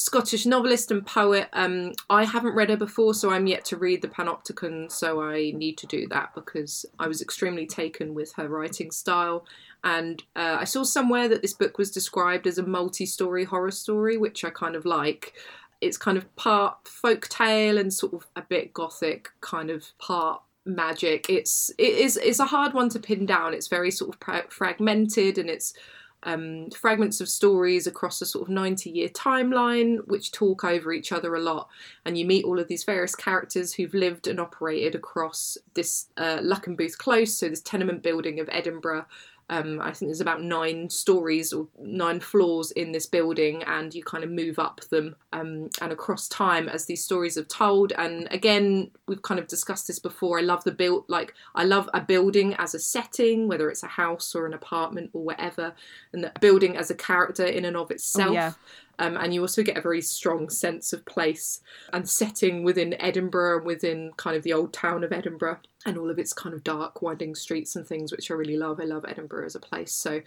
[0.00, 1.48] Scottish novelist and poet.
[1.52, 5.50] Um, I haven't read her before, so I'm yet to read the Panopticon, so I
[5.50, 9.44] need to do that because I was extremely taken with her writing style.
[9.82, 13.72] And uh, I saw somewhere that this book was described as a multi story horror
[13.72, 15.32] story, which I kind of like.
[15.80, 20.42] It's kind of part folk tale and sort of a bit gothic, kind of part
[20.64, 21.28] magic.
[21.28, 23.52] It's it is it's a hard one to pin down.
[23.52, 25.74] It's very sort of fragmented and it's
[26.24, 31.12] um, fragments of stories across a sort of 90 year timeline, which talk over each
[31.12, 31.68] other a lot.
[32.04, 36.38] And you meet all of these various characters who've lived and operated across this uh,
[36.38, 39.06] Luckenbooth Close, so this tenement building of Edinburgh,
[39.50, 44.04] um, I think there's about nine stories or nine floors in this building, and you
[44.04, 47.92] kind of move up them um, and across time as these stories are told.
[47.92, 50.38] And again, we've kind of discussed this before.
[50.38, 53.88] I love the build, like I love a building as a setting, whether it's a
[53.88, 55.74] house or an apartment or whatever,
[56.12, 58.30] and the building as a character in and of itself.
[58.30, 58.52] Oh, yeah.
[59.00, 61.60] Um, and you also get a very strong sense of place
[61.92, 66.18] and setting within Edinburgh, within kind of the old town of Edinburgh and all of
[66.18, 68.78] its kind of dark, winding streets and things, which I really love.
[68.78, 69.92] I love Edinburgh as a place.
[69.92, 70.20] So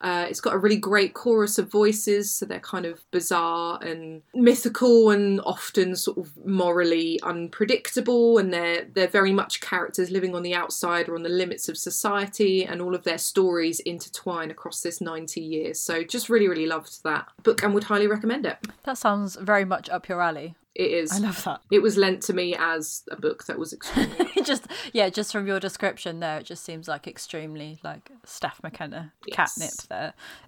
[0.00, 4.22] uh, it's got a really great chorus of voices, so they're kind of bizarre and
[4.34, 10.42] mythical and often sort of morally unpredictable, and they're they're very much characters living on
[10.42, 14.80] the outside or on the limits of society, and all of their stories intertwine across
[14.80, 15.80] this ninety years.
[15.80, 18.58] So just really, really loved that book and would highly recommend it.
[18.84, 20.54] That sounds very much up your alley.
[20.74, 21.12] It is.
[21.12, 21.60] I love that.
[21.70, 24.28] It was lent to me as a book that was extremely.
[24.44, 29.12] just yeah, just from your description there, it just seems like extremely like Steph McKenna
[29.26, 29.54] yes.
[29.54, 29.93] catnip there.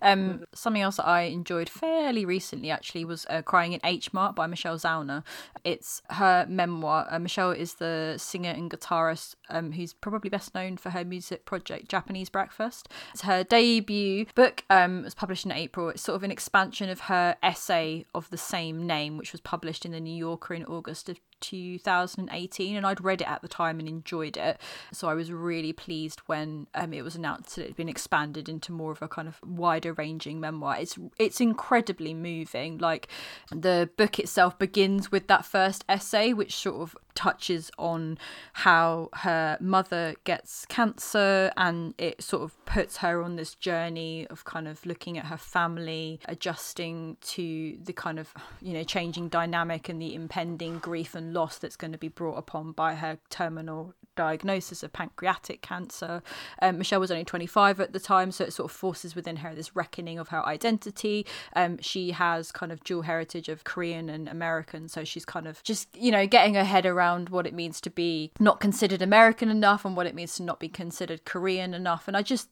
[0.02, 4.34] Um, something else that I enjoyed fairly recently actually was uh, "Crying in H Mart"
[4.34, 5.22] by Michelle Zauner.
[5.64, 7.06] It's her memoir.
[7.10, 11.44] Uh, Michelle is the singer and guitarist um, who's probably best known for her music
[11.44, 12.88] project Japanese Breakfast.
[13.12, 14.64] It's her debut book.
[14.70, 15.88] Um, it was published in April.
[15.88, 19.84] It's sort of an expansion of her essay of the same name, which was published
[19.84, 23.78] in the New Yorker in August of 2018 and I'd read it at the time
[23.78, 24.60] and enjoyed it.
[24.92, 28.48] So I was really pleased when um, it was announced that it had been expanded
[28.48, 30.76] into more of a kind of wider ranging memoir.
[30.78, 32.78] It's it's incredibly moving.
[32.78, 33.08] Like
[33.50, 38.18] the book itself begins with that first essay which sort of touches on
[38.52, 44.44] how her mother gets cancer and it sort of puts her on this journey of
[44.44, 49.88] kind of looking at her family adjusting to the kind of you know changing dynamic
[49.88, 53.94] and the impending grief and loss that's going to be brought upon by her terminal
[54.16, 56.22] diagnosis of pancreatic cancer.
[56.60, 59.54] Um, Michelle was only 25 at the time, so it sort of forces within her
[59.54, 61.24] this reckoning of her identity.
[61.54, 65.62] Um, she has kind of dual heritage of Korean and American, so she's kind of
[65.62, 69.48] just, you know, getting her head around what it means to be not considered American
[69.50, 72.08] enough and what it means to not be considered Korean enough.
[72.08, 72.48] And I just,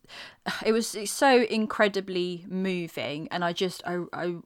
[0.64, 4.36] it was so incredibly moving, and I just, I, I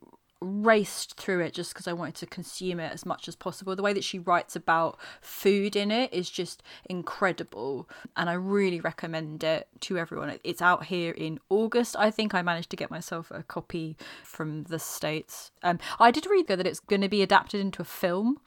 [0.41, 3.75] raced through it just because I wanted to consume it as much as possible.
[3.75, 8.81] The way that she writes about food in it is just incredible, and I really
[8.81, 10.39] recommend it to everyone.
[10.45, 11.97] It's out here in August.
[11.99, 15.51] I think I managed to get myself a copy from the States.
[15.63, 18.39] Um, I did read that it's going to be adapted into a film.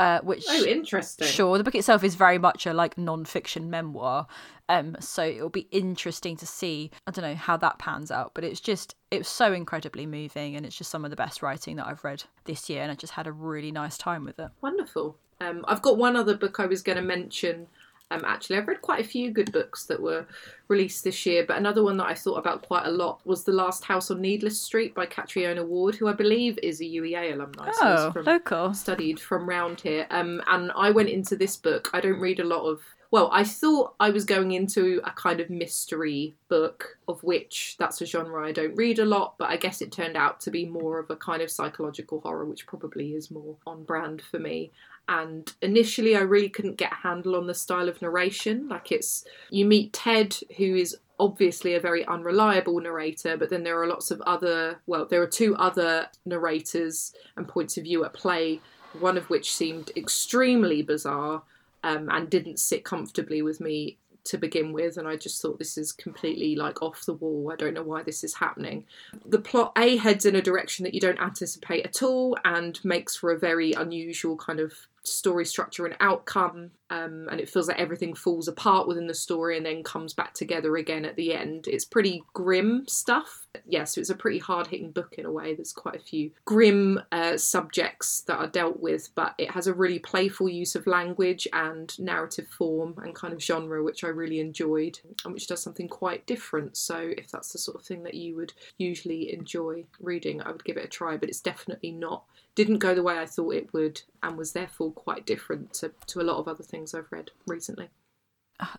[0.00, 4.26] Uh, which oh interesting sure the book itself is very much a like non-fiction memoir
[4.70, 6.92] um, so it'll be interesting to see.
[7.04, 10.64] I don't know how that pans out, but it's just it's so incredibly moving, and
[10.64, 13.14] it's just some of the best writing that I've read this year, and I just
[13.14, 14.48] had a really nice time with it.
[14.62, 15.16] Wonderful.
[15.40, 17.66] Um, I've got one other book I was going to mention.
[18.10, 20.26] Um, actually, I've read quite a few good books that were
[20.68, 23.52] released this year, but another one that I thought about quite a lot was The
[23.52, 27.70] Last House on Needless Street by Catriona Ward, who I believe is a UEA alumni.
[27.80, 28.74] Oh, so local.
[28.74, 30.06] Studied from round here.
[30.10, 31.90] Um, and I went into this book.
[31.92, 32.80] I don't read a lot of
[33.12, 38.00] well, I thought I was going into a kind of mystery book, of which that's
[38.00, 40.64] a genre I don't read a lot, but I guess it turned out to be
[40.64, 44.70] more of a kind of psychological horror, which probably is more on brand for me.
[45.10, 48.68] And initially, I really couldn't get a handle on the style of narration.
[48.68, 53.82] Like, it's you meet Ted, who is obviously a very unreliable narrator, but then there
[53.82, 58.14] are lots of other, well, there are two other narrators and points of view at
[58.14, 58.60] play,
[59.00, 61.42] one of which seemed extremely bizarre
[61.82, 65.78] um, and didn't sit comfortably with me to begin with and I just thought this
[65.78, 67.50] is completely like off the wall.
[67.50, 68.84] I don't know why this is happening.
[69.24, 73.16] The plot A heads in a direction that you don't anticipate at all and makes
[73.16, 77.78] for a very unusual kind of story structure and outcome, um, and it feels like
[77.78, 81.66] everything falls apart within the story and then comes back together again at the end.
[81.68, 83.46] It's pretty grim stuff.
[83.54, 85.54] Yes, yeah, so it's a pretty hard hitting book in a way.
[85.54, 89.74] There's quite a few grim uh, subjects that are dealt with, but it has a
[89.74, 94.40] really playful use of language and narrative form and kind of genre, which I really
[94.40, 96.76] enjoyed, and which does something quite different.
[96.76, 100.64] So, if that's the sort of thing that you would usually enjoy reading, I would
[100.64, 102.24] give it a try, but it's definitely not
[102.54, 106.20] didn't go the way I thought it would and was therefore quite different to, to
[106.20, 107.88] a lot of other things I've read recently.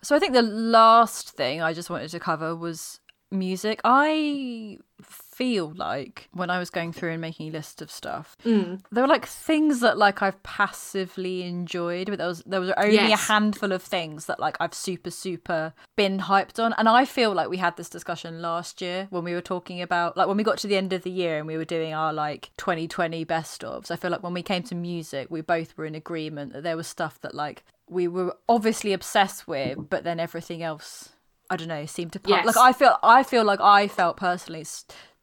[0.02, 3.00] So I think the last thing I just wanted to cover was
[3.32, 3.80] music.
[3.84, 8.80] I feel like when I was going through and making a list of stuff, mm.
[8.92, 12.94] there were like things that like I've passively enjoyed, but there was there was only
[12.94, 13.28] yes.
[13.28, 16.74] a handful of things that like I've super super been hyped on.
[16.74, 20.16] And I feel like we had this discussion last year when we were talking about
[20.16, 22.12] like when we got to the end of the year and we were doing our
[22.12, 23.90] like 2020 best ofs.
[23.90, 26.76] I feel like when we came to music, we both were in agreement that there
[26.76, 31.10] was stuff that like we were obviously obsessed with, but then everything else
[31.52, 32.46] I don't know, seemed to yes.
[32.46, 34.64] like I feel I feel like I felt personally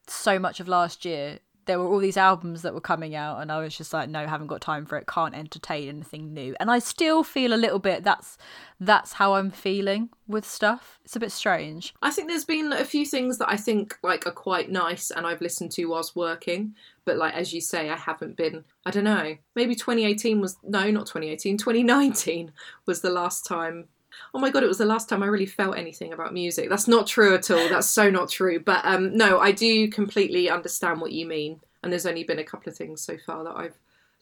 [0.08, 1.40] so much of last year.
[1.66, 4.28] There were all these albums that were coming out and I was just like no
[4.28, 6.56] haven't got time for it can't entertain anything new.
[6.60, 8.38] And I still feel a little bit that's
[8.80, 11.00] that's how I'm feeling with stuff.
[11.04, 11.96] It's a bit strange.
[12.04, 15.26] I think there's been a few things that I think like are quite nice and
[15.26, 16.76] I've listened to whilst working
[17.06, 20.92] but like as you say I haven't been I don't know maybe 2018 was no
[20.92, 22.52] not 2018 2019
[22.86, 23.88] was the last time
[24.34, 26.70] oh my god, it was the last time I really felt anything about music.
[26.70, 27.70] That's not true at all.
[27.70, 28.60] That's so not true.
[28.60, 31.60] But um, no, I do completely understand what you mean.
[31.82, 33.76] And there's only been a couple of things so far that I've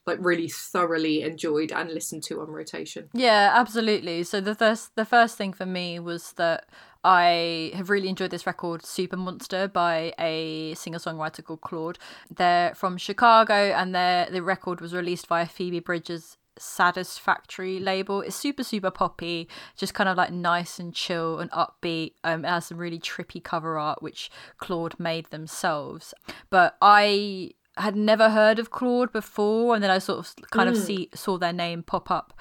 [0.08, 3.10] like really thoroughly enjoyed and listened to on rotation.
[3.14, 4.24] Yeah, absolutely.
[4.24, 6.66] So the first the first thing for me was that
[7.04, 12.00] I have really enjoyed this record, Super Monster, by a singer songwriter called Claud.
[12.34, 18.22] They're from Chicago, and their the record was released via Phoebe Bridgers Saddest Factory label.
[18.22, 22.14] It's super, super poppy, just kind of like nice and chill and upbeat.
[22.24, 26.14] Um, it has some really trippy cover art, which Claud made themselves.
[26.50, 30.74] But I had never heard of Claud before, and then I sort of kind mm.
[30.74, 32.34] of see saw their name pop up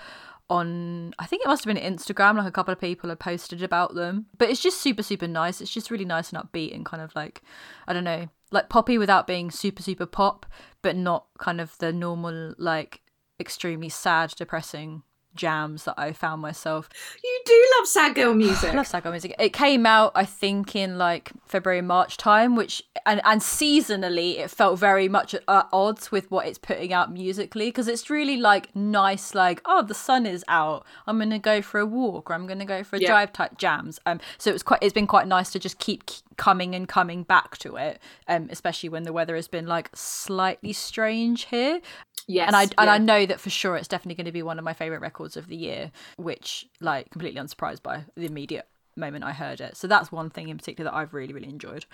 [0.49, 3.63] on I think it must have been Instagram, like a couple of people had posted
[3.63, 4.27] about them.
[4.39, 5.61] But it's just super, super nice.
[5.61, 7.43] It's just really nice and upbeat and kind of like
[7.87, 10.47] I don't know, like poppy without being super, super pop,
[10.83, 13.01] but not kind of the normal like
[13.39, 15.03] extremely sad, depressing
[15.37, 16.89] jams that I found myself.
[17.23, 18.73] You do love sad girl music.
[18.73, 19.35] I love sad girl music.
[19.39, 24.51] It came out, I think, in like February, March time, which and and seasonally, it
[24.51, 28.75] felt very much at odds with what it's putting out musically because it's really like
[28.75, 30.85] nice, like oh, the sun is out.
[31.07, 34.01] I'm gonna go for a walk, or I'm gonna go for a drive type jams.
[34.07, 34.83] Um, so it was quite.
[34.83, 36.05] It's been quite nice to just keep
[36.37, 38.01] coming and coming back to it.
[38.29, 41.81] Um, especially when the weather has been like slightly strange here.
[42.29, 42.69] Yes, and I yeah.
[42.79, 45.01] and I know that for sure it's definitely going to be one of my favorite
[45.01, 49.77] records of the year, which like completely unsurprised by the immediate moment I heard it.
[49.77, 51.87] So that's one thing in particular that I've really really enjoyed.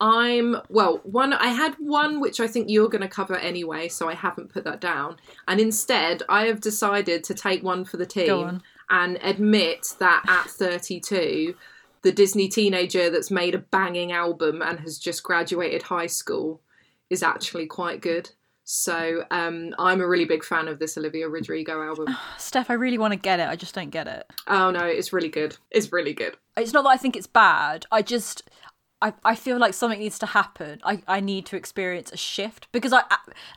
[0.00, 4.08] I'm well, one I had one which I think you're going to cover anyway, so
[4.08, 5.16] I haven't put that down.
[5.48, 10.50] And instead, I have decided to take one for the team and admit that at
[10.50, 11.54] 32
[12.02, 16.60] the Disney teenager that's made a banging album and has just graduated high school
[17.10, 18.30] is actually quite good.
[18.68, 22.16] So um, I'm a really big fan of this Olivia Rodrigo album.
[22.36, 23.48] Steph, I really want to get it.
[23.48, 24.26] I just don't get it.
[24.48, 25.56] Oh no, it's really good.
[25.70, 26.36] It's really good.
[26.56, 27.86] It's not that I think it's bad.
[27.92, 28.42] I just
[29.00, 30.80] I, I feel like something needs to happen.
[30.82, 33.04] I, I need to experience a shift because I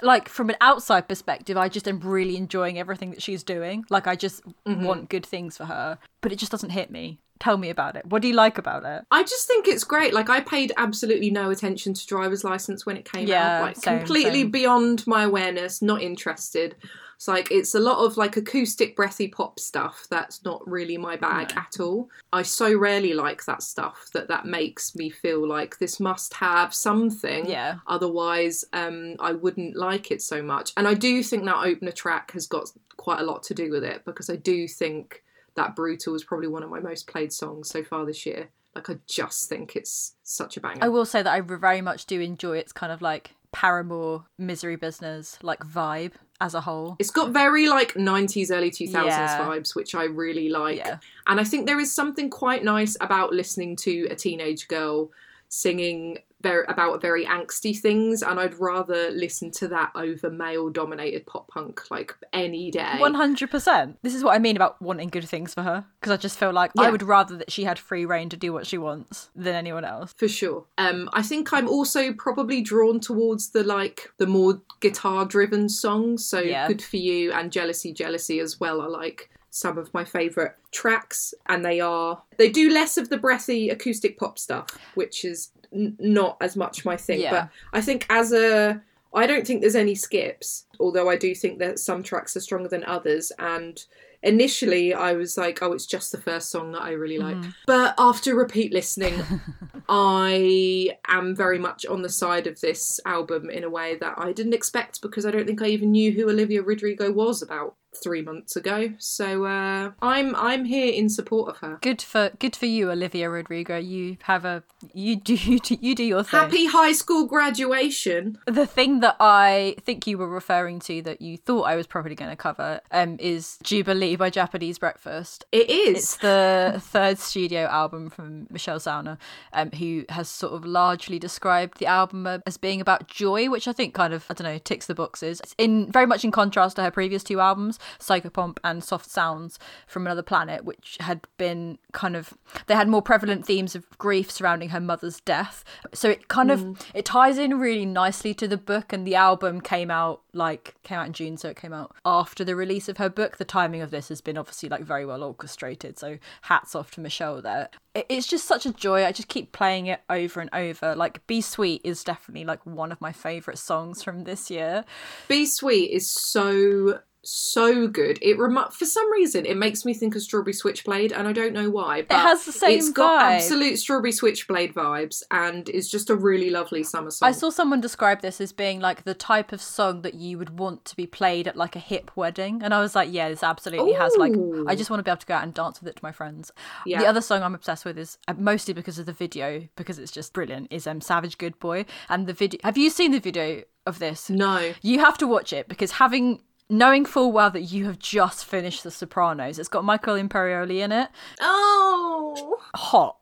[0.04, 3.86] like from an outside perspective, I just am really enjoying everything that she's doing.
[3.90, 4.84] Like I just mm-hmm.
[4.84, 7.20] want good things for her, but it just doesn't hit me.
[7.40, 8.06] Tell me about it.
[8.06, 9.06] What do you like about it?
[9.12, 10.14] I just think it's great.
[10.14, 13.62] Like I paid absolutely no attention to driver's license when it came yeah, out.
[13.62, 14.52] Like same, completely same.
[14.52, 16.76] beyond my awareness, not interested.
[17.16, 21.18] It's like it's a lot of like acoustic breathy pop stuff that's not really my
[21.18, 21.62] bag No.
[21.62, 22.10] at all.
[22.32, 26.74] I so rarely like that stuff that that makes me feel like this must have
[26.74, 27.46] something.
[27.46, 27.80] Yeah.
[27.88, 30.72] Otherwise, um, I wouldn't like it so much.
[30.78, 33.84] And I do think that opener track has got quite a lot to do with
[33.84, 35.22] it because I do think
[35.56, 38.50] that brutal is probably one of my most played songs so far this year.
[38.76, 40.84] Like I just think it's such a banger.
[40.84, 44.76] I will say that I very much do enjoy its kind of like Paramore misery
[44.76, 46.96] business like vibe as a whole.
[47.00, 49.40] It's got very like 90s, early 2000s Yeah.
[49.40, 50.78] vibes, which I really like.
[50.78, 51.00] Yeah.
[51.28, 55.10] And I think there is something quite nice about listening to a teenage girl
[55.50, 61.26] singing very, about very angsty things, and I'd rather listen to that over male dominated
[61.26, 62.96] pop punk like any day.
[62.98, 63.96] 100%.
[64.02, 65.86] This is what I mean about wanting good things for her.
[66.00, 66.84] Because I just feel like Yeah.
[66.84, 69.84] I would rather that she had free reign to do what she wants than anyone
[69.86, 70.14] else.
[70.18, 70.66] For sure.
[70.78, 76.26] Um, I think I'm also probably drawn towards the like the more guitar driven songs.
[76.26, 76.68] So Yeah.
[76.68, 81.34] Good for You and Jealousy, Jealousy as well are like some of my favourite tracks
[81.48, 85.96] and they are they do less of the breathy acoustic pop stuff, which is n-
[86.00, 87.22] not as much my thing.
[87.22, 87.32] Yeah.
[87.32, 88.82] But I think as a
[89.14, 92.70] I don't think there's any skips, although I do think that some tracks are stronger
[92.70, 93.84] than others and
[94.22, 97.38] initially I was like, oh, it's just the first song that I really like.
[97.38, 97.50] Mm-hmm.
[97.66, 99.24] But after repeat listening,
[99.90, 104.32] I am very much on the side of this album in a way that I
[104.32, 108.22] didn't expect because I don't think I even knew who Olivia Rodrigo was about three
[108.22, 108.94] months ago.
[108.98, 111.80] So uh, I'm I'm here in support of her.
[111.82, 113.78] Good for good for you, Olivia Rodrigo.
[113.78, 114.64] You have a
[114.94, 116.40] you do you do, you do your thing.
[116.40, 118.38] Happy high school graduation.
[118.46, 122.16] The thing that I think you were referring to that you thought I was probably
[122.16, 125.46] going to cover um, is Jubilee by Japanese Breakfast.
[125.52, 125.98] It is.
[125.98, 129.18] It's the third studio album from Michelle Zauner,
[129.54, 133.68] um, who has sort of largely described the album uh, as being about joy, which
[133.68, 135.40] I think kind of I don't know ticks the boxes.
[135.42, 139.60] It's in very much in contrast to her previous two albums, Psychopomp and Soft Sounds
[139.88, 142.34] from Another Planet, which had been kind of
[142.68, 145.64] they had more prevalent themes of grief surrounding her mother's death.
[145.94, 146.82] So it kind of mm.
[146.94, 151.00] it ties in really nicely to the book, and the album came out like came
[151.00, 153.38] out in June, so it came out after the release of her book.
[153.38, 155.98] The timing of this has been obviously like very well orchestrated.
[155.98, 157.70] So hats off to Michelle there.
[157.96, 159.06] It's just such a joy.
[159.06, 160.96] I just keep playing it over and over.
[160.96, 164.86] Like Be Sweet is definitely like one of my favorite songs from this year.
[165.28, 167.00] Be Sweet is so
[167.30, 168.18] so good.
[168.22, 171.54] It rem- for some reason it makes me think of Strawberry Switchblade, and I don't
[171.54, 172.02] know why.
[172.02, 173.36] But has the same It's got vibe.
[173.36, 177.30] absolute Strawberry Switchblade vibes, and is just a really lovely summer song.
[177.30, 180.60] I saw someone describe this as being like the type of song that you would
[180.60, 182.62] want to be played at like a hip wedding.
[182.64, 184.34] And I was like, yeah, this absolutely has like,
[184.68, 186.12] I just want to be able to go out and dance with it to my
[186.12, 186.52] friends.
[186.86, 187.00] Yeah.
[187.00, 190.12] The other song I'm obsessed with is uh, mostly because of the video, because it's
[190.12, 191.86] just brilliant, is um, Savage Good Boy.
[192.10, 194.30] And the video, have you seen the video of this?
[194.30, 194.74] no.
[194.82, 196.42] You have to watch it because having.
[196.70, 200.92] Knowing full well that you have just finished The Sopranos, it's got Michael Imperioli in
[200.92, 201.10] it.
[201.42, 202.60] Oh.
[202.76, 203.18] Hot.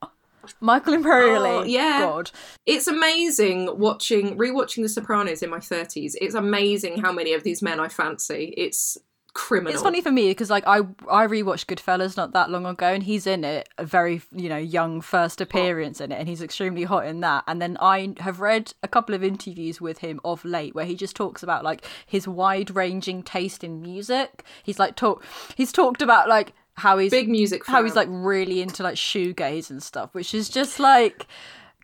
[0.60, 1.62] Michael Imperioli.
[1.62, 2.02] Oh, yeah.
[2.02, 2.32] God.
[2.66, 6.16] It's amazing watching rewatching The Sopranos in my 30s.
[6.20, 8.54] It's amazing how many of these men I fancy.
[8.58, 8.98] It's
[9.38, 9.72] criminal.
[9.72, 13.04] It's funny for me because like I I rewatched Goodfellas not that long ago and
[13.04, 16.84] he's in it a very you know young first appearance in it and he's extremely
[16.86, 20.44] hot in that and then I have read a couple of interviews with him of
[20.44, 24.44] late where he just talks about like his wide ranging taste in music.
[24.64, 25.24] He's like talk
[25.56, 29.70] he's talked about like how he's Big music how he's like really into like shoegaze
[29.70, 31.28] and stuff which is just like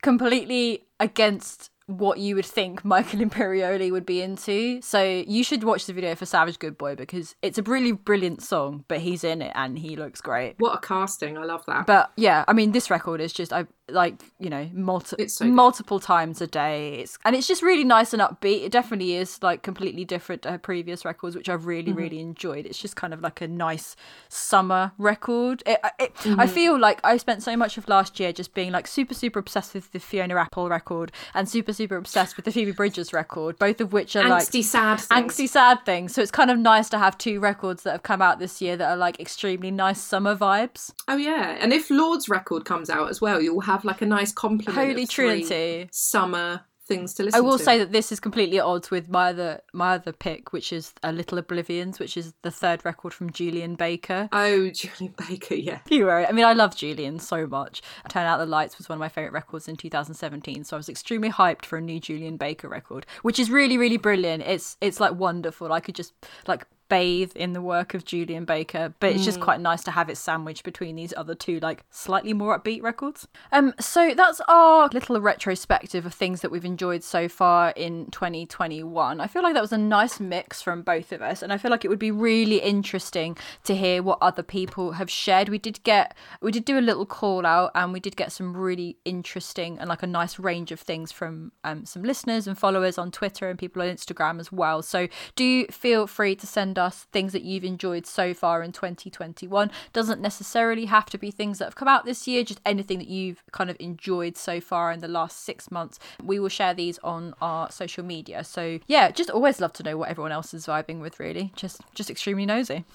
[0.01, 4.81] completely against what you would think Michael Imperioli would be into.
[4.81, 8.41] So you should watch the video for Savage Good Boy because it's a really brilliant
[8.41, 10.55] song, but he's in it and he looks great.
[10.59, 11.37] What a casting.
[11.37, 11.85] I love that.
[11.85, 15.45] But yeah, I mean this record is just I like, you know, multi- It's so
[15.45, 16.99] multiple times a day.
[17.01, 18.63] It's and it's just really nice and upbeat.
[18.63, 21.99] It definitely is like completely different to her previous records, which I've really, Mm-hmm.
[21.99, 22.65] really enjoyed.
[22.65, 23.95] It's just kind of like a nice
[24.29, 25.63] summer record.
[25.65, 26.39] It, it, Mm-hmm.
[26.39, 29.39] I feel like I spent so much of last year just being like super, super
[29.39, 33.59] obsessed with the Fiona Apple record and super, super obsessed with the Phoebe Bridgers record,
[33.59, 35.09] both of which are like Angsty sad things.
[35.35, 36.13] angsty sad things.
[36.15, 38.77] So it's kind of nice to have two records that have come out this year
[38.77, 40.93] that are like extremely nice summer vibes.
[41.09, 44.31] Oh yeah, and if Lorde's record comes out as well, you'll have like a nice
[44.31, 44.77] complement.
[44.77, 45.89] Holy Trinity.
[45.91, 47.63] Summer things to listen I will to.
[47.63, 50.93] say that this is completely at odds with my other my other pick, which is
[51.03, 54.29] A Little Oblivions, which is the third record from Julien Baker.
[54.31, 55.79] Oh, Julien Baker, yeah.
[55.89, 56.25] You were.
[56.25, 57.81] I mean, I love Julien so much.
[58.09, 60.89] Turn Out the Lights was one of my favourite records in 2017, so I was
[60.89, 64.43] extremely hyped for a new Julien Baker record, which is really, really brilliant.
[64.43, 65.71] It's it's like wonderful.
[65.71, 66.13] I could just
[66.47, 70.09] like bathe in the work of Julien Baker, but it's just quite nice to have
[70.09, 73.27] it sandwiched between these other two like slightly more upbeat records.
[73.51, 79.19] Um so that's our little retrospective of things that we've enjoyed so far in 2021.
[79.19, 81.71] I feel like that was a nice mix from both of us and I feel
[81.71, 85.49] like it would be really interesting to hear what other people have shared.
[85.49, 88.55] We did get we did do a little call out and we did get some
[88.55, 92.97] really interesting and like a nice range of things from um, some listeners and followers
[92.97, 94.81] on Twitter and people on Instagram as well.
[94.81, 99.71] So do feel free to send us things that you've enjoyed so far in 2021.
[99.91, 103.07] Doesn't necessarily have to be things that have come out this year, just anything that
[103.07, 105.99] you've kind of enjoyed so far in the last six months.
[106.23, 108.43] We will share these on our social media.
[108.43, 111.51] So yeah, just always love to know what everyone else is vibing with, really.
[111.55, 112.85] Just just extremely nosy.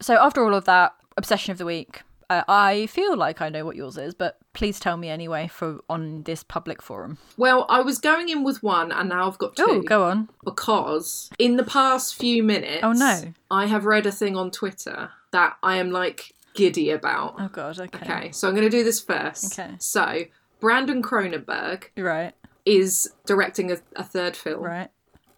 [0.00, 2.02] So after all of that, obsession of the week.
[2.32, 5.80] Uh, I feel like I know what yours is, but please tell me anyway for
[5.90, 7.18] on this public forum.
[7.36, 9.64] Well, I was going in with one and now I've got two.
[9.68, 10.28] Oh, go on.
[10.44, 13.32] Because in the past few minutes, Oh, no.
[13.50, 17.34] I have read a thing on Twitter that I am like giddy about.
[17.38, 17.78] Oh god.
[17.80, 17.98] Okay.
[18.02, 19.58] Okay, so I'm going to do this first.
[19.58, 19.74] Okay.
[19.78, 20.24] So,
[20.60, 22.32] Brandon Cronenberg Right.
[22.64, 24.90] is directing a, a third film, Right.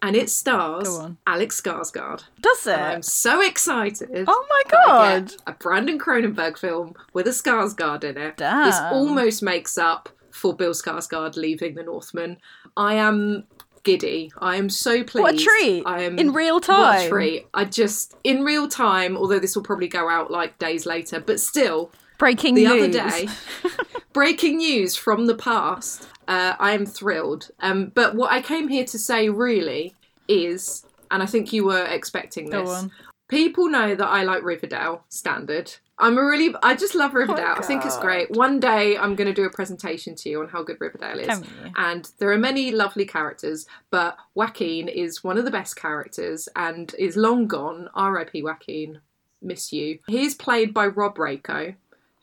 [0.05, 0.87] And it stars
[1.25, 2.23] Alex Skarsgård.
[2.41, 2.77] Does it?
[2.77, 4.25] I'm so excited.
[4.27, 5.33] oh my god.
[5.47, 8.37] A Brandon Cronenberg film with a Skarsgård in it.
[8.37, 12.37] This almost makes up for Bill Skarsgård leaving The Northman.
[12.77, 13.45] I am
[13.83, 14.31] giddy.
[14.39, 15.23] I am so pleased.
[15.23, 15.83] What a treat.
[15.85, 17.09] I am In real What a time.
[17.09, 17.47] treat.
[17.53, 19.15] I just in real time.
[19.17, 22.95] Although this will probably go out like days later, but still, Breaking the news.
[22.95, 23.27] other day,
[24.13, 26.07] breaking news from the past.
[26.27, 27.49] Uh, I am thrilled.
[27.59, 29.93] Um, but what I came here to say really
[30.27, 32.87] is, and I think you were expecting this.
[33.27, 35.73] People know that I like Riverdale standard.
[35.97, 37.55] I'm a really, I just love Riverdale.
[37.57, 38.29] I think it's great.
[38.31, 41.27] One day I'm going to do a presentation to you on how good Riverdale is.
[41.75, 46.93] And there are many lovely characters, but Joaquin is one of the best characters and
[46.99, 47.89] is long gone.
[47.95, 48.43] R.I.P.
[48.43, 48.99] Joaquin,
[49.41, 49.99] miss you.
[50.07, 51.75] He's played by Rob Raco,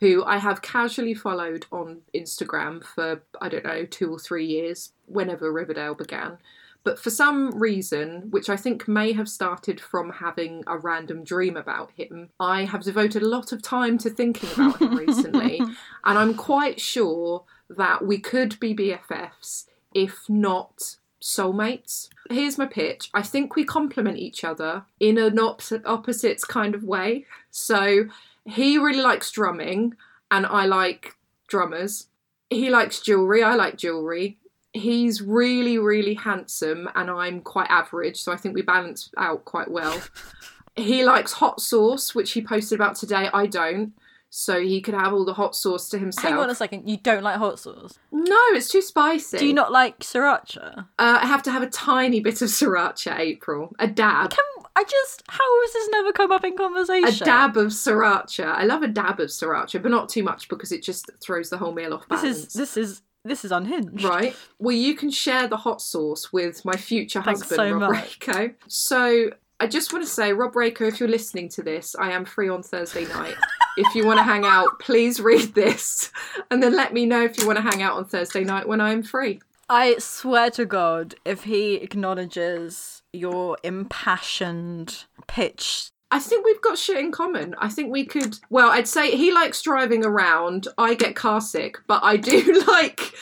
[0.02, 4.90] who I have casually followed on Instagram for, I don't know, two or three years,
[5.06, 6.38] whenever Riverdale began.
[6.82, 11.56] But for some reason, which I think may have started from having a random dream
[11.56, 15.60] about him, I have devoted a lot of time to thinking about him recently.
[16.04, 22.08] And I'm quite sure that we could be BFFs, if not soulmates.
[22.28, 23.08] Here's my pitch.
[23.14, 27.24] I think we complement each other in an opposite opposites kind of way.
[27.52, 28.08] So
[28.44, 29.94] he really likes drumming,
[30.30, 31.16] and I like
[31.48, 32.08] drummers.
[32.50, 33.42] He likes jewelry.
[33.42, 34.38] I like jewelry.
[34.72, 39.70] He's really, really handsome, and I'm quite average, so I think we balance out quite
[39.70, 40.00] well.
[40.76, 43.28] he likes hot sauce, which he posted about today.
[43.34, 43.92] I don't,
[44.30, 46.26] so he could have all the hot sauce to himself.
[46.26, 46.88] Hang on a second.
[46.88, 47.98] You don't like hot sauce?
[48.10, 49.36] No, it's too spicy.
[49.36, 50.78] Do you not like sriracha?
[50.98, 53.74] Uh, I have to have a tiny bit of sriracha, April.
[53.78, 54.30] A dab.
[54.30, 54.44] Can
[54.74, 55.22] I just?
[55.28, 57.22] How has this never come up in conversation?
[57.22, 58.46] A dab of sriracha.
[58.46, 61.58] I love a dab of sriracha, but not too much because it just throws the
[61.58, 62.22] whole meal off balance.
[62.22, 64.02] This is this is this is unhinged.
[64.02, 64.34] Right.
[64.58, 68.18] Well, you can share the hot sauce with my future Thanks husband, so Rob much.
[68.20, 68.54] Raco.
[68.66, 69.30] So
[69.60, 72.48] I just want to say, Rob Raco, if you're listening to this, I am free
[72.48, 73.36] on Thursday night.
[73.76, 76.10] if you want to hang out, please read this
[76.50, 78.80] and then let me know if you want to hang out on Thursday night when
[78.80, 79.40] I am free.
[79.68, 86.98] I swear to God, if he acknowledges your impassioned pitch, I think we've got shit
[86.98, 87.54] in common.
[87.58, 88.38] I think we could.
[88.50, 90.68] Well, I'd say he likes driving around.
[90.76, 93.14] I get car sick, but I do like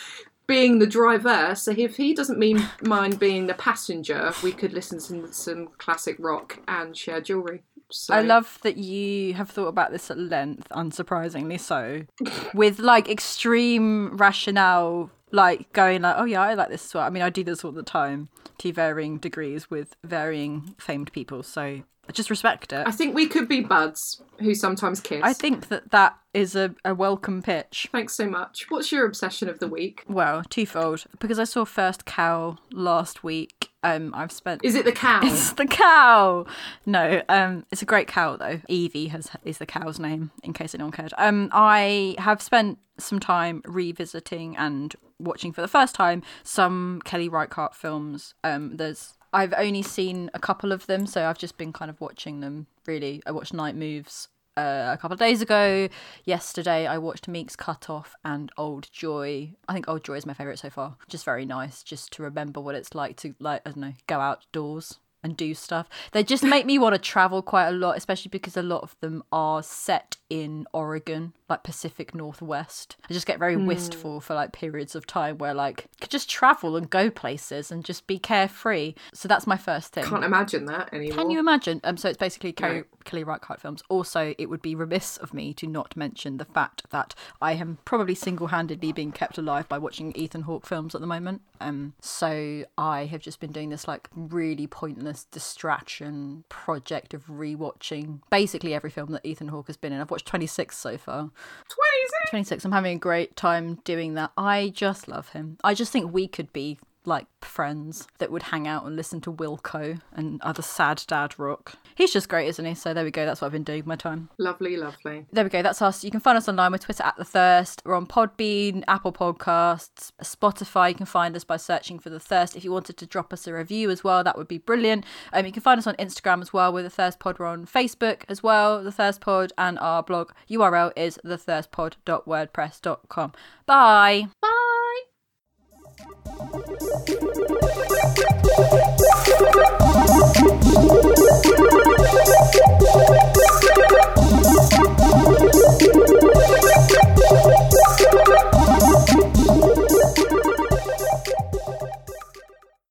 [0.50, 1.54] being the driver.
[1.54, 6.16] So if he doesn't mean mind being the passenger, we could listen to some, classic
[6.18, 7.62] rock and share jewelry.
[7.92, 12.02] So I love that you have thought about this at length, unsurprisingly so,
[12.54, 17.04] with like extreme rationale, like going like, oh yeah, I like this as well.
[17.04, 18.28] I mean, I do this all the time
[18.58, 22.86] to varying degrees with varying famed people, so I just respect it.
[22.86, 25.20] I think we could be buds who sometimes kiss.
[25.22, 27.88] I think that that is a, a welcome pitch.
[27.92, 28.66] Thanks so much.
[28.68, 30.04] What's your obsession of the week?
[30.08, 31.04] Well, twofold.
[31.20, 35.20] Because I saw First Cow last week, um, I've spent Is it the cow?
[35.24, 36.46] It's the cow.
[36.84, 38.60] No, um, it's a great cow though.
[38.68, 41.14] Evie has is the cow's name, in case anyone cared.
[41.16, 47.28] Um, I have spent some time revisiting and watching for the first time some Kelly
[47.28, 48.34] Reichardt films.
[48.44, 52.00] Um, there's I've only seen a couple of them, so I've just been kind of
[52.00, 52.66] watching them.
[52.86, 55.88] Really, I watched Night Moves uh, a couple of days ago.
[56.24, 59.54] Yesterday, I watched Meek's Cut Off and Old Joy.
[59.68, 60.96] I think Old Joy is my favourite so far.
[61.08, 64.18] Just very nice, just to remember what it's like to, like, I don't know, go
[64.18, 65.88] outdoors and do stuff.
[66.12, 68.96] They just make me want to travel quite a lot, especially because a lot of
[69.00, 72.96] them are set in Oregon, like Pacific Northwest.
[73.08, 76.76] I just get very wistful for like periods of time where like could just travel
[76.76, 78.94] and go places and just be carefree.
[79.12, 80.04] So that's my first thing.
[80.04, 81.16] Can't imagine that anymore.
[81.16, 81.80] Can you imagine?
[81.84, 82.84] Um, so it's basically Kelly, No.
[83.04, 83.82] Kelly Reichardt films.
[83.88, 87.78] Also, it would be remiss of me to not mention the fact that I am
[87.84, 91.42] probably single-handedly being kept alive by watching Ethan Hawke films at the moment.
[91.60, 98.20] Um, so I have just been doing this like really pointless distraction project of rewatching
[98.30, 100.00] basically every film that Ethan Hawke has been in.
[100.00, 101.30] I've watched 26 so far.
[101.68, 102.30] 26?
[102.30, 102.64] 26.
[102.64, 104.32] I'm having a great time doing that.
[104.36, 105.58] I just love him.
[105.62, 109.32] I just think we could be like friends that would hang out and listen to
[109.32, 111.74] Wilco and other sad dad rock.
[111.94, 112.74] He's just great, isn't he?
[112.74, 113.24] So there we go.
[113.24, 114.28] That's what I've been doing my time.
[114.38, 115.26] Lovely, lovely.
[115.32, 115.62] There we go.
[115.62, 116.04] That's us.
[116.04, 117.82] You can find us online with Twitter at The Thirst.
[117.84, 120.90] We're on Podbean, Apple Podcasts, Spotify.
[120.90, 122.56] You can find us by searching for The Thirst.
[122.56, 125.04] If you wanted to drop us a review as well, that would be brilliant.
[125.32, 127.38] Um, you can find us on Instagram as well with The Thirst Pod.
[127.38, 133.32] We're on Facebook as well, The Thirst Pod, and our blog URL is thethirstpod.wordpress.com.
[133.66, 134.28] Bye.
[134.40, 134.50] Bye.